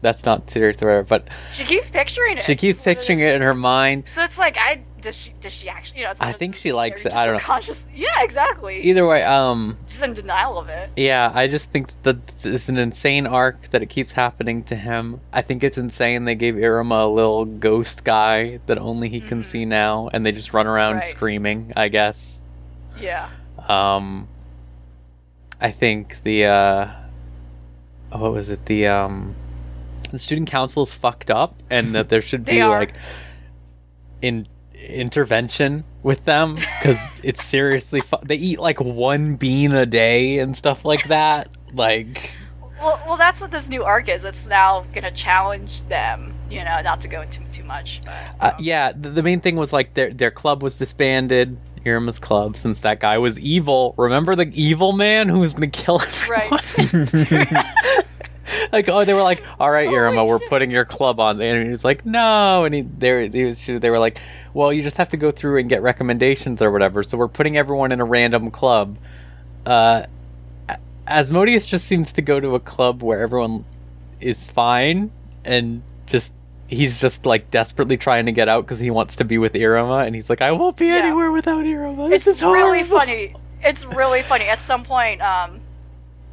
[0.03, 2.45] That's not serious or whatever, but She keeps picturing it.
[2.45, 4.05] she keeps picturing it in her mind.
[4.07, 6.01] So it's like, I does she does she actually?
[6.01, 7.13] You know, I think she likes it.
[7.15, 7.75] I don't know.
[7.95, 8.81] Yeah, exactly.
[8.81, 10.91] Either way, um, Just in denial of it.
[10.97, 15.21] Yeah, I just think that it's an insane arc that it keeps happening to him.
[15.33, 19.45] I think it's insane they gave Iruma a little ghost guy that only he can
[19.45, 20.97] see now, and they just run around Mm-hmm.
[20.99, 21.07] Right.
[21.07, 21.73] screaming.
[21.77, 22.41] I guess.
[23.01, 23.29] Yeah.
[23.69, 24.27] Um,
[25.61, 26.89] I think the uh,
[28.11, 28.67] what was it?
[28.67, 29.37] The um,
[30.11, 32.93] the student council is fucked up, and that there should be like
[34.21, 40.39] in intervention with them because it's seriously fu- they eat like one bean a day
[40.39, 41.57] and stuff like that.
[41.73, 42.33] Like,
[42.81, 44.25] Well, well, that's what this new arc is.
[44.25, 46.35] It's now gonna challenge them.
[46.51, 49.57] You know, not to go into too much, but uh, yeah, the, the main thing
[49.57, 51.57] was like their their club was disbanded.
[51.85, 53.95] Iruma's club, since that guy was evil.
[53.97, 56.61] Remember the evil man who was gonna kill everyone?
[57.31, 58.05] right.
[58.73, 60.49] like oh they were like all right Iruma we're shit.
[60.49, 63.91] putting your club on and he was like no and he they, he was, they
[63.91, 64.21] were like
[64.55, 67.57] well you just have to go through and get recommendations or whatever so we're putting
[67.57, 68.97] everyone in a random club
[69.67, 70.05] uh
[71.07, 73.65] Asmodeus just seems to go to a club where everyone
[74.21, 75.11] is fine
[75.45, 76.35] and just
[76.69, 80.05] he's just like desperately trying to get out because he wants to be with Iruma
[80.05, 80.97] and he's like I won't be Yeah.
[80.97, 83.35] anywhere without Iruma this it's is really horrible." funny.
[83.63, 84.45] It's really funny.
[84.47, 85.61] At some point, um,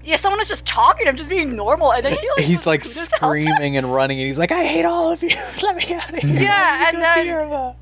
[0.04, 2.66] yeah, someone is just talking to him, just being normal, and then he like he's
[2.68, 5.30] like Kudos out to- screaming and running and he's like I hate all of you
[5.64, 7.76] let me out of here Yeah, and then- Iruma."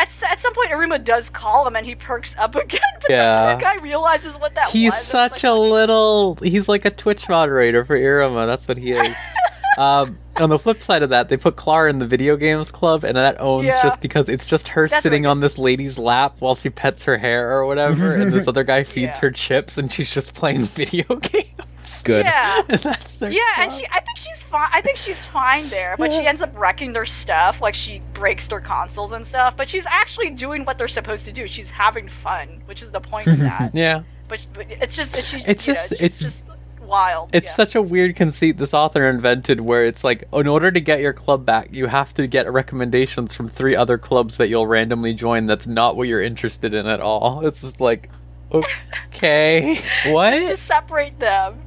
[0.00, 2.78] At, at some point, Arima does call him, and he perks up again.
[3.00, 3.56] But Yeah.
[3.56, 5.00] the guy realizes what that He's was.
[5.00, 6.36] It's such like, a little.
[6.36, 8.46] He's like a Twitch moderator for Iruma.
[8.46, 9.16] That's what he is.
[9.78, 13.04] um, on the flip side of that, they put Clara in the video games club,
[13.04, 13.82] and that owns Yeah.
[13.82, 15.30] just because it's just her That's sitting right.
[15.30, 18.82] on this lady's lap while she pets her hair or whatever, and this other guy
[18.84, 19.20] feeds Yeah.
[19.20, 22.02] her chips, and she's just playing video games.
[22.04, 22.24] Good.
[22.26, 22.62] Yeah.
[22.68, 25.94] and that's their Yeah, and she I think she's fine I think she's fine there,
[25.98, 29.68] but she ends up wrecking their stuff, like she breaks their consoles and stuff, but
[29.68, 31.46] she's actually doing what they're supposed to do.
[31.48, 33.74] She's having fun, which is the point of that.
[33.74, 34.02] Yeah.
[34.28, 36.44] But, but it's just it's, she, It's you know, just- it's, it's- just
[36.88, 37.30] wild.
[37.32, 37.54] It's yeah.
[37.54, 41.12] such a weird conceit this author invented where it's like in order to get your
[41.12, 45.46] club back you have to get recommendations from three other clubs that you'll randomly join
[45.46, 47.44] that's not what you're interested in at all.
[47.48, 48.10] It's just like
[48.52, 49.78] okay.
[50.06, 50.30] what?
[50.30, 51.60] to separate them.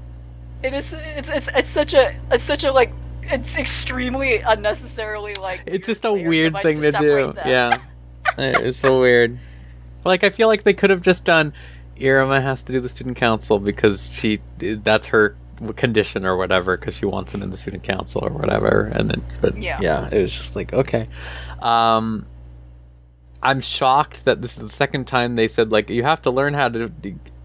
[0.64, 2.92] It is it's it's it's such a it's such a like
[3.24, 7.34] it's extremely unnecessarily like it's just a weird thing to, do.
[7.34, 7.38] them.
[7.46, 7.78] Yeah.
[8.38, 9.40] it's so weird.
[10.04, 11.54] Like I feel like they could have just done
[12.02, 15.36] Iruma has to do the student council because she that's her
[15.76, 19.24] condition or whatever because she wants it in the student council or whatever and then
[19.42, 19.78] but Yeah.
[19.80, 21.08] yeah it was just like okay
[21.62, 22.26] um
[23.44, 26.56] i'm shocked that this is the second time they said like you have to learn
[26.56, 26.92] how to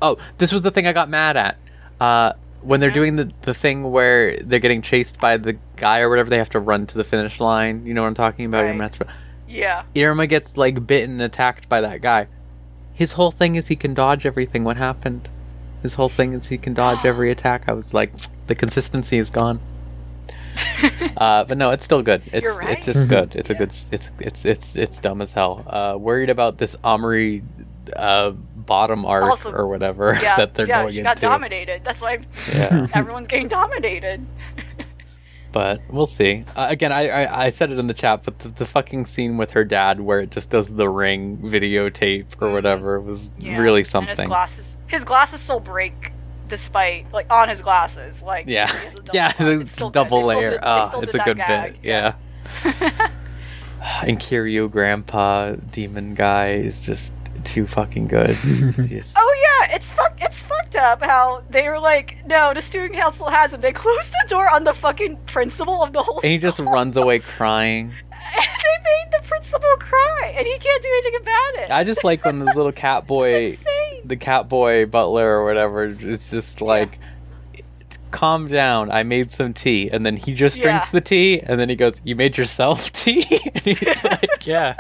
[0.01, 1.59] oh this was the thing i got mad at
[2.01, 6.09] uh when they're doing the, the thing where they're getting chased by the guy or
[6.09, 8.65] whatever they have to run to the finish line you know what i'm talking about
[8.65, 8.74] Right.
[8.74, 9.09] Iruma,
[9.47, 9.83] Yeah.
[9.95, 12.27] Iruma gets like bitten and attacked by that guy.
[12.97, 14.64] His whole thing is he can dodge everything.
[14.64, 15.28] What happened?
[15.82, 17.64] His whole thing is he can dodge every attack.
[17.68, 18.12] I was like,
[18.47, 19.60] the consistency is gone.
[21.18, 22.23] uh, but no, it's still good.
[22.32, 22.70] It's You're right.
[22.70, 23.36] it's just good.
[23.36, 23.68] It's a good.
[23.68, 25.62] It's it's it's it's dumb as hell.
[25.66, 27.43] Uh, worried about this Omri
[27.94, 30.36] uh, bottom arc Also- or whatever Yeah.
[30.36, 31.85] that they're yeah, going she got dominated.
[31.85, 32.20] That's why
[32.55, 32.86] Yeah.
[32.94, 34.24] everyone's getting dominated.
[35.57, 36.45] But we'll see.
[36.55, 39.39] Uh, again, I, I I said it in the chat, but the, the fucking scene
[39.39, 43.41] with her dad where it just does the ring videotape or whatever was Mm-hmm.
[43.47, 43.59] Yeah.
[43.59, 44.28] really And his something.
[44.28, 46.12] glasses his glasses still break
[46.49, 48.23] despite like on his glasses.
[48.23, 49.61] Like Yeah, he has a double yeah, glass.
[49.62, 49.95] it's still good.
[49.95, 50.51] double They still layer.
[50.51, 51.85] did- they Ah, it's a good gag, bit.
[51.85, 52.15] Yeah.
[54.03, 57.15] and Kiryu Grandpa Demon Guy is just
[57.45, 58.37] too fucking good.
[58.89, 59.35] Just- Oh
[59.69, 63.53] yeah, it's fuck it's fucked up how they were like, no, the student council has
[63.53, 63.61] him.
[63.61, 66.97] They closed the door on the fucking principal of the whole and he just runs
[66.97, 67.93] away crying.
[68.39, 71.70] And they made the principal cry and he can't do anything about it.
[71.70, 73.57] I just like when the little cat boy,
[74.05, 76.98] the cat boy butler or whatever, is just like,
[78.11, 78.90] calm down.
[78.90, 82.01] I made some tea, and then he just drinks the tea, and then he goes,
[82.03, 83.24] "You made yourself tea?"
[83.55, 84.74] and he's like, "Yeah."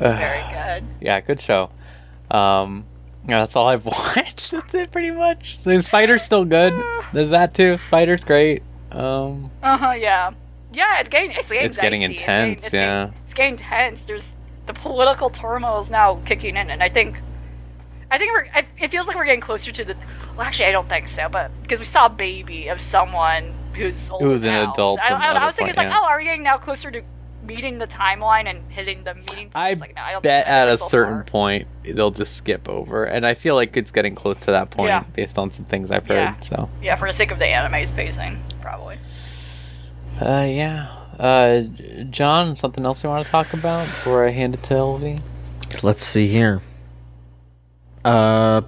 [0.00, 0.84] Very good.
[1.02, 1.70] yeah, good show.
[2.30, 2.86] Um,
[3.26, 3.84] yeah, that's all I've
[4.16, 4.50] watched.
[4.50, 5.58] That's it, pretty much.
[5.58, 6.74] So Spider's still good.
[7.12, 7.76] There's that too.
[7.76, 8.62] Spider's great.
[8.92, 9.92] Um, Uh huh.
[9.92, 10.32] Yeah.
[10.72, 13.06] Yeah, it's getting it's getting It's getting intense, it's yeah.
[13.06, 14.02] getting, it's getting tense.
[14.02, 14.34] There's
[14.66, 17.20] the political turmoil is now kicking in, and I think,
[18.10, 18.46] I think we're.
[18.52, 19.96] I, it feels like we're getting closer to the.
[20.36, 24.10] Well, actually, I don't think so, but because we saw a baby of someone who's
[24.10, 24.72] older Who's an now.
[24.72, 25.98] adult I, I, I was thinking, it's like, yeah.
[26.00, 27.02] oh, are we getting now closer to
[27.46, 29.50] meeting the timeline and hitting the meeting?
[29.54, 31.24] I like, no, I don't bet at a still certain far.
[31.24, 34.88] point they'll just skip over, and I feel like it's getting close to that point
[34.88, 35.04] Yeah.
[35.14, 36.14] based on some things I've heard.
[36.16, 36.40] Yeah.
[36.40, 38.98] So, Yeah, for the sake of the anime spacing, probably.
[40.20, 40.88] uh, yeah.
[41.18, 41.62] Uh,
[42.10, 45.20] John, something else you want to talk about before I hand it to LV?
[45.82, 46.60] Let's see here.
[48.04, 48.62] Uh,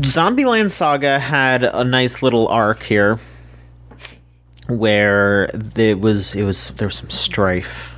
[0.00, 3.18] Zombieland Saga had a nice little arc here,
[4.68, 7.96] where it was it was there was some strife.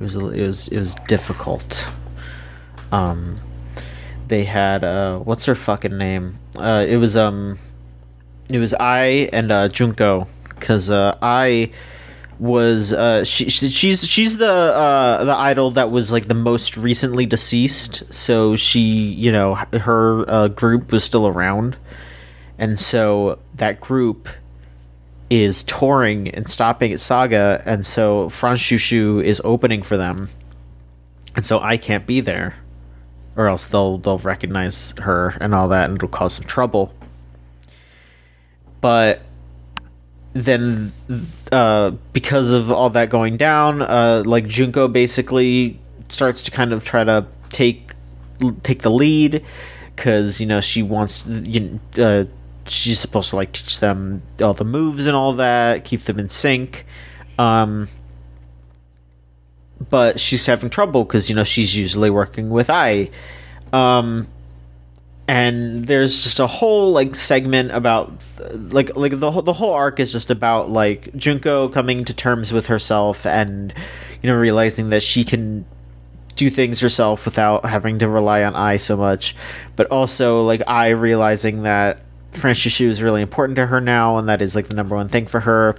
[0.00, 1.88] It was it was it was difficult.
[2.92, 3.36] Um,
[4.28, 6.38] they had uh, what's her fucking name?
[6.56, 7.58] Uh, it was um,
[8.48, 11.70] it was Ai and uh, Junko, because uh, Ai
[12.38, 16.76] was uh she, she she's she's the uh the idol that was like the most
[16.76, 21.78] recently deceased so she you know her uh, group was still around
[22.58, 24.28] and so that group
[25.28, 30.28] is touring and stopping at saga and so Franchouchou is opening for them.
[31.34, 32.54] And so i can't be there
[33.36, 36.92] or else they'll they'll recognize her and all that and it'll cause some trouble.
[38.80, 39.20] But
[40.32, 40.92] then
[41.50, 45.78] uh, because of all that going down, uh, like Junko basically
[46.08, 47.92] starts to kind of try to take
[48.62, 49.42] take the lead
[49.94, 51.60] because you know she wants you
[51.96, 52.24] know, uh,
[52.68, 56.28] she's supposed to like teach them all the moves and all that, keep them in
[56.28, 56.86] sync.
[57.38, 57.88] Um,
[59.90, 63.10] but she's having trouble because you know she's usually working with Ai.
[63.72, 64.28] Um,
[65.28, 68.12] and there's just a whole like segment about
[68.72, 72.52] like like the whole, the whole arc is just about like Junko coming to terms
[72.52, 73.74] with herself and
[74.22, 75.64] you know realizing that she can
[76.36, 79.34] do things herself without having to rely on Ai so much
[79.74, 81.98] but also like Ai realizing that
[82.36, 85.08] French Shu is really important to her now and that is like the number one
[85.08, 85.76] thing for her.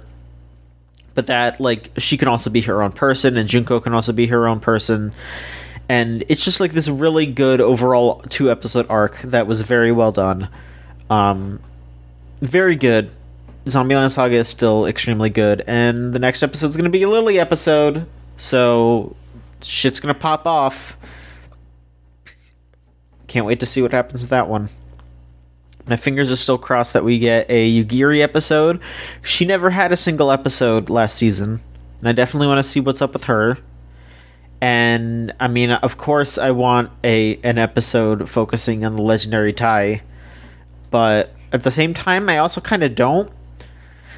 [1.14, 4.26] But that like she can also be her own person and Junko can also be
[4.26, 5.12] her own person.
[5.88, 10.12] And it's just like this really good overall two episode arc that was very well
[10.12, 10.48] done.
[11.10, 11.60] Um
[12.40, 13.10] very good.
[13.66, 17.08] Zombieland saga is still extremely good and the next episode is going to be a
[17.08, 18.06] lily episode
[18.36, 19.14] so
[19.62, 20.96] shit's going to pop off.
[23.26, 24.70] Can't wait to see what happens with that one
[25.88, 28.80] my fingers are still crossed that we get a Yugiri episode.
[29.22, 31.60] She never had a single episode last season,
[32.00, 33.58] and I definitely want to see what's up with her
[34.60, 40.02] and I mean, of course, I want a an episode focusing on the legendary Tae,
[40.90, 43.30] but at the same time, I also kind of don't.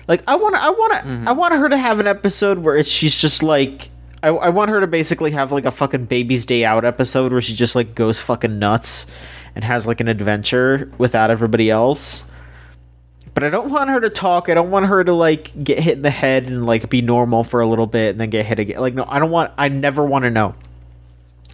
[0.08, 1.28] Like, I want, I want, to mm-hmm.
[1.28, 3.90] I want her to have an episode where it's, she's just like,
[4.22, 7.40] I, I want her to basically have like a fucking baby's day out episode where
[7.40, 9.06] she just like goes fucking nuts
[9.54, 12.24] and has like an adventure without everybody else.
[13.34, 14.48] But I don't want her to talk.
[14.48, 17.44] I don't want her to like get hit in the head and like be normal
[17.44, 18.80] for a little bit and then get hit again.
[18.80, 20.54] Like no, I don't want I never want to know.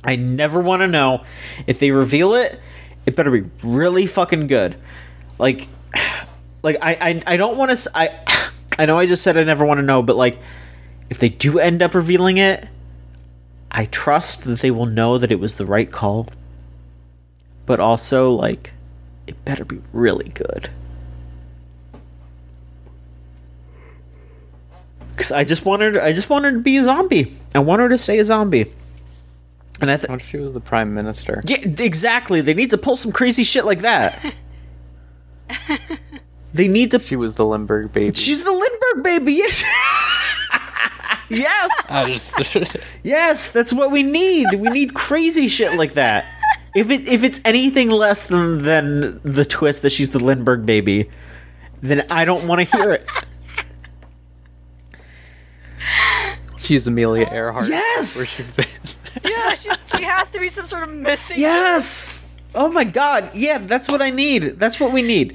[0.02, 1.24] I never want to know
[1.66, 2.60] if they reveal it,
[3.04, 4.76] it better be really fucking good.
[5.38, 5.68] Like
[6.62, 9.64] like I I, I don't want to I I know I just said I never
[9.64, 10.38] want to know, but like
[11.10, 12.68] if they do end up revealing it,
[13.70, 16.28] I trust that they will know that it was the right call.
[17.66, 18.72] But also like
[19.26, 20.70] it better be really good.
[25.16, 27.34] Cause I just wanted, I just wanted to be a zombie.
[27.54, 28.70] I want her to stay a zombie.
[29.80, 31.42] And I, th- What if she was the prime minister?
[31.46, 32.40] yeah, exactly.
[32.42, 34.34] They need to pull some crazy shit like that.
[36.54, 36.98] they need to.
[36.98, 38.14] She was the Lindbergh baby.
[38.14, 39.42] She's the Lindbergh baby.
[41.28, 41.70] Yes.
[41.90, 42.52] yes.
[42.52, 43.50] Just Yes.
[43.50, 44.46] That's what we need.
[44.54, 46.24] We need crazy shit like that.
[46.76, 51.10] If it if it's anything less than than the twist that she's the Lindbergh baby,
[51.82, 53.06] then I don't want to hear it.
[56.58, 57.68] she's Amelia Earhart.
[57.68, 58.16] Yes!
[58.16, 58.66] where she's been.
[59.26, 61.40] Yeah, she's, she has to be some sort of missing.
[61.40, 62.28] Yes.
[62.54, 63.30] Oh my god.
[63.34, 64.58] Yeah, that's what I need.
[64.58, 65.34] That's what we need.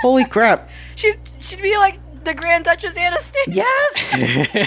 [0.00, 0.68] Holy crap.
[0.96, 3.52] She's she'd be like the Grand Duchess Anastasia.
[3.52, 4.58] Yes.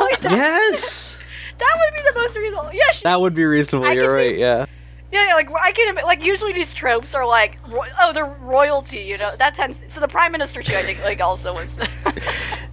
[0.00, 1.22] Like, that, yes.
[1.58, 2.70] that would be the most reasonable.
[2.72, 3.86] Yeah, she, that would be reasonable.
[3.86, 4.38] I You're see- right.
[4.38, 4.66] Yeah.
[5.12, 8.98] Yeah, yeah, like I can like usually these tropes are like ro- oh they're royalty,
[8.98, 9.34] you know.
[9.36, 10.74] That tends so the prime minister too.
[10.76, 11.78] I think like also was.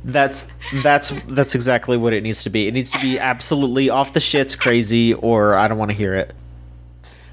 [0.03, 0.47] That's
[0.83, 2.67] that's that's exactly what it needs to be.
[2.67, 6.15] It needs to be absolutely off the shits crazy or I don't want to hear
[6.15, 6.33] it.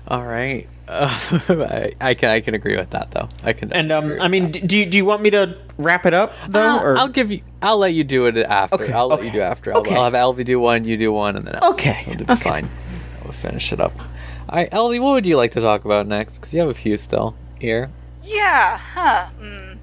[0.08, 0.68] All right.
[0.88, 1.08] Uh,
[1.48, 3.28] I, I can I can agree with that though.
[3.44, 3.72] I can.
[3.72, 6.32] And um, I mean, d- do you, do you want me to wrap it up
[6.48, 6.78] though?
[6.78, 7.42] Uh, or I'll give you.
[7.62, 8.82] I'll let you do it after.
[8.82, 9.72] Okay, I'll let okay, you do after.
[9.72, 9.94] I'll, okay.
[9.94, 10.84] I'll have Elvie do one.
[10.84, 12.34] You do one, and then I'll, Okay, I'll do okay.
[12.42, 12.68] fine.
[13.22, 13.92] We'll finish it up.
[14.48, 16.34] All right, Elvie, what would you like to talk about next?
[16.34, 17.90] Because you have a few still here.
[18.22, 19.28] Yeah, huh.
[19.40, 19.78] Mm.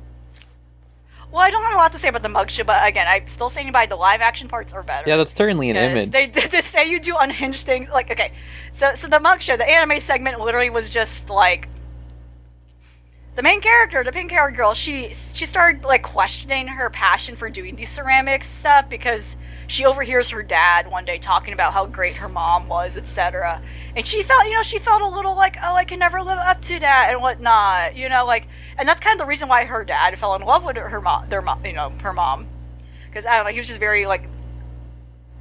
[1.32, 3.26] Well, I don't have a lot to say about the mug show, but again, I'm
[3.26, 5.10] still standing by the live action parts are better.
[5.10, 6.10] Yeah, that's certainly an image.
[6.10, 7.90] They, they say you do unhinged things.
[7.90, 8.34] Like, okay,
[8.72, 11.70] so so the mug show, the anime segment, literally was just like
[13.36, 14.74] the main character, the pink haired girl.
[14.74, 19.38] She she started like questioning her passion for doing these ceramics stuff because
[19.72, 23.62] she overhears her dad one day talking about how great her mom was, etc.
[23.96, 26.38] And she felt, you know, she felt a little like, oh, I can never live
[26.38, 29.64] up to that and whatnot, you know, like, and that's kind of the reason why
[29.64, 32.48] her dad fell in love with her mom, their mom, you know, her mom,
[33.06, 34.28] because I don't know, he was just very like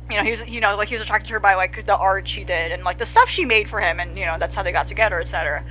[0.09, 1.97] you know, he was, you know, like he was attracted to her by like the
[1.97, 4.55] art she did and like the stuff she made for him, and you know, that's
[4.55, 5.65] how they got together, etc.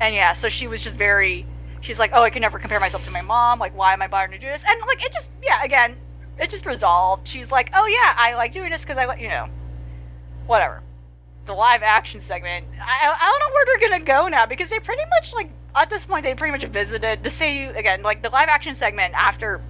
[0.00, 1.44] And yeah, so she was just very,
[1.82, 3.58] she's like, oh, I can never compare myself to my mom.
[3.58, 4.64] Like, why am I bothering to do this?
[4.66, 5.96] And like, it just, yeah, again,
[6.42, 7.26] it just resolved.
[7.28, 9.48] She's like, oh yeah, I like doing this because I like, you know,
[10.46, 10.82] whatever.
[11.46, 14.78] The live action segment, I, I don't know where they're gonna go now because they
[14.78, 18.28] pretty much like at this point they pretty much visited the say again like the
[18.28, 19.62] live action segment after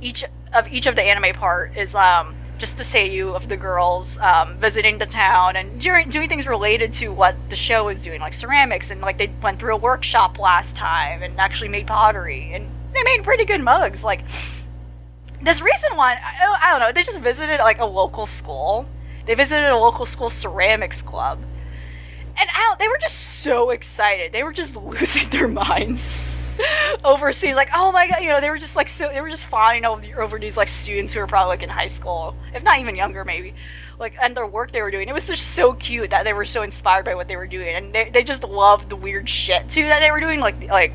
[0.00, 0.24] each
[0.54, 4.56] of each of the anime part is um just the seiyuu of the girls um,
[4.58, 8.32] visiting the town and during, doing things related to what the show is doing, like
[8.32, 12.68] ceramics, and like they went through a workshop last time and actually made pottery, and
[12.94, 14.04] they made pretty good mugs.
[14.04, 14.22] Like
[15.42, 18.86] this recent one, I, I don't know, they just visited like a local school.
[19.26, 21.38] They visited a local school ceramics club,
[22.36, 24.32] and don't, they were just so excited.
[24.32, 26.38] They were just losing their minds
[27.04, 29.30] over seeing like, oh my god, you know, they were just like so they were
[29.30, 32.62] just fawning over, over these like students who were probably like in high school, if
[32.62, 33.54] not even younger, maybe.
[33.98, 36.44] Like and their work they were doing, it was just so cute that they were
[36.44, 39.68] so inspired by what they were doing, and they, they just loved the weird shit
[39.68, 40.92] too that they were doing, like like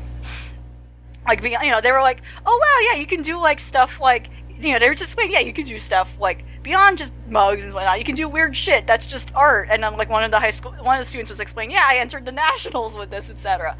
[1.26, 4.00] like being, you know, they were like, oh wow, yeah, you can do like stuff
[4.00, 7.14] like you know, they were just like, yeah, you can do stuff like beyond just
[7.28, 7.98] mugs and whatnot.
[7.98, 8.86] You can do weird shit.
[8.86, 9.68] That's just art.
[9.70, 11.84] And then like one of the high school, one of the students was explaining, yeah,
[11.86, 13.76] I entered the nationals with this, etc.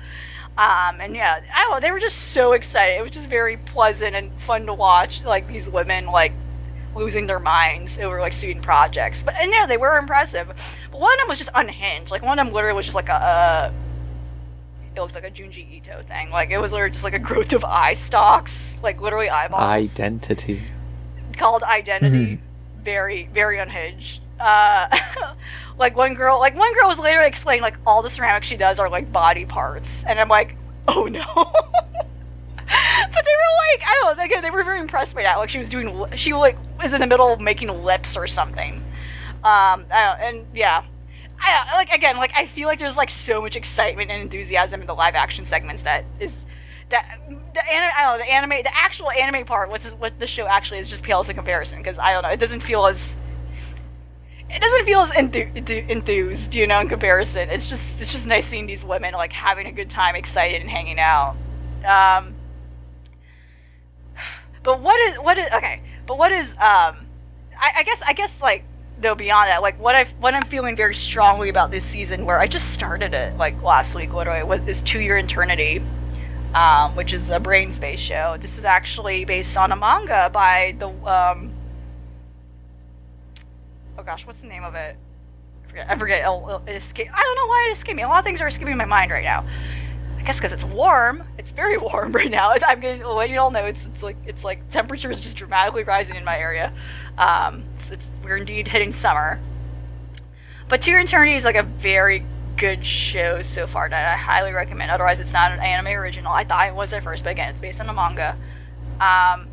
[0.56, 2.98] Um, and yeah, I don't know, they were just so excited.
[2.98, 6.32] It was just very pleasant and fun to watch, like these women like
[6.94, 9.22] losing their minds over like student projects.
[9.22, 10.48] But and yeah, they were impressive.
[10.90, 12.10] But one of them was just unhinged.
[12.10, 13.14] Like one of them literally was just like a.
[13.14, 13.72] Uh,
[14.98, 16.30] it looked like a Junji Ito thing.
[16.30, 20.64] Like it was literally just like a growth of eye stalks, like literally eyeballs Identity.
[21.36, 22.40] called Identity.
[22.82, 24.20] Very, very unhinged.
[24.40, 24.88] Uh,
[25.78, 28.78] like one girl, like one girl was later explaining like all the ceramics she does
[28.78, 30.56] are like body parts, and I'm like,
[30.86, 31.24] oh no.
[31.34, 31.46] but
[32.64, 35.38] they were like, I don't know, again, they were very impressed by that.
[35.38, 38.82] Like she was doing, she like was in the middle of making lips or something.
[39.44, 40.82] Um, and yeah.
[41.48, 44.86] I, like again, like I feel like there's like so much excitement and enthusiasm in
[44.86, 46.46] the live action segments that is
[46.90, 50.26] that the anime, I don't know, the anime, the actual anime part, what's what the
[50.26, 51.78] show actually is, just pales in comparison.
[51.78, 53.16] Because I don't know, it doesn't feel as
[54.50, 57.50] it doesn't feel as enthu- enthu- enthused, you know, in comparison.
[57.50, 60.70] It's just it's just nice seeing these women like having a good time, excited, and
[60.70, 61.36] hanging out.
[61.84, 62.34] Um,
[64.62, 65.82] but what is what is okay?
[66.06, 67.06] But what is um?
[67.60, 68.64] I, I guess I guess like
[69.00, 72.38] though beyond that, like what I what I'm feeling very strongly about this season, where
[72.38, 75.82] I just started it like last week, What I was this To Your Eternity,
[76.54, 78.36] um, which is a Brain's Base show.
[78.40, 81.52] This is actually based on a manga by the um.
[83.96, 84.96] Oh gosh, what's the name of it?
[85.64, 85.90] I forget.
[85.90, 86.24] I forget.
[86.66, 87.08] It escape.
[87.12, 88.02] I don't know why it escaped me.
[88.02, 89.44] A lot of things are escaping my mind right now.
[90.18, 91.22] I guess because it's warm.
[91.38, 92.52] It's very warm right now.
[92.66, 93.02] I'm getting.
[93.02, 96.24] Well, you all know it's it's like it's like temperature is just dramatically rising in
[96.24, 96.72] my area.
[97.16, 99.40] Um, it's, it's we're indeed hitting summer.
[100.68, 102.24] But Two Eternity is like a very
[102.56, 104.90] good show so far that I highly recommend.
[104.90, 106.32] Otherwise, it's not an anime original.
[106.32, 108.36] I thought it was at first, but again, it's based on a manga.
[109.00, 109.48] Um,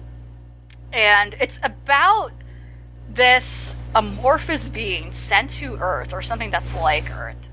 [0.91, 2.31] and it's about
[3.09, 7.47] this amorphous being sent to Earth or something that's like Earth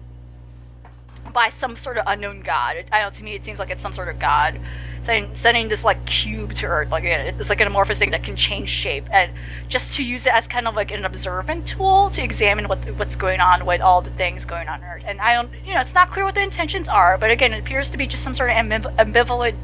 [1.33, 2.85] by some sort of unknown god.
[2.93, 3.19] I don't know.
[3.19, 4.59] To me, it seems like it's some sort of god
[5.03, 6.91] sending, sending this like cube to Earth.
[6.91, 9.33] Like it's like an amorphous thing that can change shape, and
[9.69, 13.17] just to use it as kind of like an observant tool to examine what what's
[13.17, 15.03] going on with all the things going on Earth.
[15.07, 17.61] And I don't, you know, it's not clear what the intentions are, but again, it
[17.61, 19.57] appears to be just some sort of ambiv- ambivalent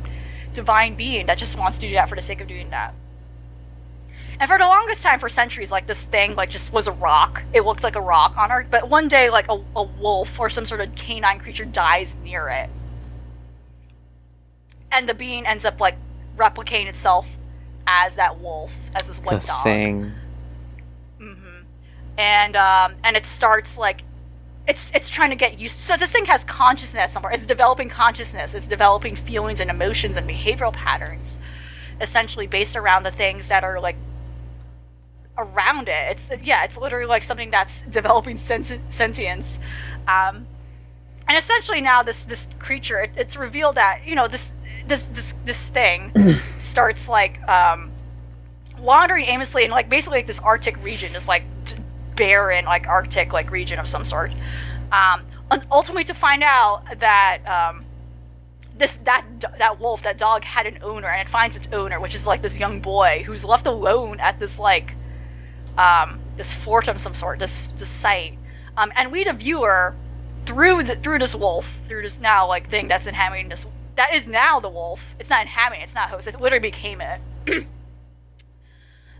[0.54, 2.94] divine being that just wants to do that for the sake of doing that.
[4.40, 7.42] And for the longest time, for centuries, like this thing, like just was a rock.
[7.52, 8.68] It looked like a rock on Earth.
[8.70, 12.48] But one day, like a, a wolf or some sort of canine creature dies near
[12.48, 12.70] it,
[14.92, 15.96] and the being ends up like
[16.36, 17.28] replicating itself
[17.86, 20.12] as that wolf, as this white dog thing.
[22.18, 24.02] and um, and it starts like
[24.68, 25.76] it's it's trying to get used.
[25.76, 27.32] So this thing has consciousness somewhere.
[27.32, 28.54] It's developing consciousness.
[28.54, 31.38] It's developing feelings and emotions and behavioral patterns,
[32.00, 33.96] essentially based around the things that are like
[35.38, 36.10] around it.
[36.10, 39.58] It's yeah, it's literally like something that's developing senti- sentience.
[40.06, 40.46] Um,
[41.28, 44.54] and essentially now this this creature, it, it's revealed that you know this
[44.86, 46.12] this this this thing
[46.58, 47.90] starts like um,
[48.78, 51.44] wandering aimlessly in like basically like this Arctic region, this like
[52.16, 54.32] barren like Arctic like region of some sort.
[54.90, 57.84] Um, and ultimately to find out that um,
[58.76, 59.24] this that
[59.58, 62.42] that wolf that dog had an owner and it finds its owner, which is like
[62.42, 64.94] this young boy who's left alone at this like
[65.78, 68.36] um, this fort of some sort, this this site.
[68.76, 69.94] Um, and we the viewer
[70.44, 73.64] through the through this wolf, through this now like thing that's inhabiting this
[73.96, 75.14] that is now the wolf.
[75.18, 76.26] It's not inhabiting, it's not host.
[76.26, 77.20] It literally became it.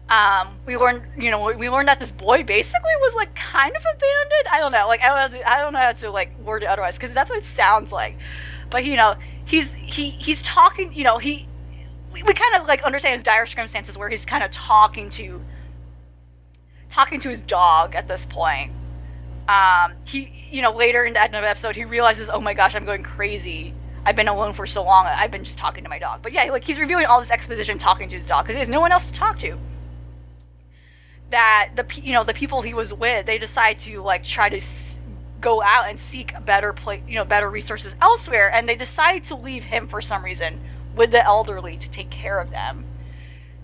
[0.08, 3.82] um, we learned, you know, we learned that this boy basically was like kind of
[3.82, 4.48] abandoned.
[4.50, 6.38] I don't know, like I don't know, how to, I don't know how to like
[6.40, 8.16] word it otherwise because that's what it sounds like.
[8.70, 9.14] But you know,
[9.44, 10.92] he's he he's talking.
[10.92, 11.48] You know, he
[12.12, 15.40] we, we kind of like understand his dire circumstances where he's kind of talking to
[16.98, 18.72] talking to his dog at this point.
[19.46, 22.54] Um, he, you know, later in the end of the episode, he realizes, oh my
[22.54, 23.72] gosh, I'm going crazy.
[24.04, 25.06] I've been alone for so long.
[25.06, 26.22] I've been just talking to my dog.
[26.22, 28.68] But yeah, like he's reviewing all this exposition, talking to his dog because he has
[28.68, 29.56] no one else to talk to.
[31.30, 34.56] That the you know the people he was with, they decide to like try to
[34.56, 35.04] s-
[35.40, 39.36] go out and seek better play, you know, better resources elsewhere, and they decide to
[39.36, 40.60] leave him for some reason
[40.96, 42.84] with the elderly to take care of them,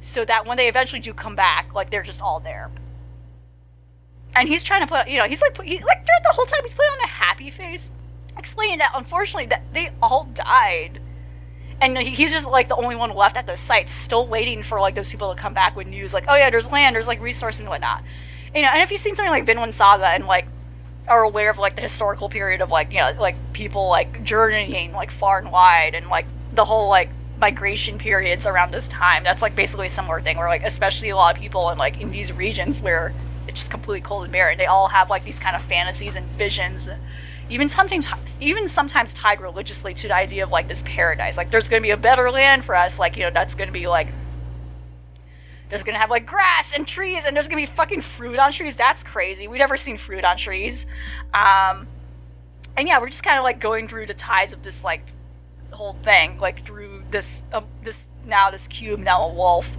[0.01, 2.71] so that when they eventually do come back, like they're just all there
[4.37, 6.47] and he's trying to put you know he's like put- he, like throughout the whole
[6.47, 7.93] time he's putting on a happy face
[8.37, 11.01] explaining that unfortunately that they all died.
[11.81, 14.81] And he, he's just like the only one left at the site still waiting for
[14.81, 17.21] like those people to come back with news like oh yeah there's land there's like
[17.21, 18.03] resources and whatnot.
[18.55, 20.47] You know and if you've seen something like vinland saga and like
[21.09, 24.93] are aware of like the historical period of like you know like people like journeying
[24.93, 29.43] like far and wide and like the whole like migration periods around this time that's
[29.43, 32.11] like basically a similar thing where like especially a lot of people in like in
[32.11, 33.13] these regions where
[33.47, 36.27] it's just completely cold and barren they all have like these kind of fantasies and
[36.33, 36.89] visions.
[37.51, 41.37] Even sometimes even sometimes tied religiously to the idea of like this paradise.
[41.37, 43.69] Like there's going to be a better land for us like you know that's going
[43.69, 44.09] to be like
[45.75, 48.77] there's gonna have like grass and trees and there's gonna be fucking fruit on trees.
[48.77, 49.49] That's crazy.
[49.49, 50.87] We've never seen fruit on trees.
[51.33, 51.89] Um
[52.77, 55.03] and yeah we're just kind of like going through the tides of this like
[55.73, 59.77] whole thing like through this um, this now this cube now a wolf.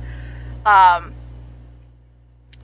[0.66, 1.14] Um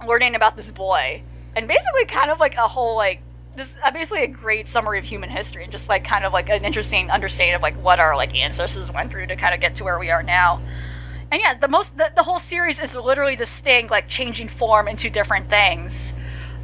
[0.08, 1.22] learning about this boy
[1.56, 3.22] and basically kind of like a whole like
[3.56, 6.50] this uh, basically a great summary of human history and just like kind of like
[6.50, 9.76] an interesting understanding of like what our like ancestors went through to kind of get
[9.76, 10.62] to where we are now.
[11.32, 14.88] And yeah the most the, the whole series is literally this thing like changing form
[14.88, 16.14] into different things.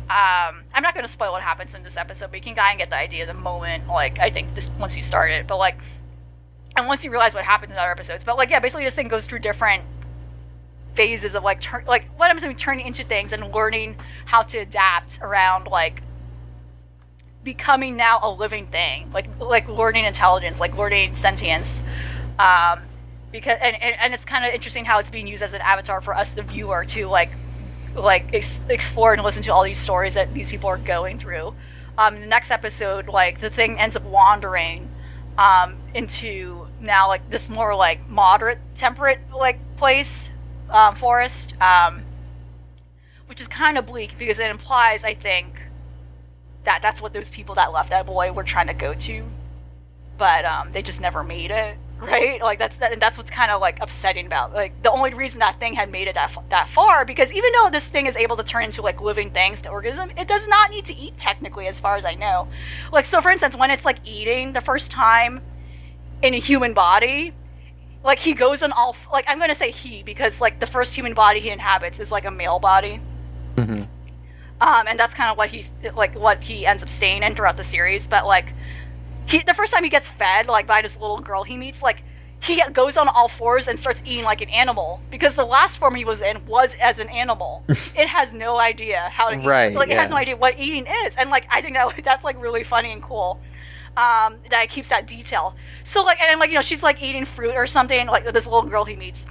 [0.10, 2.74] Um i'm not going to spoil what happens in this episode but you can kind
[2.74, 5.58] of get the idea the moment like i think this once you start it but
[5.58, 5.78] like
[6.78, 9.10] and once you realize what happens in other episodes but like yeah basically this thing
[9.10, 9.84] goes through different
[10.98, 13.96] phases of like turn like what i'm saying turning into things and learning
[14.26, 16.02] how to adapt around like
[17.44, 21.82] becoming now a living thing like like learning intelligence like learning sentience
[22.40, 22.82] um
[23.32, 26.02] because and, and, and it's kind of interesting how it's being used as an avatar
[26.02, 27.30] for us the viewer to like
[27.96, 31.54] like ex- explore and listen to all these stories that these people are going through.
[31.98, 34.90] Um the next episode like the thing ends up wandering
[35.38, 40.32] um into now like this more like moderate temperate like place
[40.70, 42.04] um, forest um
[43.28, 45.62] which is kind of bleak because it implies i think
[46.68, 49.26] that that's what those people that left that boy were trying to go to.
[50.18, 52.40] But um they just never made it right?
[52.42, 55.40] Like that's that, and that's what's kind of like upsetting about like the only reason
[55.40, 58.36] that thing had made it that, that far because even though this thing is able
[58.36, 61.68] to turn into like living things to organism it does not need to eat technically
[61.68, 62.48] as far as i know.
[62.92, 65.42] Like so for instance when it's like eating the first time
[66.22, 67.34] in a human body
[68.08, 70.96] like he goes on all f- like i'm gonna say he because like the first
[70.96, 73.00] human body he inhabits is like a male body
[74.60, 77.58] um, and that's kind of what he's like what he ends up staying in throughout
[77.58, 78.08] the series.
[78.08, 78.54] But like,
[79.28, 82.04] he the first time he gets fed like by this little girl he meets, like
[82.40, 85.96] he goes on all fours and starts eating like an animal because the last form
[85.96, 87.64] he was in was as an animal.
[87.70, 89.46] it has no idea how to eat.
[89.46, 92.24] Right, Like it has no idea what eating is, and like I think that that's
[92.24, 93.40] like really funny and cool.
[93.98, 95.56] Um, that keeps that detail.
[95.84, 98.08] So like, and like you know, she's like eating fruit or something.
[98.08, 99.26] Like this little girl he meets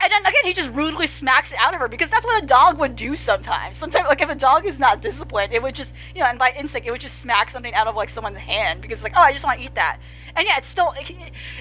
[0.00, 2.46] And then again, he just rudely smacks it out of her because that's what a
[2.46, 3.76] dog would do sometimes.
[3.76, 6.52] Sometimes, like if a dog is not disciplined, it would just, you know, and by
[6.58, 9.32] instinct, it would just smack something out of like someone's hand because like, oh, I
[9.32, 9.98] just want to eat that.
[10.38, 11.10] And yeah, it's still, it,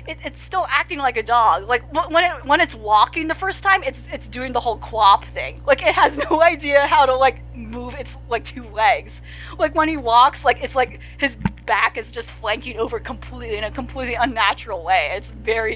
[0.07, 1.67] it, it's still acting like a dog.
[1.67, 1.81] Like
[2.11, 5.63] when it when it's walking the first time, it's it's doing the whole quap thing.
[5.65, 9.23] Like it has no idea how to like move its like two legs.
[9.57, 13.63] Like when he walks, like it's like his back is just flanking over completely in
[13.63, 15.09] a completely unnatural way.
[15.13, 15.75] It's very,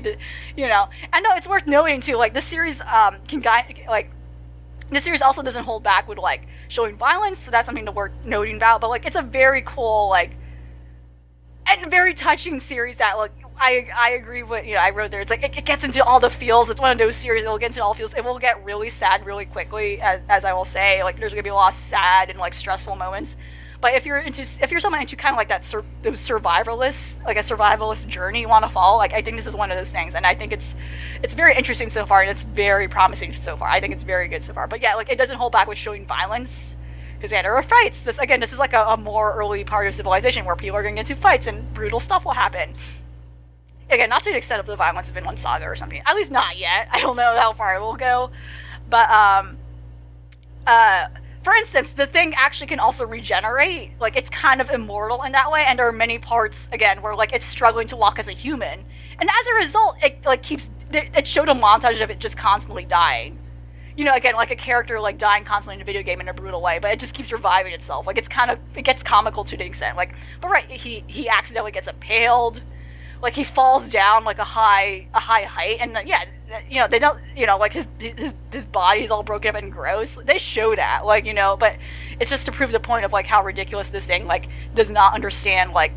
[0.55, 0.87] you know.
[1.11, 2.17] And no, it's worth noting too.
[2.17, 4.11] Like the series um can guide like
[4.91, 8.11] the series also doesn't hold back with like showing violence, so that's something to worth
[8.25, 8.79] noting about.
[8.79, 10.35] But like it's a very cool like
[11.79, 15.21] and very touching series that like I I agree with you know I wrote there.
[15.21, 16.69] It's like it, it gets into all the feels.
[16.69, 18.13] It's one of those series that will get into all feels.
[18.13, 21.03] It will get really sad really quickly, as, as I will say.
[21.03, 23.35] Like there's gonna be a lot of sad and like stressful moments.
[23.79, 27.23] But if you're into if you're someone into kind of like that sur- those survivalist
[27.25, 29.77] like a survivalist journey you want to follow, like I think this is one of
[29.77, 30.75] those things, and I think it's
[31.23, 33.67] it's very interesting so far, and it's very promising so far.
[33.67, 34.67] I think it's very good so far.
[34.67, 36.77] But yeah, like it doesn't hold back with showing violence
[37.29, 38.03] there are fights.
[38.03, 40.83] This again, this is like a, a more early part of civilization where people are
[40.83, 42.73] going into fights and brutal stuff will happen.
[43.89, 46.01] Again, not to the extent of the violence of Vinland Saga or something.
[46.05, 46.87] At least not yet.
[46.91, 48.31] I don't know how far it will go,
[48.89, 49.57] but um,
[50.65, 51.07] uh,
[51.43, 53.91] for instance, the thing actually can also regenerate.
[53.99, 57.15] Like it's kind of immortal in that way, and there are many parts again where
[57.15, 58.83] like it's struggling to walk as a human,
[59.19, 60.71] and as a result, it like keeps.
[60.91, 63.37] It showed a montage of it just constantly dying
[63.97, 66.33] you know, again, like a character like dying constantly in a video game in a
[66.33, 68.07] brutal way, but it just keeps reviving itself.
[68.07, 69.97] Like it's kind of it gets comical to the extent.
[69.97, 72.61] Like, but right, he he accidentally gets impaled,
[73.21, 76.23] like he falls down like a high a high height, and uh, yeah,
[76.69, 79.71] you know they don't, you know, like his his his body's all broken up and
[79.71, 80.15] gross.
[80.15, 81.75] They show that, like you know, but
[82.19, 85.13] it's just to prove the point of like how ridiculous this thing like does not
[85.13, 85.91] understand like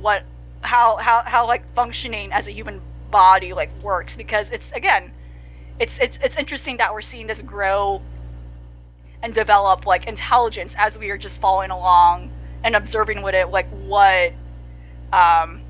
[0.00, 0.24] what
[0.60, 5.10] how how how like functioning as a human body like works because it's again
[5.80, 8.02] it's, it's it's interesting that we're seeing this grow
[9.22, 12.30] and develop like intelligence as we are just following along
[12.64, 14.32] and observing with it like what
[15.12, 15.60] um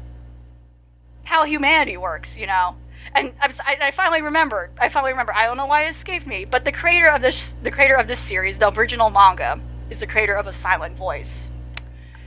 [1.25, 2.77] how humanity works you know?
[3.15, 5.33] And si I finally remembered i finally remember.
[5.35, 8.09] I don't know why it escaped me but the creator of this the creator of
[8.09, 9.61] this series the original manga
[9.91, 11.51] is the creator of a silent voice.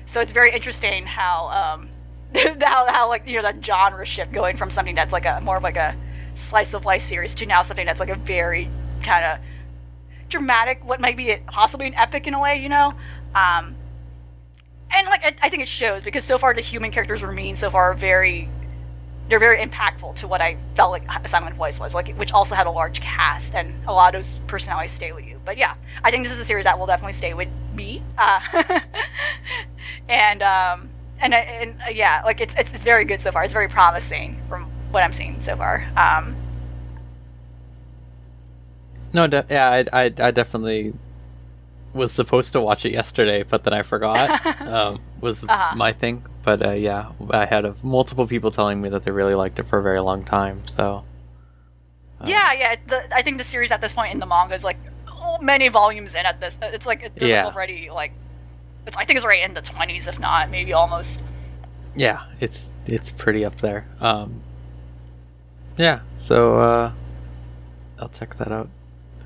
[0.05, 1.89] So it's very interesting how um
[2.61, 5.57] how, how like you know that genre shift going from something that's like a more
[5.57, 5.95] of like a
[6.33, 8.69] slice of life series to now something that's like a very
[9.03, 9.39] kind of
[10.29, 12.93] dramatic, what might be possibly an epic in a way, you know.
[13.35, 13.75] Um,
[14.93, 17.69] and like I, I think it shows because so far the human characters remain so
[17.69, 18.49] far very,
[19.29, 22.67] they're very impactful to what I felt like Silent Voice was like, which also had
[22.67, 25.39] a large cast and a lot of those personalities stay with you.
[25.45, 28.03] But yeah, I think this is a series that will definitely stay with me.
[28.17, 28.41] Uh,
[30.09, 30.89] and um,
[31.19, 33.43] and and uh, yeah, like it's, it's it's very good so far.
[33.43, 35.87] It's very promising from what I'm seeing so far.
[35.97, 36.35] Um,
[39.13, 40.93] No, de- yeah, I, I, I definitely
[41.93, 44.45] was supposed to watch it yesterday, but then I forgot.
[44.61, 45.75] um, was Uh-huh.
[45.75, 46.23] my thing.
[46.43, 49.67] But uh, yeah, I had uh, multiple people telling me that they really liked it
[49.67, 50.65] for a very long time.
[50.67, 51.03] So
[52.25, 52.75] yeah, yeah.
[52.87, 54.77] The, I think the series at this point in the manga is like
[55.07, 56.57] oh, many volumes in at this.
[56.61, 57.45] It's like it's Yeah.
[57.45, 58.13] already like
[58.87, 61.21] it's, I think it's right in the twenties, if not maybe almost.
[61.95, 63.85] yeah, it's it's pretty up there.
[63.99, 64.41] Um,
[65.77, 66.91] yeah, so uh,
[67.99, 68.69] I'll check that out.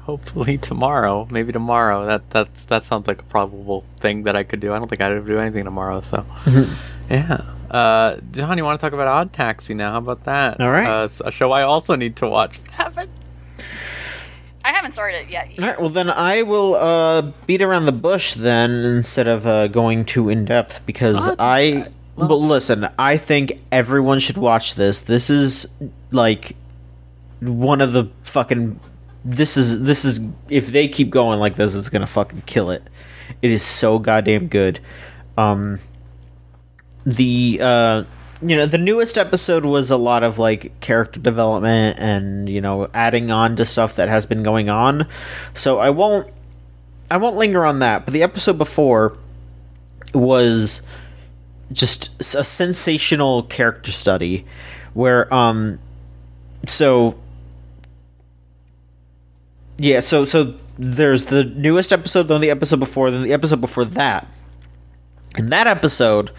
[0.01, 2.05] Hopefully tomorrow, maybe tomorrow.
[2.05, 4.71] That that's that sounds like a probable thing that I could do.
[4.73, 6.01] I don't think I'd ever do anything tomorrow.
[6.01, 6.23] So
[7.09, 7.41] yeah.
[7.71, 9.91] Uh, John, you want to talk about Odd Taxi now?
[9.93, 10.61] How about that?
[10.61, 10.85] All right.
[10.87, 12.59] Uh, a show I also need to watch.
[12.71, 13.09] Haven't.
[14.63, 15.49] I haven't started it yet.
[15.59, 19.67] All right, well then I will uh, beat around the bush then instead of uh,
[19.67, 21.87] going too in depth because Oh, I.
[22.15, 24.99] well- but listen, I think everyone should watch this.
[24.99, 25.67] This is
[26.15, 26.55] like
[27.41, 28.79] one of the fucking.
[29.23, 30.19] This is this is
[30.49, 32.83] if they keep going like this, it's gonna fucking kill it.
[33.41, 34.79] It is so goddamn good.
[35.37, 35.79] Um,
[37.05, 38.03] the uh,
[38.41, 42.89] you know the newest episode was a lot of like character development and you know
[42.93, 45.07] adding on to stuff that has been going on.
[45.53, 46.31] So I won't
[47.09, 48.05] I won't linger on that.
[48.05, 49.17] But the episode before
[50.13, 50.81] was
[51.71, 54.45] just a sensational character study
[54.93, 55.79] where um
[56.69, 57.17] so
[59.77, 63.85] yeah so so there's the newest episode then the episode before then the episode before
[63.85, 64.27] that.
[65.37, 66.31] In that episode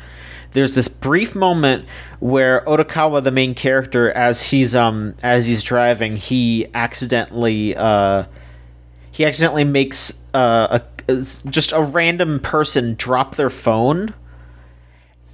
[0.53, 1.87] there's this brief moment
[2.19, 8.25] where Odokawa, the main character, as he's um as he's driving, he accidentally uh
[9.11, 14.13] he accidentally makes uh, a just a random person drop their phone,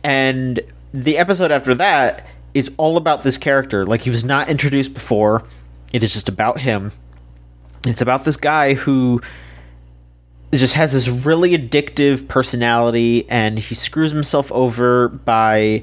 [0.05, 0.61] and
[0.93, 3.85] the episode after that is all about this character.
[3.85, 5.45] Like he was not introduced before.
[5.93, 6.93] It is just about him.
[7.87, 9.21] It's about this guy who
[10.53, 15.83] just has this really addictive personality and he screws himself over by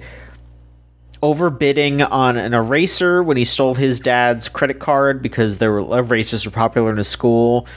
[1.23, 5.97] overbidding on an eraser when he stole his dad's credit card because there were uh,
[5.97, 7.67] erasers were popular in his school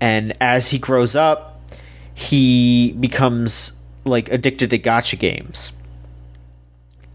[0.00, 1.60] and as he grows up
[2.14, 3.72] he becomes
[4.04, 5.72] like addicted to gacha games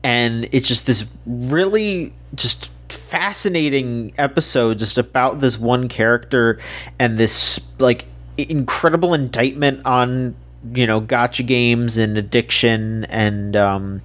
[0.03, 6.59] and it's just this really just fascinating episode just about this one character
[6.99, 8.05] and this like
[8.37, 10.35] incredible indictment on
[10.73, 14.01] you know gacha games and addiction and um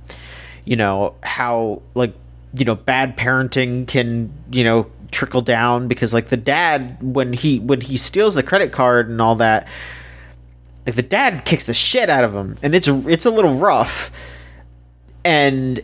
[0.64, 2.14] you know how like
[2.54, 7.58] you know bad parenting can you know trickle down because like the dad when he
[7.60, 9.66] when he steals the credit card and all that
[10.88, 12.56] like the dad kicks the shit out of him.
[12.62, 14.10] And it's it's a little rough
[15.28, 15.82] and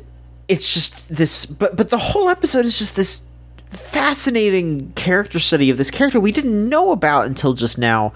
[0.48, 3.26] it's just this but but the whole episode is just this
[3.68, 8.14] fascinating character study of this character we didn't know about until just now.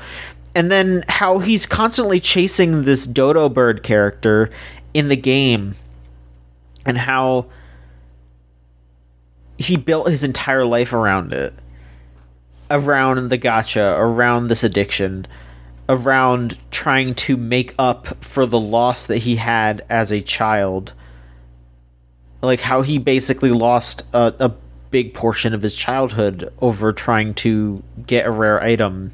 [0.54, 4.50] And then how he's constantly chasing this dodo bird character
[4.94, 5.74] in the game
[6.86, 7.46] and how
[9.58, 11.52] he built his entire life around it.
[12.70, 15.26] Around the gacha around this addiction
[15.90, 20.92] around trying to make up for the loss that he had as a child
[22.42, 24.54] like how he basically lost a, a
[24.90, 29.12] big portion of his childhood over trying to get a rare item.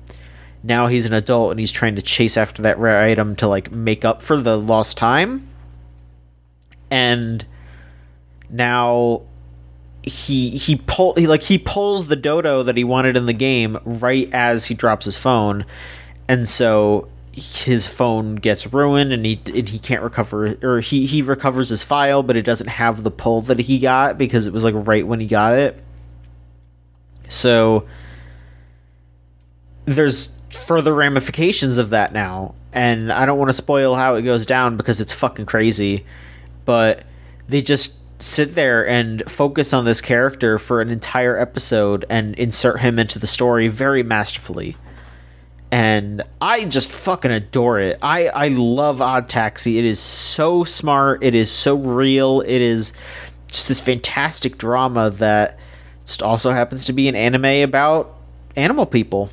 [0.63, 3.71] Now he's an adult and he's trying to chase after that rare item to like
[3.71, 5.47] make up for the lost time.
[6.91, 7.45] And
[8.51, 9.23] now
[10.03, 13.79] he he pull he like he pulls the dodo that he wanted in the game
[13.85, 15.65] right as he drops his phone.
[16.29, 21.21] And so his phone gets ruined and he and he can't recover or he he
[21.21, 24.63] recovers his file but it doesn't have the pull that he got because it was
[24.63, 25.83] like right when he got it.
[27.29, 27.89] So
[29.85, 34.47] there's further ramifications of that now and I don't want to spoil how it goes
[34.47, 36.07] down because it's fucking crazy
[36.65, 37.03] but
[37.49, 42.81] they just sit there and focus on this character for an entire episode and insert
[42.81, 44.77] him into the story very masterfully
[45.75, 47.99] and I just fucking adore it.
[48.01, 49.77] I I love Odd Taxi.
[49.77, 51.25] It is so smart.
[51.25, 52.43] It is so real.
[52.43, 52.93] It is
[53.49, 55.59] just this fantastic drama that
[56.07, 58.15] just also happens to be an anime about
[58.55, 59.31] animal people.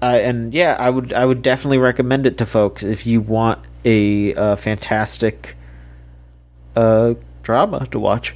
[0.00, 3.58] Uh, and yeah, I would I would definitely recommend it to folks if you want
[3.84, 5.56] a uh, fantastic
[6.74, 8.34] uh, drama to watch.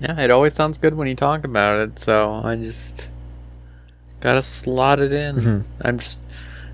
[0.00, 3.10] Yeah, it always sounds good when you talk about it, so I just
[4.26, 5.36] gotta slot it in.
[5.36, 5.62] Mhm.
[5.82, 6.26] I'm just,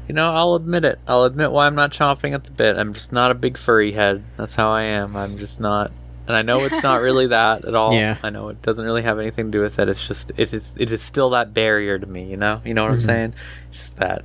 [0.09, 0.99] you know, I'll admit it.
[1.07, 2.77] I'll admit why I'm not chomping at the bit.
[2.79, 4.25] I'm just not a big furry head.
[4.39, 5.15] That's how I am.
[5.17, 5.93] I'm just not.
[6.27, 7.93] And I know it's not really that at all.
[7.93, 8.17] Yeah.
[8.23, 9.89] I know it doesn't really have anything to do with it.
[9.91, 12.25] It's just it is it is still that barrier to me.
[12.31, 12.63] You know.
[12.65, 13.35] You know what I'm saying?
[13.71, 14.25] It's just that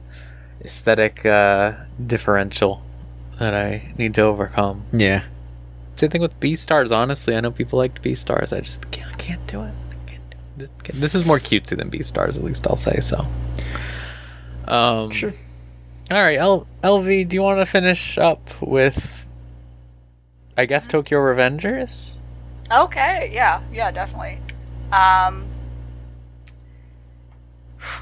[0.64, 1.74] aesthetic uh,
[2.06, 2.82] differential
[3.40, 4.84] that I need to overcome.
[4.94, 5.24] Yeah.
[5.98, 6.96] Same thing with Beastars.
[6.96, 8.56] Honestly, I know people liked Beastars.
[8.56, 9.74] I just can't, I can't do it.
[10.94, 13.26] This is more cutesy than Beastars, at least I'll say so.
[14.68, 15.34] Um, Sure.
[16.10, 19.26] All right, L- LV, do you want to finish up with?
[20.58, 22.18] I guess Tokyo Revengers.
[22.72, 24.40] Okay, yeah, yeah, definitely.
[24.92, 25.46] Um,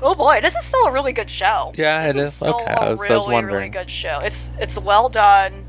[0.02, 1.74] oh boy, this is still a really good show.
[1.76, 2.34] Yeah, this it is.
[2.36, 3.56] Still Okay, a I was- I really, was wondering.
[3.56, 4.20] really good show.
[4.24, 5.66] It's it's well done,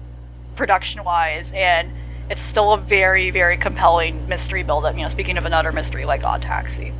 [0.56, 1.90] production wise, and
[2.30, 4.94] it's still a very very compelling mystery build-up.
[4.94, 6.92] You know, speaking of another mystery like Odd Taxi,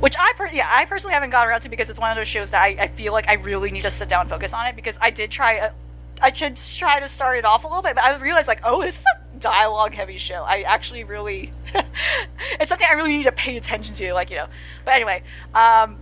[0.00, 2.28] which I per- yeah I personally haven't gotten around to because it's one of those
[2.28, 4.66] shows that I, I feel like I really need to sit down and focus on
[4.66, 5.54] it because I did try.
[5.54, 5.72] A,
[6.20, 8.80] I should try to start it off a little bit, but I realized like, oh,
[8.82, 9.04] this is
[9.34, 10.44] a dialogue heavy show.
[10.46, 14.46] I actually really, it's something I really need to pay attention to, like you know.
[14.84, 15.98] But anyway, um,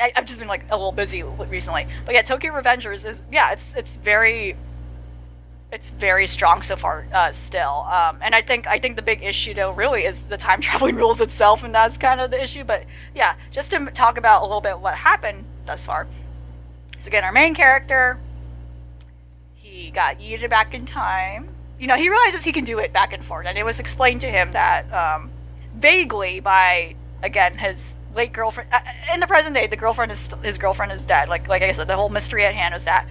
[0.00, 1.86] I, I've just been like a little busy recently.
[2.04, 4.56] But yeah, Tokyo Revengers is yeah, it's it's very,
[5.72, 7.86] it's very strong so far uh, still.
[7.90, 10.96] Um, and I think I think the big issue though really is the time traveling
[10.96, 12.62] rules itself, and that's kind of the issue.
[12.62, 12.84] But
[13.14, 16.06] yeah, just to talk about a little bit what happened thus far.
[16.98, 18.18] So again, our main character,
[19.56, 21.48] he got yeeted back in time.
[21.80, 24.20] You know, he realizes he can do it back and forth, and it was explained
[24.20, 25.30] to him that um,
[25.74, 28.68] vaguely by again his late girlfriend.
[28.70, 28.80] Uh,
[29.14, 31.30] in the present day, the girlfriend is his girlfriend is dead.
[31.30, 33.08] Like like I said, the whole mystery at hand is that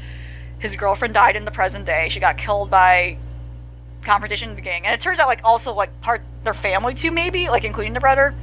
[0.61, 2.07] his girlfriend died in the present day.
[2.09, 3.17] She got killed by
[4.03, 7.63] confrontation gang, and it turns out like also like part their family too, maybe like
[7.63, 8.33] including the brother,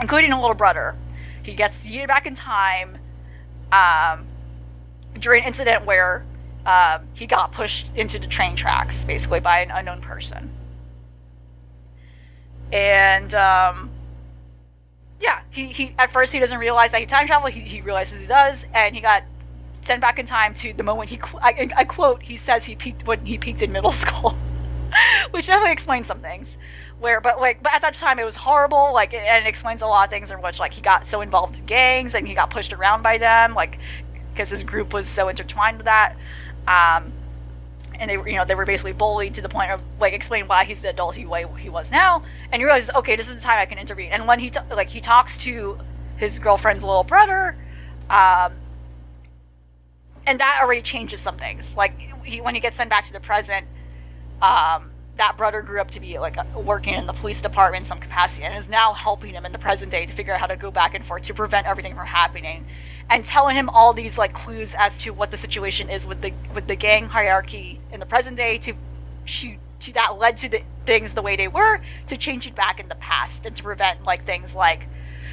[0.00, 0.94] including a little brother.
[1.42, 2.98] He gets yeeted back in time.
[3.72, 4.26] Um,
[5.18, 6.24] during an incident where
[6.66, 10.50] um, he got pushed into the train tracks, basically by an unknown person.
[12.72, 13.90] And um,
[15.20, 17.52] yeah, he, he at first he doesn't realize that he time traveled.
[17.52, 19.22] He, he realizes he does, and he got
[19.82, 21.20] sent back in time to the moment he.
[21.40, 24.36] I, I quote: He says he peaked when he peaked in middle school,
[25.30, 26.56] which definitely explains some things.
[27.00, 28.92] Where, but like, but at that time it was horrible.
[28.92, 31.56] Like, and it explains a lot of things in which like he got so involved
[31.56, 33.78] in gangs and he got pushed around by them, like
[34.32, 36.16] because his group was so intertwined with that.
[36.66, 37.12] Um,
[37.98, 40.64] and they you know, they were basically bullied to the point of like explain why
[40.64, 43.40] he's the adult he way he was now, and he realizes, okay, this is the
[43.40, 44.10] time I can intervene.
[44.12, 45.78] And when he t- like he talks to
[46.16, 47.56] his girlfriend's little brother,
[48.08, 48.52] um,
[50.26, 51.76] and that already changes some things.
[51.76, 53.66] Like he when he gets sent back to the present,
[54.40, 57.98] um, that brother grew up to be like working in the police department in some
[57.98, 60.56] capacity, and is now helping him in the present day to figure out how to
[60.56, 62.64] go back and forth to prevent everything from happening
[63.10, 66.32] and telling him all these like clues as to what the situation is with the
[66.54, 68.72] with the gang hierarchy in the present day to
[69.24, 72.80] shoot to that led to the things the way they were to change it back
[72.80, 74.88] in the past and to prevent like things like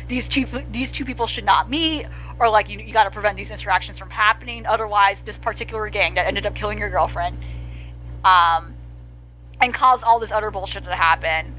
[0.07, 2.05] these two these two people should not meet
[2.39, 6.15] or like you, you got to prevent these interactions from happening otherwise this particular gang
[6.15, 7.37] that ended up killing your girlfriend
[8.23, 8.73] um
[9.61, 11.53] and cause all this other bullshit to happen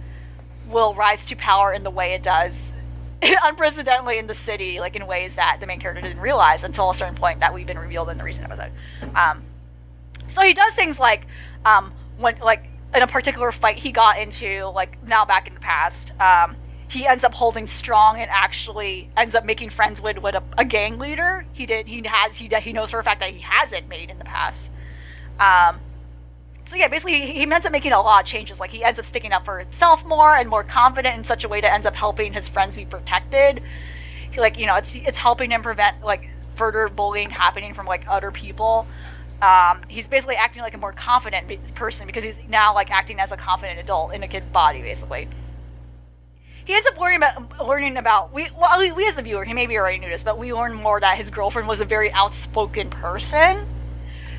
[0.66, 2.74] will rise to power in the way it does
[3.44, 6.94] unprecedentedly in the city, like in ways that the main character didn't realize until a
[6.94, 8.72] certain point that we've been revealed in the recent episode.
[9.14, 9.42] Um,
[10.26, 11.26] so he does things like
[11.64, 15.60] um, when, like in a particular fight he got into, like now back in the
[15.60, 16.56] past, um,
[16.90, 20.64] he ends up holding strong and actually ends up making friends with with a, a
[20.64, 21.46] gang leader.
[21.52, 21.86] He did.
[21.86, 22.36] He has.
[22.36, 24.70] He he knows for a fact that he hasn't made in the past.
[25.38, 25.78] Um,
[26.64, 28.58] so yeah, basically he, he ends up making a lot of changes.
[28.58, 31.48] Like he ends up sticking up for himself more and more confident in such a
[31.48, 33.62] way that ends up helping his friends be protected.
[34.32, 38.04] He, like you know, it's it's helping him prevent like further bullying happening from like
[38.08, 38.86] other people.
[39.40, 43.30] Um, he's basically acting like a more confident person because he's now like acting as
[43.30, 45.28] a confident adult in a kid's body, basically.
[46.70, 49.76] He ends up learning about learning about we well we, as the viewer he maybe
[49.76, 53.66] already knew this, but we learn more that his girlfriend was a very outspoken person.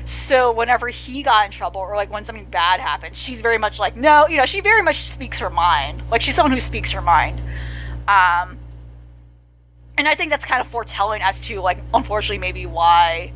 [0.06, 3.78] So whenever he got in trouble or like when something bad happened, she's very much
[3.78, 6.04] like, no, you know, she very much speaks her mind.
[6.10, 7.38] Like she's someone who speaks her mind.
[8.08, 8.56] Um,
[9.98, 13.30] and I think that's kind of foretelling as to like, unfortunately, maybe why,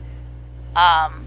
[0.75, 1.26] um,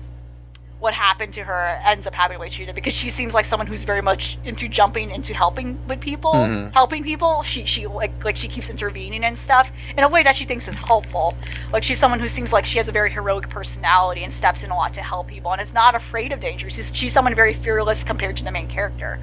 [0.80, 3.44] what happened to her ends up happening the way she did because she seems like
[3.44, 6.74] someone who's very much into jumping into helping with people, Mhm.
[6.74, 7.44] helping people.
[7.44, 10.68] She she like like she keeps intervening and stuff in a way that she thinks
[10.70, 11.36] is helpful.
[11.74, 14.72] Like she's someone who seems like she has a very heroic personality and steps in
[14.72, 16.70] a lot to help people and is not afraid of danger.
[16.70, 19.20] She's she's someone very fearless compared to the main character.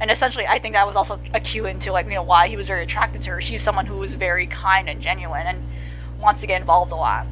[0.00, 2.56] And essentially, I think that was also a cue into like you know why he
[2.56, 3.40] was very attracted to her.
[3.40, 5.66] She's someone who was very kind and genuine and
[6.20, 7.26] wants to get involved a lot.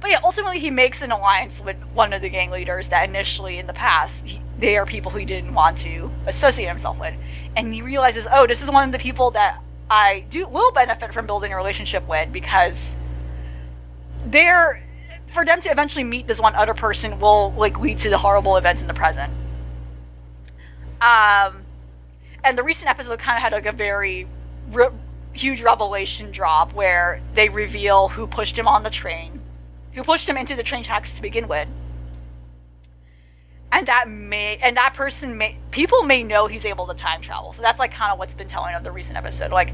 [0.00, 3.58] But yeah, ultimately he makes an alliance with one of the gang leaders that initially
[3.58, 7.14] in the past he, they are people he didn't want to associate himself with,
[7.56, 9.60] and he realizes, oh, this is one of the people that
[9.90, 12.96] I do will benefit from building a relationship with because
[14.24, 14.82] they're
[15.26, 18.56] for them to eventually meet this one other person will like lead to the horrible
[18.56, 19.32] events in the present.
[21.00, 21.62] Um,
[22.44, 24.26] and the recent episode kind of had like a very
[24.70, 24.90] re-
[25.32, 29.39] huge revelation drop where they reveal who pushed him on the train,
[29.92, 31.68] who pushed him into the train tracks to begin with.
[33.72, 37.52] And that may, and that person may, people may know he's able to time travel.
[37.52, 39.52] So that's like kind of what's been telling of the recent episode.
[39.52, 39.72] Like,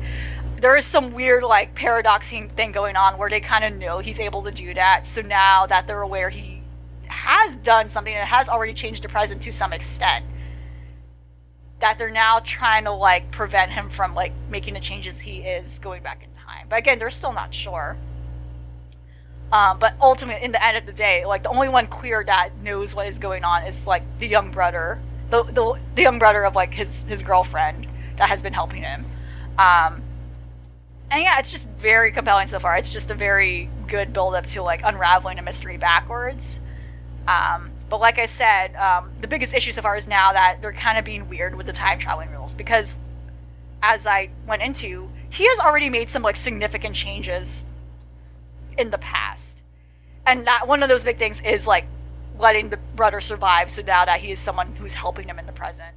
[0.61, 4.21] there is some weird like paradoxing thing going on where they kind of know he's
[4.21, 5.07] able to do that.
[5.07, 6.63] So now that they're aware he
[7.09, 10.25] has done something that has already changed the present to some extent,
[11.81, 15.79] that they're now trying to like prevent him from like making the changes he is
[15.79, 16.67] going back in time.
[16.69, 17.97] But again, they're still not sure.
[19.53, 22.51] Um, but ultimately, in the end of the day, like the only one queer that
[22.63, 25.01] knows what is going on is like the young brother,
[25.31, 27.87] the the, the young brother of like his his girlfriend
[28.17, 29.05] that has been helping him.
[29.59, 30.03] Um,
[31.11, 32.77] and yeah, it's just very compelling so far.
[32.77, 36.59] It's just a very good build up to like unraveling a mystery backwards.
[37.29, 40.73] Um, but like I said, um, the biggest issue so far is now that they're
[40.73, 42.99] kind of being weird with the time traveling rules because,
[43.83, 47.65] as I went into, he has already made some like significant changes
[48.79, 49.63] in the past,
[50.25, 51.87] and that one of those big things is like
[52.39, 53.71] letting the brother survive.
[53.71, 55.95] So now that he is someone who's helping him in the present.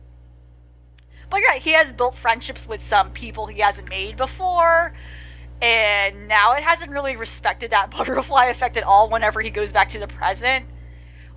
[1.30, 4.94] But right, he has built friendships with some people he hasn't made before.
[5.62, 9.90] And now it hasn't really respected that butterfly effect at all whenever he goes back
[9.90, 10.66] to the present.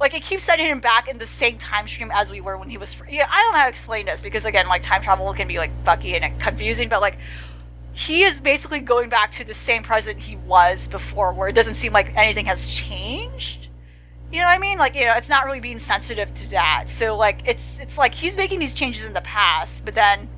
[0.00, 2.68] Like, it keeps sending him back in the same time stream as we were when
[2.68, 2.92] he was.
[2.92, 3.08] Free.
[3.12, 5.58] Yeah, I don't know how to explain this because, again, like, time travel can be,
[5.58, 7.18] like, bucky and confusing, but, like,
[7.92, 11.74] he is basically going back to the same present he was before, where it doesn't
[11.74, 13.68] seem like anything has changed.
[14.32, 14.78] You know what I mean?
[14.78, 16.84] Like, you know, it's not really being sensitive to that.
[16.88, 20.28] So, like, it's it's like he's making these changes in the past, but then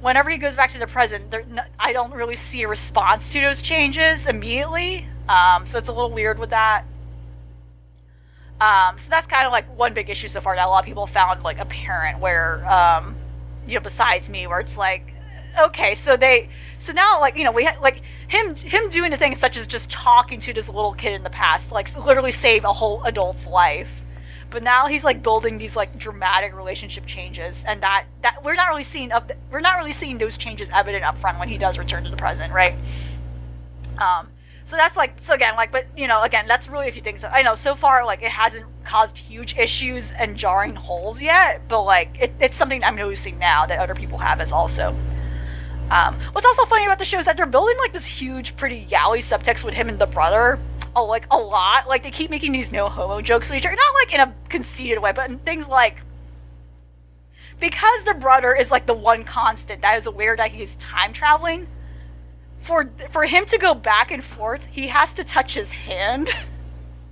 [0.00, 1.44] whenever he goes back to the present, there,
[1.78, 5.06] I don't really see a response to those changes immediately.
[5.28, 6.84] Um, so it's a little weird with that.
[8.60, 10.84] Um, so that's kind of like one big issue so far that a lot of
[10.84, 13.16] people found like apparent where, um,
[13.66, 15.13] you know, besides me, where it's like,
[15.58, 16.48] okay, so they,
[16.78, 19.66] so now like you know we ha- like him him doing the things such as
[19.66, 23.46] just talking to this little kid in the past, like literally save a whole adult's
[23.46, 24.02] life.
[24.50, 28.68] But now he's like building these like dramatic relationship changes, and that that we're not
[28.68, 31.78] really seeing up we're not really seeing those changes evident up front when he does
[31.78, 32.74] return to the present, right?
[33.98, 34.28] Um,
[34.64, 37.18] so that's like so again like but you know again that's really if you think
[37.18, 41.60] so i know so far like it hasn't caused huge issues and jarring holes yet
[41.68, 44.94] but like it, it's something i'm noticing now that other people have as also
[45.90, 48.84] um, what's also funny about the show is that they're building like this huge pretty
[48.86, 50.58] yaoi subtext with him and the brother
[50.96, 53.76] oh, like a lot like they keep making these no homo jokes with each other
[53.76, 56.02] not like in a conceited way but in things like
[57.60, 61.66] because the brother is like the one constant that is aware that he's time traveling
[62.64, 66.30] for for him to go back and forth, he has to touch his hand.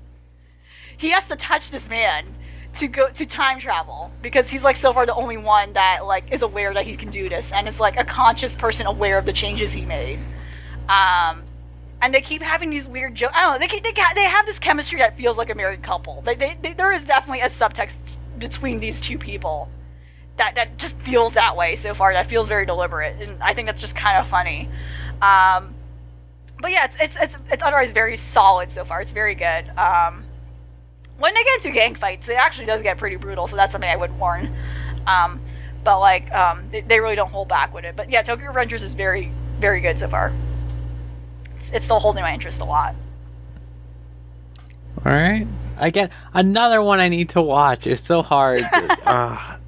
[0.97, 2.27] he has to touch this man
[2.74, 6.32] to go to time travel because he's like so far the only one that like
[6.32, 9.27] is aware that he can do this and is like a conscious person aware of
[9.27, 10.19] the changes he made.
[10.89, 11.43] Um,
[12.01, 13.35] and they keep having these weird jokes.
[13.36, 13.66] I don't know.
[13.66, 16.23] They they they have this chemistry that feels like a married couple.
[16.23, 19.69] They, they, they, there is definitely a subtext between these two people
[20.36, 22.12] that that just feels that way so far.
[22.12, 24.69] That feels very deliberate, and I think that's just kind of funny.
[25.20, 25.74] Um,
[26.61, 29.01] but yeah, it's, it's it's it's otherwise very solid so far.
[29.01, 29.69] It's very good.
[29.77, 30.22] Um,
[31.18, 33.47] when they get into gang fights, it actually does get pretty brutal.
[33.47, 34.55] So that's something I would warn.
[35.06, 35.40] Um,
[35.84, 37.97] but like, um, they, they really don't hold back with it.
[37.97, 40.32] But yeah, Tokyo Revengers is very very good so far.
[41.56, 42.94] It's, it's still holding my interest a lot.
[45.05, 45.47] All right.
[45.78, 47.86] Again, another one I need to watch.
[47.86, 48.62] It's so hard.
[48.72, 48.89] Ugh.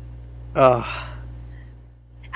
[0.57, 0.87] Ugh.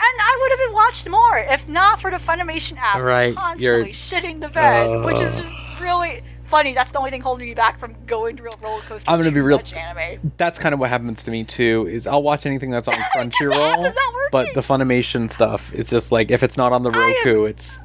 [0.01, 3.93] And I would have watched more if not for the Funimation app Right, constantly you're-
[3.93, 6.75] shitting the bed, which is just really funny.
[6.75, 9.11] That's the only thing holding me back from going to real roller coaster.
[9.11, 10.33] I'm gonna be real- Anime.
[10.37, 11.87] That's kind of what happens to me too.
[11.91, 14.29] Is I'll watch anything that's on the app Crunchyroll, is not working.
[14.33, 17.45] but the Funimation stuff, it's just like if it's not on the I am- Roku,
[17.45, 17.79] it's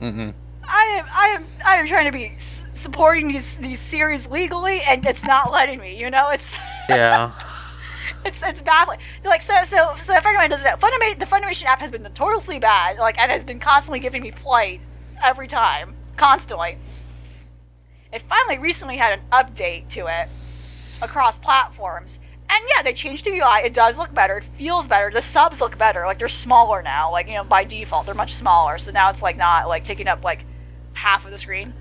[0.00, 0.32] mm-mm.
[0.68, 4.80] I am, I am, I am trying to be s- supporting these these series legally,
[4.82, 5.96] and it's not letting me.
[5.96, 6.58] You know, it's
[6.88, 7.32] Yeah.
[8.24, 8.98] it's it's baffling.
[9.24, 10.16] Like so so so.
[10.16, 12.98] If anyone doesn't know, Funimation the Funimation app has been notoriously bad.
[12.98, 14.80] Like and has been constantly giving me plight
[15.22, 16.78] every time, constantly.
[18.12, 20.28] It finally recently had an update to it
[21.02, 22.18] across platforms.
[22.48, 23.64] And yeah, they changed the UI.
[23.64, 24.38] It does look better.
[24.38, 25.10] It feels better.
[25.10, 26.06] The subs look better.
[26.06, 27.10] Like they're smaller now.
[27.10, 28.78] Like you know, by default, they're much smaller.
[28.78, 30.44] So now it's like not like taking up like
[30.94, 31.74] half of the screen.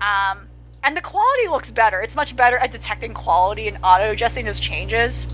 [0.00, 0.46] Um,
[0.82, 2.00] and the quality looks better.
[2.00, 5.26] It's much better at detecting quality and auto adjusting those changes.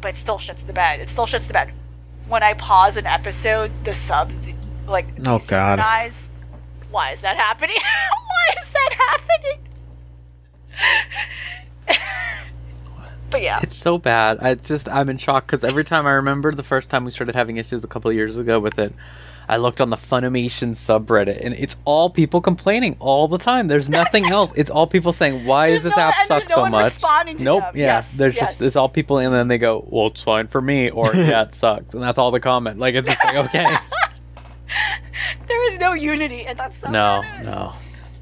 [0.00, 1.00] But it still shits the bed.
[1.00, 1.72] It still shits the bed.
[2.28, 4.50] When I pause an episode, the subs
[4.86, 5.78] like Oh, God.
[6.88, 6.92] Desynchronize.
[6.92, 7.76] Why is that happening?
[8.28, 9.58] Why is that happening?
[13.30, 13.60] but yeah.
[13.62, 14.38] It's so bad.
[14.40, 17.34] I just I'm in shock because every time I remember the first time we started
[17.34, 18.92] having issues a couple of years ago with it,
[19.50, 23.66] I looked on the Funimation subreddit and it's all people complaining all the time.
[23.68, 24.52] There's nothing else.
[24.56, 26.60] It's all people saying, "Why There's does this no- app and suck there's no so
[26.62, 27.62] one much?" responding to nope.
[27.64, 27.76] them.
[27.76, 27.86] Yeah.
[27.86, 28.44] Yes, There's yes.
[28.48, 31.42] just it's all people, and then they go, "Well, it's fine for me," or "Yeah,
[31.42, 32.78] it sucks," and that's all the comment.
[32.78, 33.74] Like it's just like okay.
[35.48, 37.44] There is no unity, and that's so No, bad.
[37.44, 37.72] no.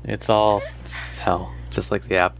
[0.04, 2.36] It's all it's hell, just like the app.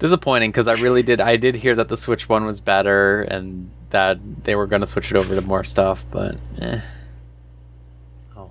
[0.00, 1.20] Disappointing because I really did.
[1.20, 4.86] I did hear that the Switch one was better and that they were going to
[4.88, 6.80] switch it over to more stuff, but eh.
[8.36, 8.50] Oh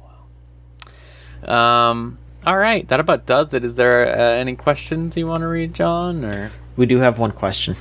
[1.44, 1.54] well.
[1.54, 2.18] Um.
[2.46, 3.66] All right, that about does it.
[3.66, 6.24] Is there uh, any questions you want to read, John?
[6.24, 7.76] Or We do have one question.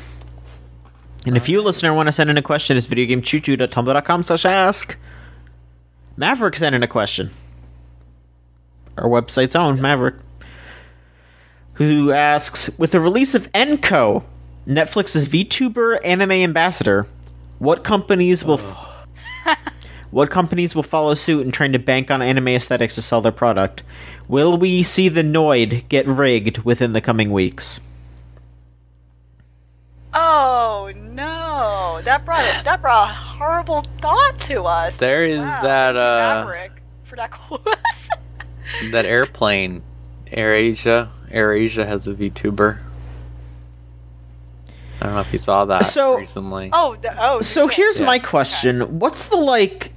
[1.26, 4.96] And if you, listener, want to send in a question, it's videogamechoochoo.tumblr.com slash ask.
[6.18, 7.30] Maverick sent in a question.
[8.96, 10.16] Our website's own, Maverick.
[11.74, 14.24] Who asks, with the release of N-ko,
[14.66, 17.06] Netflix's VTuber anime ambassador,
[17.60, 18.58] what companies will
[20.10, 23.30] what companies will follow suit in trying to bank on anime aesthetics to sell their
[23.30, 23.84] product?
[24.26, 27.78] Will we see the Noid get rigged within the coming weeks?
[30.12, 30.92] Oh
[31.58, 32.00] no!
[32.02, 32.64] That brought it.
[32.64, 34.96] That brought a horrible thought to us.
[34.98, 38.10] There is that, uh, Maverick for that quiz.
[38.92, 39.82] that airplane,
[40.26, 41.10] AirAsia.
[41.30, 42.78] AirAsia has a VTuber.
[45.00, 46.70] I don't know if you saw that So- recently.
[46.72, 47.40] oh, the, oh.
[47.40, 47.76] So yeah.
[47.76, 48.06] here's Yeah.
[48.06, 49.92] my question: What's the like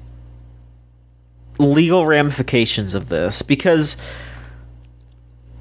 [1.58, 3.42] legal ramifications of this?
[3.42, 3.98] Because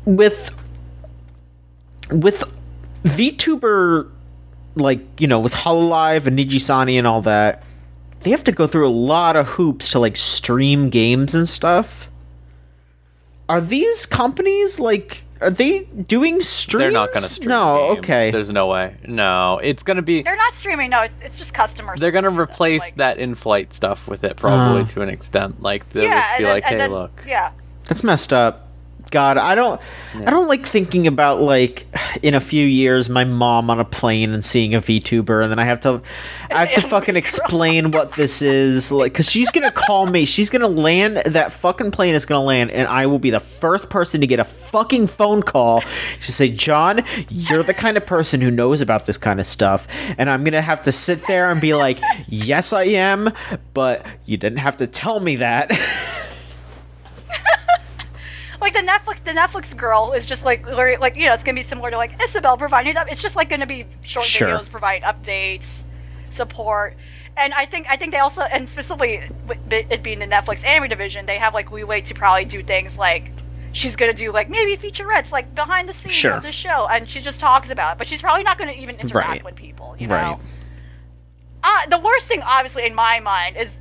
[0.04, 0.54] with
[2.10, 2.42] with
[3.04, 4.10] VTuber,
[4.76, 7.62] like you know, with Hololive and Nijisanji and all that,
[8.22, 12.08] they have to go through a lot of hoops to like stream games and stuff.
[13.48, 16.82] Are these companies like are they doing streams?
[16.82, 17.48] They're not going to stream.
[17.48, 17.98] No, games.
[18.04, 18.30] okay.
[18.30, 18.94] There's no way.
[19.08, 20.20] No, it's going to be.
[20.22, 20.90] They're not streaming.
[20.90, 21.98] No, it's, it's just customers.
[21.98, 24.86] They're going to replace like- that in-flight stuff with it, probably Uh.
[24.88, 25.62] to an extent.
[25.62, 27.52] Like they'll Yeah, just be and then- like, "Hey, then- look." Yeah,
[27.84, 28.68] That's messed up.
[29.10, 29.80] God, I don't
[30.14, 31.86] I don't like thinking about like
[32.22, 35.58] in a few years my mom on a plane and seeing a VTuber and then
[35.58, 36.00] I have to
[36.50, 40.24] I have to fucking explain what this is like cuz she's to call me.
[40.24, 43.90] She's to land that fucking plane is to land and I will be the first
[43.90, 45.82] person to get a fucking phone call
[46.20, 49.88] to say, "John, you're the kind of person who knows about this kind of stuff."
[50.18, 53.32] And I'm to have to sit there and be like, "Yes, I am,
[53.74, 55.70] but you didn't have to tell me that."
[58.60, 61.62] like the Netflix, the Netflix girl is just like, like you know, it's gonna be
[61.62, 62.96] similar to like Isabel providing.
[62.96, 64.48] up- It's just like gonna be short Sure.
[64.48, 65.84] videos, provide updates,
[66.28, 66.96] support,
[67.36, 69.22] and I think I think they also, and specifically
[69.70, 73.32] it being the Netflix anime division, they have like leeway to probably do things like.
[73.72, 76.32] She's gonna do like maybe featurettes, like behind the scenes Sure.
[76.32, 77.98] of the show, and she just talks about it.
[77.98, 79.44] But she's probably not gonna even interact Right.
[79.44, 80.22] with people, you Right.
[80.22, 80.40] know.
[81.62, 83.80] Uh, the worst thing, obviously, in my mind, is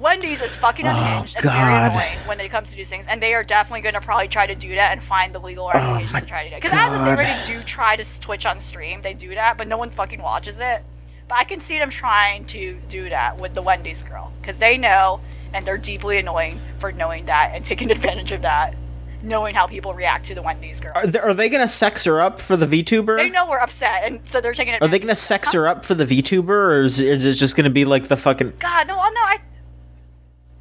[0.00, 3.06] Wendy's is fucking oh, unhinged and very Oh, annoying when it comes to these things,
[3.06, 5.68] and they are definitely going to probably try to do that and find the legal
[5.68, 6.62] ramifications Oh to try to do it.
[6.62, 9.68] Because as is, they already do try to Twitch on stream, they do that, but
[9.68, 10.82] no one fucking watches it.
[11.28, 14.78] But I can see them trying to do that with the Wendy's girl because they
[14.78, 15.20] know,
[15.52, 18.76] and they're deeply annoying for knowing that and taking advantage of that,
[19.22, 20.92] knowing how people react to the Wendy's girl.
[20.94, 23.16] Are they, are they gonna sex her up for the VTuber?
[23.16, 24.74] they know we're upset, and so they're taking.
[24.74, 24.82] it.
[24.82, 27.70] Are they gonna sex her up for the VTuber, or is, is it just gonna
[27.70, 28.52] be like the fucking?
[28.60, 29.38] God, no, well, no, I.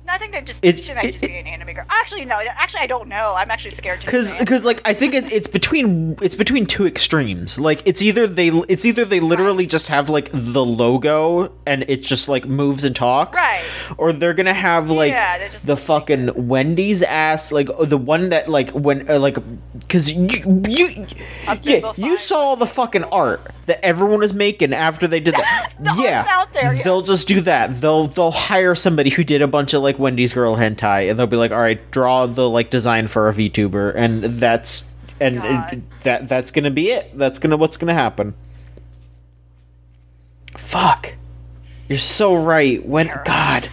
[0.07, 1.85] I think they just It- might it- just be an anime girl.
[1.89, 2.39] Actually, no.
[2.57, 3.33] Actually, I don't know.
[3.35, 4.05] I'm actually scared to.
[4.05, 7.59] Because because like I think it, it's between it's between two extremes.
[7.59, 12.01] Like it's either they it's either they literally just have like the logo and it
[12.03, 13.63] just like moves and talks, Right.
[13.97, 15.79] Or they're gonna have like Yeah, the it.
[15.79, 19.37] fucking Wendy's ass like uh, the one that like when uh, like
[19.79, 21.07] because you you
[21.63, 25.73] yeah you saw the fucking art that everyone was making after they did that.
[25.79, 27.81] The yeah, out there, they'll just do that.
[27.81, 31.27] They'll they'll hire somebody who did a bunch of like Wendy's girl hentai, and they'll
[31.27, 34.85] be like, "All right, draw the like design for a VTuber," and that's
[35.19, 35.73] and God.
[35.73, 37.17] it- that that's gonna be it.
[37.17, 38.33] That's gonna what's gonna happen.
[40.57, 41.15] Fuck,
[41.89, 42.85] you're so right.
[42.85, 43.23] When Terrible.
[43.25, 43.69] God,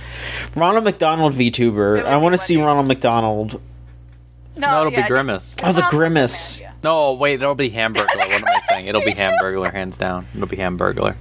[0.57, 3.61] Ronald McDonald VTuber, It I want to see Ronald McDonald.
[4.57, 5.57] no, No, it'll yeah, be Grimace.
[5.63, 6.61] Oh, the Well, grimace.
[6.61, 6.73] yeah.
[6.83, 8.07] No, wait, it'll be Hamburglar.
[8.17, 8.87] What am I saying?
[8.87, 9.15] It'll be Me.
[9.15, 10.27] Hamburglar, hands down.
[10.35, 11.15] It'll be Hamburglar.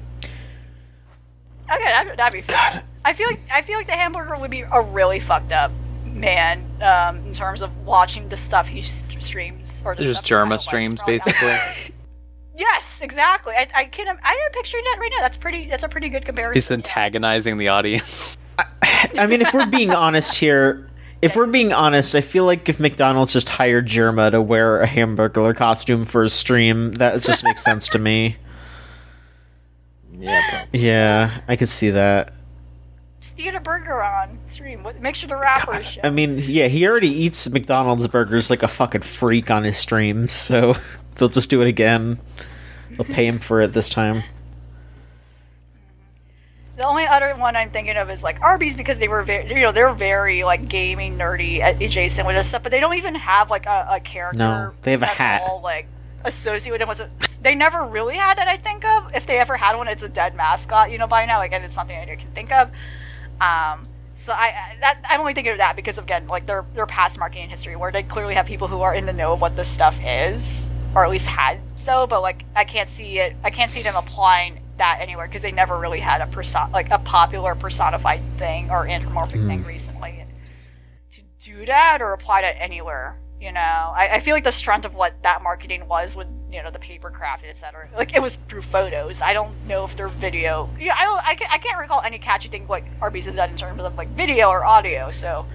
[1.72, 2.82] Okay, that'd, that'd be fun.
[3.03, 5.72] I feel like I feel like the hamburger would be a really fucked up
[6.06, 10.60] man um, in terms of watching the stuff he s- streams or the Just Jerma
[10.60, 11.95] streams, basically.
[12.53, 13.56] Yes, exactly.
[13.56, 15.23] I, I can I am picturing that right now.
[15.23, 15.68] That's pretty.
[15.68, 16.53] That's a pretty good comparison.
[16.53, 16.76] He's yeah.
[16.76, 18.38] antagonizing the audience.
[19.18, 20.88] I mean, if we're being honest here,
[21.23, 24.86] if we're being honest, I feel like if McDonald's just hired Jerma to wear a
[24.86, 28.38] hamburger costume for a stream, that just makes sense to me.
[30.11, 32.34] Yeah, Yeah, I could see that.
[33.22, 34.84] Just eat a burger on stream.
[34.84, 36.02] What- Make sure the wrappers show.
[36.03, 40.34] I mean, yeah, he already eats McDonald's burgers like a fucking freak on his streams,
[40.48, 40.76] so
[41.15, 42.19] they'll just do it again.
[42.89, 44.23] They'll pay him for it this time.
[46.77, 49.61] The only other one I'm thinking of is like Arby's because they were very, you
[49.61, 53.52] know, they're very like gaming nerdy adjacent with this stuff, but they don't even have
[53.52, 54.39] like a, a character.
[54.39, 55.43] No, they have a at hat.
[55.45, 55.85] All, like
[56.26, 57.10] associated with it.
[57.43, 58.48] They never really had it.
[58.48, 59.14] I think of.
[59.15, 60.89] If they ever had one, it's a dead mascot.
[60.91, 62.72] You know, by now, Again, it's something I can think of.
[63.41, 67.18] Um, so I that I'm only thinking of that because again, like their their past
[67.18, 69.68] marketing history, where they clearly have people who are in the know of what this
[69.68, 72.05] stuff is, or at least had so.
[72.05, 73.35] But like, I can't see it.
[73.43, 76.91] I can't see them applying that anywhere because they never really had a person like
[76.91, 80.26] a popular personified thing or anthropomorphic thing recently
[81.11, 83.18] to do that or apply that anywhere.
[83.41, 86.61] You know, I, I feel like the strength of what that marketing was with you
[86.61, 87.89] know the paper craft, etc.
[87.95, 89.23] Like it was through photos.
[89.23, 90.69] I don't know if their video.
[90.80, 91.27] Yeah, I don't.
[91.27, 93.95] I, can, I can't recall any catchy thing like Arby's has done in terms of
[93.95, 95.09] like video or audio.
[95.09, 95.47] So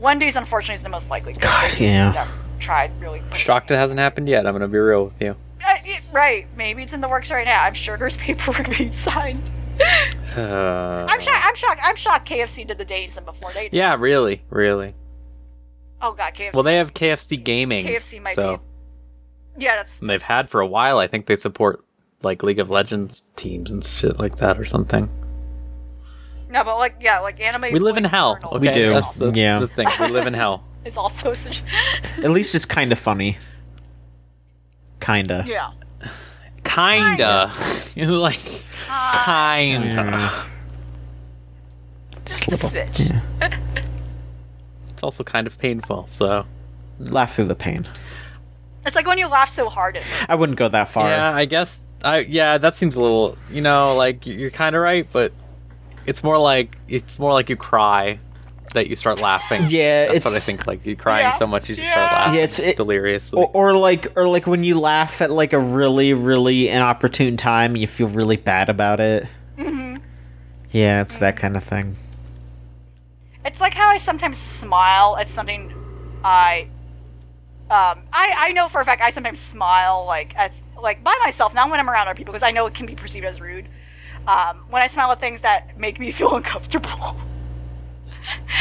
[0.00, 1.34] Wendy's unfortunately is the most likely.
[1.34, 2.10] they just yeah.
[2.10, 3.20] never Tried really.
[3.20, 4.44] pushing Shocked it hasn't happened yet.
[4.44, 5.36] I'm gonna be real with you.
[5.64, 6.48] Uh, yeah, right.
[6.56, 7.62] Maybe it's in the works right now.
[7.62, 9.48] I'm sure there's paperwork being signed.
[10.36, 11.40] Uh, I'm shocked.
[11.42, 11.80] I'm shocked.
[11.82, 12.28] I'm shocked.
[12.28, 13.70] KFC did the Daneson before they.
[13.70, 13.72] Did.
[13.72, 14.94] Yeah, really, really.
[16.00, 16.54] Oh god, KFC.
[16.54, 17.86] Well, they have KFC Gaming.
[17.86, 19.64] KFC might so be.
[19.64, 20.00] Yeah, that's.
[20.00, 20.98] and they've had for a while.
[20.98, 21.84] I think they support
[22.22, 25.08] like League of Legends teams and shit like that or something.
[26.50, 27.72] No, but like yeah, like anime.
[27.72, 28.38] We live in hell.
[28.44, 28.58] Okay?
[28.58, 29.58] We do, That's the, yeah.
[29.58, 29.88] the thing.
[30.00, 30.64] We live in hell.
[30.84, 31.62] Is also such.
[32.18, 33.36] At least it's kind of funny.
[35.00, 35.44] Kinda.
[35.46, 35.72] yeah.
[36.64, 37.52] Kinda.
[37.96, 38.38] like,
[38.86, 39.86] kinda.
[39.90, 40.46] Yeah.
[42.24, 43.20] Just a smidge.
[43.40, 43.58] Yeah.
[44.98, 46.08] It's also kind of painful.
[46.08, 46.44] So
[46.98, 47.86] Laugh through the pain.
[48.84, 51.08] It's like when you laugh so hard at I wouldn't go that far.
[51.08, 54.82] yeah, I guess I yeah that seems a little you know like you're kind of
[54.82, 55.30] right, but
[56.04, 58.18] it's more like it's more like you cry
[58.74, 59.66] that you start laughing.
[59.68, 60.66] Yeah, that's it's what I think.
[60.66, 61.30] Like you're crying Yeah.
[61.30, 62.34] so much you just start laughing.
[62.34, 63.38] Yeah, it's- it- deliriously.
[63.40, 67.72] Or, or like, or like when you laugh at like a really, really inopportune time,
[67.72, 69.26] and you feel really bad about it.
[69.56, 69.96] Mm-hmm.
[70.72, 71.96] Yeah, it's that kind of thing.
[73.48, 75.72] It's like how I sometimes smile at something
[76.22, 76.68] I
[77.70, 81.54] um I, I know for a fact I sometimes smile like at like by myself,
[81.54, 83.66] not when I'm around other people because I know it can be perceived as rude.
[84.26, 86.90] Um, when I smile at things that make me feel uncomfortable.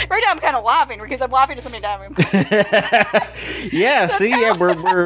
[0.09, 2.15] right now I'm kind of laughing because I'm laughing at something I'm
[3.73, 5.05] yeah, see, yeah, we're we're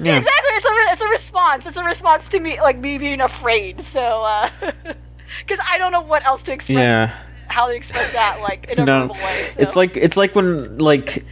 [0.00, 0.16] yeah.
[0.16, 0.50] Exactly.
[0.54, 1.66] It's a it's a response.
[1.66, 3.82] It's a response to me like me being afraid.
[3.82, 4.48] So uh
[5.46, 7.18] cuz I don't know what else to express yeah.
[7.52, 9.44] How they express that like in a No, way.
[9.50, 9.60] So.
[9.60, 11.24] it's like it's like when like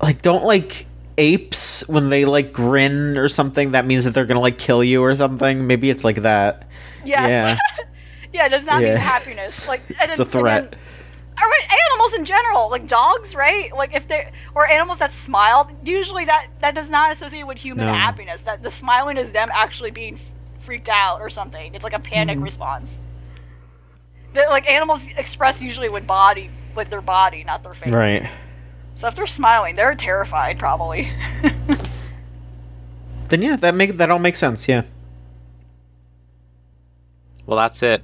[0.00, 0.86] like don't like
[1.18, 3.72] apes when they like grin or something.
[3.72, 5.66] That means that they're gonna like kill you or something.
[5.66, 6.68] Maybe it's like that.
[7.04, 7.58] Yes.
[8.32, 8.46] Yeah.
[8.46, 8.94] it does not Yeah.
[8.94, 9.68] mean happiness.
[9.72, 10.74] Like and It's a and threat.
[11.36, 13.74] right, animals in general, like dogs, right?
[13.74, 17.86] Like if they or animals that smile, usually that that does not associate with human
[17.86, 17.92] No.
[17.92, 18.42] happiness.
[18.42, 20.18] That the smiling is them actually being
[20.60, 21.74] freaked out or something.
[21.74, 22.44] It's like a panic Mm-hmm.
[22.44, 23.00] response.
[24.34, 27.92] That like animals express usually with body, with their body, not their face.
[27.92, 28.28] Right.
[28.96, 31.10] So if they're smiling, they're terrified, probably.
[33.28, 34.68] Then yeah, that make that all makes sense.
[34.68, 34.82] Yeah.
[37.46, 38.02] Well, that's it.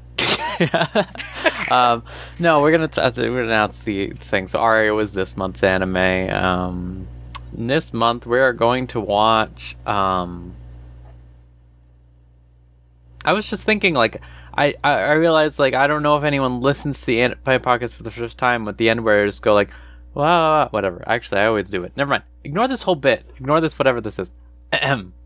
[1.70, 2.02] um,
[2.38, 4.48] no, we're gonna t- as we're gonna announce the thing.
[4.48, 5.96] So Aria was this month's anime.
[5.96, 7.06] Um,
[7.52, 9.76] this month we are going to watch.
[9.86, 10.54] Um,
[13.24, 14.20] I was just thinking, like,
[14.56, 17.58] I, I I realized like I don't know if anyone listens to the an- for
[18.02, 19.70] the first time at the end where I just go like,
[20.14, 21.02] wow, whatever.
[21.06, 21.92] Actually, I always do it.
[21.96, 22.24] Never mind.
[22.44, 23.24] Ignore this whole bit.
[23.36, 24.32] Ignore this, whatever this is.
[24.72, 25.14] Ahem.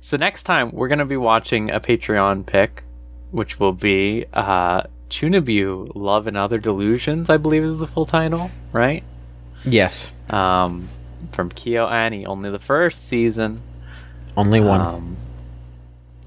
[0.00, 2.84] So next time we're gonna be watching a Patreon pick,
[3.30, 8.50] which will be uh Chunibyo Love and Other Delusions, I believe is the full title,
[8.72, 9.04] right?
[9.64, 10.10] Yes.
[10.30, 10.88] Um
[11.32, 13.60] from KyoAni, only the first season.
[14.36, 14.80] Only one.
[14.80, 15.16] Um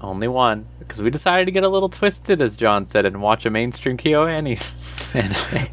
[0.00, 0.66] only one.
[0.90, 3.96] Because we decided to get a little twisted, as John said, and watch a mainstream
[3.96, 4.56] Kyo anime.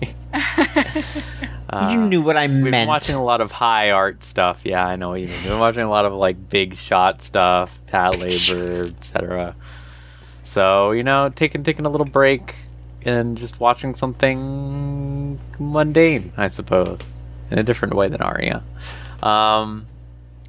[1.69, 2.63] Uh, you knew what I meant.
[2.63, 4.61] We've been watching a lot of high art stuff.
[4.63, 5.35] Yeah, I know what you mean.
[5.35, 9.53] We've been watching a lot of like big shot stuff, Patlabor, etc.
[10.43, 12.55] So you know, taking taking a little break
[13.01, 17.13] and just watching something mundane, I suppose,
[17.51, 18.63] in a different way than Aria.
[19.21, 19.87] Um,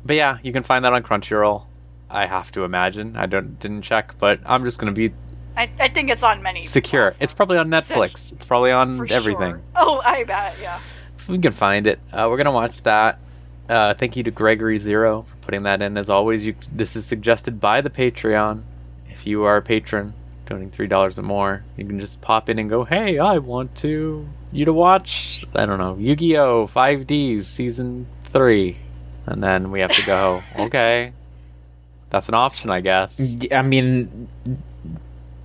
[0.04, 1.64] but yeah, you can find that on Crunchyroll.
[2.10, 3.16] I have to imagine.
[3.16, 5.12] I don't didn't check, but I'm just gonna be
[5.56, 6.62] I, I think it's on many.
[6.62, 7.14] secure.
[7.20, 8.32] It's probably on Netflix.
[8.32, 9.62] It's probably on for everything sure.
[9.76, 10.56] Oh, I bet.
[10.62, 10.78] Yeah.
[11.16, 11.98] if we can find it.
[12.12, 13.18] Uh, we're gonna watch that.
[13.68, 15.96] Uh, thank you to Gregory Zero for putting that in.
[15.98, 18.62] As always, you this is suggested by the Patreon.
[19.10, 20.14] If you are a patron,
[20.46, 23.74] donating three dollars or more, you can just pop in and go, "Hey, I want
[23.78, 26.66] to you to watch I don't know Yu-Gi-Oh!
[26.68, 28.76] 5Ds season three,
[29.26, 30.42] and then we have to go.
[30.58, 31.12] okay,
[32.10, 33.38] that's an option, I guess.
[33.52, 34.28] I mean,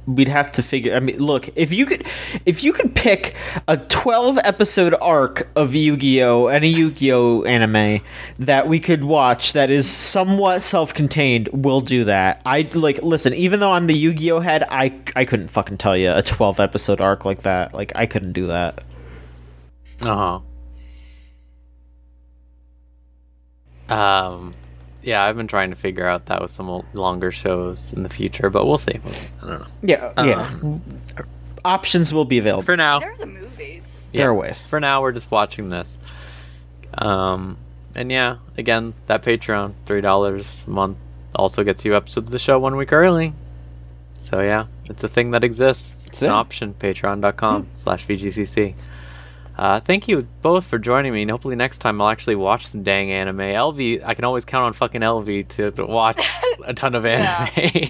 [0.06, 0.94] we'd have to figure.
[0.96, 2.06] I mean, look, if you could,
[2.46, 3.36] if you could pick
[3.68, 8.02] a twelve episode arc of Yu-Gi-Oh, and a Yu-Gi-Oh anime
[8.40, 12.42] that we could watch that is somewhat self-contained, we'll do that.
[12.46, 13.34] I like listen.
[13.34, 17.02] Even though I'm the Yu-Gi-Oh head, I I couldn't fucking tell you a twelve episode
[17.02, 17.74] arc like that.
[17.74, 18.84] Like I couldn't do that.
[20.02, 20.40] Uh huh.
[23.90, 24.54] Um,
[25.04, 28.50] yeah, I've been trying to figure out that with some longer shows in the future,
[28.50, 29.00] but we'll see.
[29.04, 29.30] We'll see.
[29.42, 29.68] I don't know.
[29.84, 30.60] Yeah, uh, yeah.
[30.64, 30.82] Um,
[31.66, 32.64] Options will be available.
[32.64, 34.10] For now, There are the movies.
[34.14, 34.66] there are ways.
[34.66, 36.00] for now, we're just watching this.
[36.94, 37.58] Um,
[37.96, 40.98] and yeah, again, that Patreon, three dollars a month,
[41.36, 43.34] also gets you episodes of the show one week early.
[44.14, 46.08] So yeah, it's a thing that exists.
[46.08, 46.32] It's an it.
[46.32, 46.74] option.
[46.74, 47.70] Patreon.com hmm.
[47.76, 48.74] slash VGCC.
[49.56, 52.82] Uh, thank you both for joining me, and hopefully next time I'll actually watch some
[52.84, 53.38] dang anime.
[53.38, 56.28] LV, I can always count on fucking LV to, to watch
[56.66, 57.90] a ton of anime.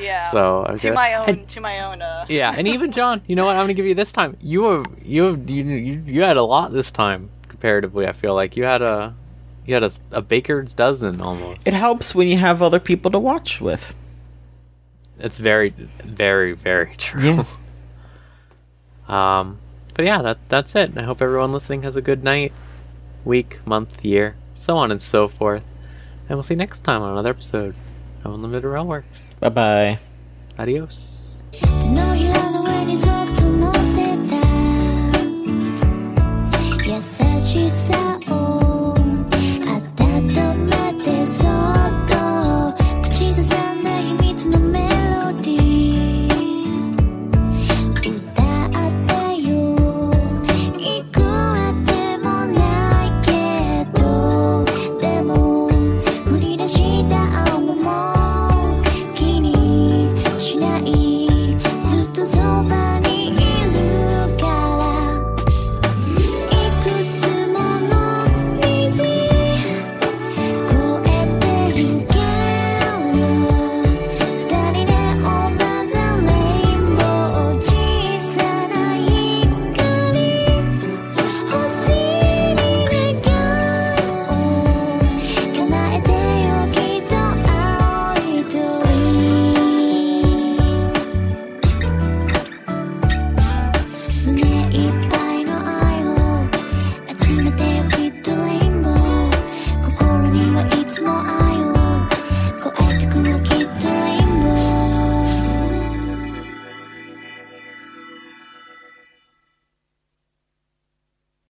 [0.00, 0.22] Yeah.
[0.30, 0.94] so I'm to good.
[0.94, 2.02] my own, And- to my own.
[2.02, 3.54] Uh, yeah, and even John, you know what?
[3.56, 4.36] I'm gonna give you this time.
[4.40, 8.06] You have you have you you, you had a lot this time comparatively.
[8.08, 9.14] I feel like you had a
[9.64, 11.64] you had a, a baker's dozen almost.
[11.68, 13.94] It helps when you have other people to watch with.
[15.20, 17.44] It's very very very true.
[19.06, 19.58] um,
[19.94, 20.96] but yeah, that that's it.
[20.96, 22.52] I hope everyone listening has a good night,
[23.24, 25.66] week, month, year, so on and so forth.
[26.28, 27.74] And we'll see you next time on another episode
[28.24, 29.38] of Unlimited Realworks.
[29.40, 29.98] Bye bye.
[30.58, 31.40] Adios.